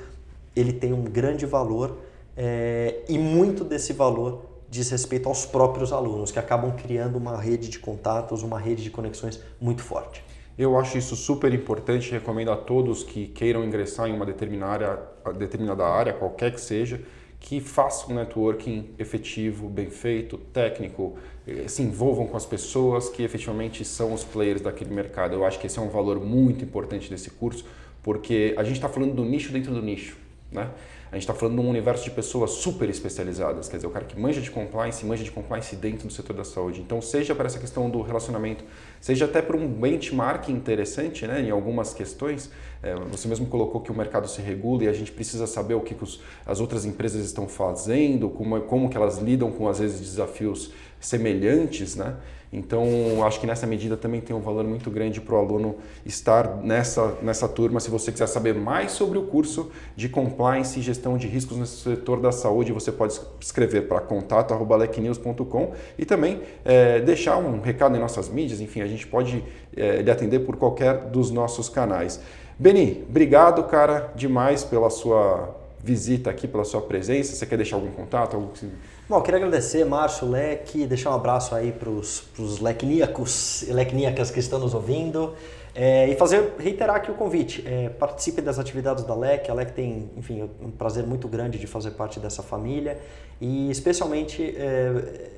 ele 0.56 0.74
tem 0.74 0.92
um 0.92 1.04
grande 1.04 1.46
valor 1.46 1.98
é, 2.36 3.04
e 3.08 3.18
muito 3.18 3.64
desse 3.64 3.94
valor 3.94 4.42
diz 4.70 4.90
respeito 4.90 5.28
aos 5.28 5.46
próprios 5.46 5.92
alunos, 5.92 6.32
que 6.32 6.40
acabam 6.40 6.72
criando 6.76 7.18
uma 7.18 7.40
rede 7.40 7.70
de 7.70 7.80
contatos, 7.80 8.44
uma 8.44 8.60
rede 8.60 8.84
de 8.84 8.90
conexões 8.90 9.40
muito 9.60 9.82
forte. 9.82 10.24
Eu 10.58 10.78
acho 10.78 10.98
isso 10.98 11.16
super 11.16 11.54
importante, 11.54 12.12
recomendo 12.12 12.52
a 12.52 12.58
todos 12.58 13.04
que 13.04 13.28
queiram 13.28 13.64
ingressar 13.64 14.10
em 14.10 14.14
uma 14.14 14.26
determinada 14.26 14.86
área, 15.26 15.34
determinada 15.38 15.86
área 15.86 16.14
qualquer 16.14 16.52
que 16.52 16.60
seja, 16.60 17.02
que 17.40 17.62
façam 17.62 18.10
um 18.12 18.16
networking 18.16 18.90
efetivo, 19.00 19.70
bem 19.70 19.90
feito, 19.90 20.38
técnico, 20.38 21.18
eh, 21.48 21.68
se 21.70 21.82
envolvam 21.82 22.28
com 22.28 22.36
as 22.36 22.46
pessoas 22.46 23.08
que 23.08 23.24
efetivamente 23.24 23.86
são 23.86 24.14
os 24.14 24.26
players 24.26 24.62
daquele 24.62 24.94
mercado. 24.94 25.34
Eu 25.34 25.46
acho 25.46 25.58
que 25.58 25.68
esse 25.68 25.80
é 25.80 25.82
um 25.82 25.88
valor 25.88 26.20
muito 26.20 26.66
importante 26.66 27.10
desse 27.10 27.30
curso, 27.30 27.64
porque 28.04 28.54
a 28.58 28.64
gente 28.64 28.76
está 28.76 28.90
falando 28.90 29.14
do 29.14 29.24
nicho 29.24 29.54
dentro 29.54 29.74
do 29.74 29.82
nicho. 29.82 30.18
Né? 30.52 30.70
A 31.12 31.16
gente 31.16 31.24
está 31.24 31.34
falando 31.34 31.56
de 31.56 31.62
um 31.62 31.70
universo 31.70 32.04
de 32.04 32.12
pessoas 32.12 32.52
super 32.52 32.88
especializadas, 32.88 33.68
quer 33.68 33.78
dizer, 33.78 33.88
o 33.88 33.90
cara 33.90 34.06
que 34.06 34.20
manja 34.20 34.40
de 34.40 34.52
compliance, 34.52 35.04
manja 35.04 35.24
de 35.24 35.32
compliance 35.32 35.76
dentro 35.76 36.08
do 36.08 36.14
setor 36.14 36.36
da 36.36 36.44
saúde. 36.44 36.82
Então, 36.82 37.02
seja 37.02 37.34
para 37.34 37.48
essa 37.48 37.58
questão 37.58 37.90
do 37.90 38.02
relacionamento, 38.02 38.64
seja 39.02 39.26
até 39.26 39.42
para 39.42 39.58
um 39.58 39.68
benchmark 39.68 40.50
interessante 40.50 41.26
né, 41.26 41.42
em 41.42 41.50
algumas 41.50 41.96
questões, 41.96 42.52
é, 42.84 42.94
você 42.94 43.28
mesmo 43.28 43.48
colocou 43.48 43.82
que 43.82 43.92
o 43.92 43.96
mercado 43.96 44.28
se 44.28 44.40
regula 44.40 44.84
e 44.84 44.88
a 44.88 44.94
gente 44.94 45.12
precisa 45.12 45.48
saber 45.48 45.74
o 45.74 45.82
que, 45.82 45.96
que 45.96 46.04
os, 46.04 46.22
as 46.46 46.60
outras 46.60 46.86
empresas 46.86 47.26
estão 47.26 47.48
fazendo, 47.48 48.30
como, 48.30 48.62
como 48.62 48.88
que 48.88 48.96
elas 48.96 49.18
lidam 49.18 49.52
com, 49.52 49.68
às 49.68 49.80
vezes, 49.80 50.00
desafios 50.00 50.72
semelhantes, 51.00 51.96
né? 51.96 52.18
Então, 52.52 53.24
acho 53.26 53.40
que 53.40 53.46
nessa 53.46 53.68
medida 53.68 53.96
também 53.96 54.20
tem 54.20 54.36
um 54.36 54.40
valor 54.42 54.64
muito 54.64 54.90
grande 54.90 55.22
para 55.22 55.36
o 55.36 55.38
aluno 55.38 55.76
estar 56.04 56.58
nessa, 56.58 57.16
nessa 57.22 57.48
turma. 57.48 57.80
Se 57.80 57.92
você 57.92 58.12
quiser 58.12 58.28
saber 58.28 58.56
mais 58.56 58.92
sobre 58.92 59.20
o 59.20 59.24
curso 59.24 59.72
de 59.96 60.10
Compliance 60.10 60.80
e 60.80 60.82
Gestão 60.82 61.16
de 61.16 61.28
Riscos 61.28 61.58
no 61.58 61.66
setor 61.68 62.20
da 62.20 62.32
saúde, 62.32 62.72
você 62.72 62.92
pode 62.92 63.20
escrever 63.40 63.88
para 63.88 64.02
contato.lecnews.com 64.02 65.74
e 65.98 66.06
também 66.06 66.42
é, 66.66 67.00
deixar 67.00 67.38
um 67.38 67.62
recado 67.62 67.96
em 67.96 68.00
nossas 68.00 68.28
mídias. 68.28 68.60
Enfim, 68.60 68.82
a 68.82 68.88
gente 68.88 69.06
pode 69.06 69.44
é, 69.78 70.02
lhe 70.02 70.10
atender 70.10 70.40
por 70.40 70.56
qualquer 70.58 71.10
dos 71.10 71.30
nossos 71.30 71.70
canais. 71.70 72.20
Beni, 72.58 73.06
obrigado, 73.08 73.64
cara, 73.66 74.12
demais 74.16 74.64
pela 74.64 74.90
sua 74.90 75.56
visita 75.84 76.30
aqui, 76.30 76.48
pela 76.48 76.64
sua 76.64 76.82
presença. 76.82 77.36
Você 77.36 77.46
quer 77.46 77.58
deixar 77.58 77.76
algum 77.76 77.92
contato? 77.92 78.36
Algo 78.36 78.50
que... 78.54 78.68
Bom, 79.10 79.24
queria 79.24 79.40
agradecer, 79.40 79.84
Márcio, 79.86 80.30
Leque, 80.30 80.86
deixar 80.86 81.10
um 81.10 81.16
abraço 81.16 81.56
aí 81.56 81.72
para 81.72 81.90
os 81.90 82.60
lecníacos 82.62 83.64
e 83.64 83.74
lecníacas 83.74 84.30
que 84.30 84.40
estão 84.40 84.60
nos 84.60 84.76
ouvindo 84.76 85.34
é, 85.74 86.08
e 86.08 86.16
fazer, 86.16 86.54
reiterar 86.60 86.98
aqui 86.98 87.10
o 87.10 87.16
convite. 87.16 87.68
É, 87.68 87.90
participe 87.90 88.40
das 88.40 88.60
atividades 88.60 89.04
da 89.04 89.16
LEC. 89.16 89.50
A 89.50 89.54
LEC 89.56 89.72
tem, 89.72 90.12
enfim, 90.16 90.48
um 90.62 90.70
prazer 90.70 91.08
muito 91.08 91.28
grande 91.28 91.58
de 91.58 91.66
fazer 91.66 91.90
parte 91.92 92.20
dessa 92.20 92.44
família 92.44 93.00
e 93.42 93.72
especialmente 93.72 94.56
é, 94.56 95.32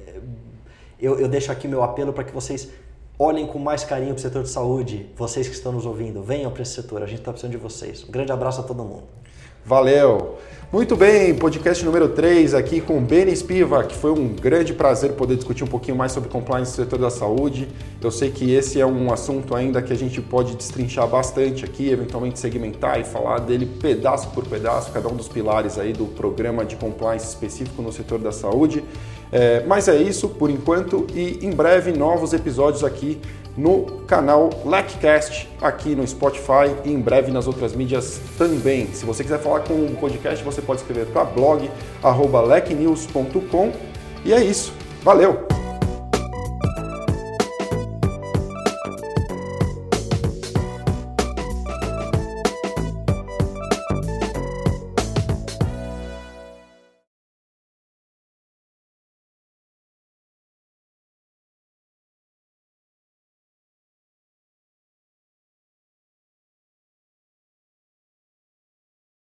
eu, 1.00 1.18
eu 1.18 1.30
deixo 1.30 1.50
aqui 1.50 1.66
meu 1.66 1.82
apelo 1.82 2.12
para 2.12 2.26
que 2.26 2.34
vocês 2.34 2.68
olhem 3.18 3.48
com 3.48 3.58
mais 3.58 3.86
carinho 3.86 4.14
para 4.14 4.20
o 4.20 4.22
setor 4.22 4.44
de 4.44 4.50
saúde, 4.50 5.10
vocês 5.16 5.48
que 5.48 5.56
estão 5.56 5.72
nos 5.72 5.86
ouvindo, 5.86 6.22
venham 6.22 6.52
para 6.52 6.62
esse 6.62 6.74
setor, 6.74 7.04
a 7.04 7.06
gente 7.06 7.20
está 7.20 7.32
precisando 7.32 7.54
de 7.54 7.58
vocês. 7.58 8.04
Um 8.04 8.12
grande 8.12 8.34
abraço 8.34 8.60
a 8.60 8.64
todo 8.66 8.84
mundo. 8.84 9.04
Valeu! 9.64 10.38
Muito 10.74 10.96
bem, 10.96 11.36
podcast 11.36 11.84
número 11.86 12.10
3 12.10 12.54
aqui 12.56 12.80
com 12.82 12.98
o 12.98 13.02
Beni 13.02 13.36
Spiva, 13.36 13.84
que 13.84 13.94
foi 13.94 14.10
um 14.10 14.30
grande 14.30 14.74
prazer 14.74 15.12
poder 15.12 15.36
discutir 15.36 15.64
um 15.64 15.68
pouquinho 15.68 15.98
mais 15.98 16.14
sobre 16.14 16.30
compliance 16.30 16.72
no 16.72 16.86
setor 16.86 16.98
da 16.98 17.10
saúde. 17.10 17.68
Eu 18.02 18.10
sei 18.10 18.32
que 18.32 18.54
esse 18.54 18.80
é 18.80 18.86
um 18.86 19.12
assunto 19.14 19.54
ainda 19.54 19.82
que 19.82 19.94
a 19.94 19.96
gente 19.96 20.20
pode 20.22 20.56
destrinchar 20.56 21.08
bastante 21.08 21.64
aqui, 21.66 21.90
eventualmente 21.90 22.40
segmentar 22.40 23.00
e 23.00 23.04
falar 23.04 23.40
dele 23.40 23.66
pedaço 23.66 24.30
por 24.30 24.48
pedaço, 24.48 24.92
cada 24.92 25.10
um 25.10 25.16
dos 25.16 25.28
pilares 25.28 25.78
aí 25.78 25.94
do 25.94 26.06
programa 26.06 26.66
de 26.66 26.76
compliance 26.78 27.28
específico 27.28 27.82
no 27.82 27.92
setor 27.92 28.20
da 28.20 28.32
saúde. 28.32 28.82
É, 29.32 29.64
mas 29.68 29.88
é 29.88 29.96
isso 29.96 30.28
por 30.30 30.50
enquanto 30.50 31.06
e 31.14 31.46
em 31.46 31.52
breve 31.52 31.92
novos 31.92 32.34
episódios 32.34 32.84
aqui 32.84 33.20
no 33.58 34.04
canal 34.08 34.50
LecCast 34.66 35.50
aqui 35.62 35.96
no 35.96 36.08
Spotify 36.08 36.76
e 36.86 36.92
em 36.92 37.00
breve 37.00 37.32
nas 37.32 37.48
outras 37.48 37.76
mídias 37.76 38.20
também. 38.38 38.88
Se 38.94 39.06
você 39.06 39.24
quiser 39.24 39.40
falar 39.40 39.62
com 39.62 39.74
o 39.74 39.96
podcast, 40.00 40.44
você 40.44 40.62
pode 40.62 40.82
escrever 40.82 41.08
para 41.08 41.26
blog 41.26 41.70
lecnews.com. 42.48 43.72
E 44.24 44.34
é 44.34 44.44
isso. 44.44 44.74
Valeu! 45.04 45.61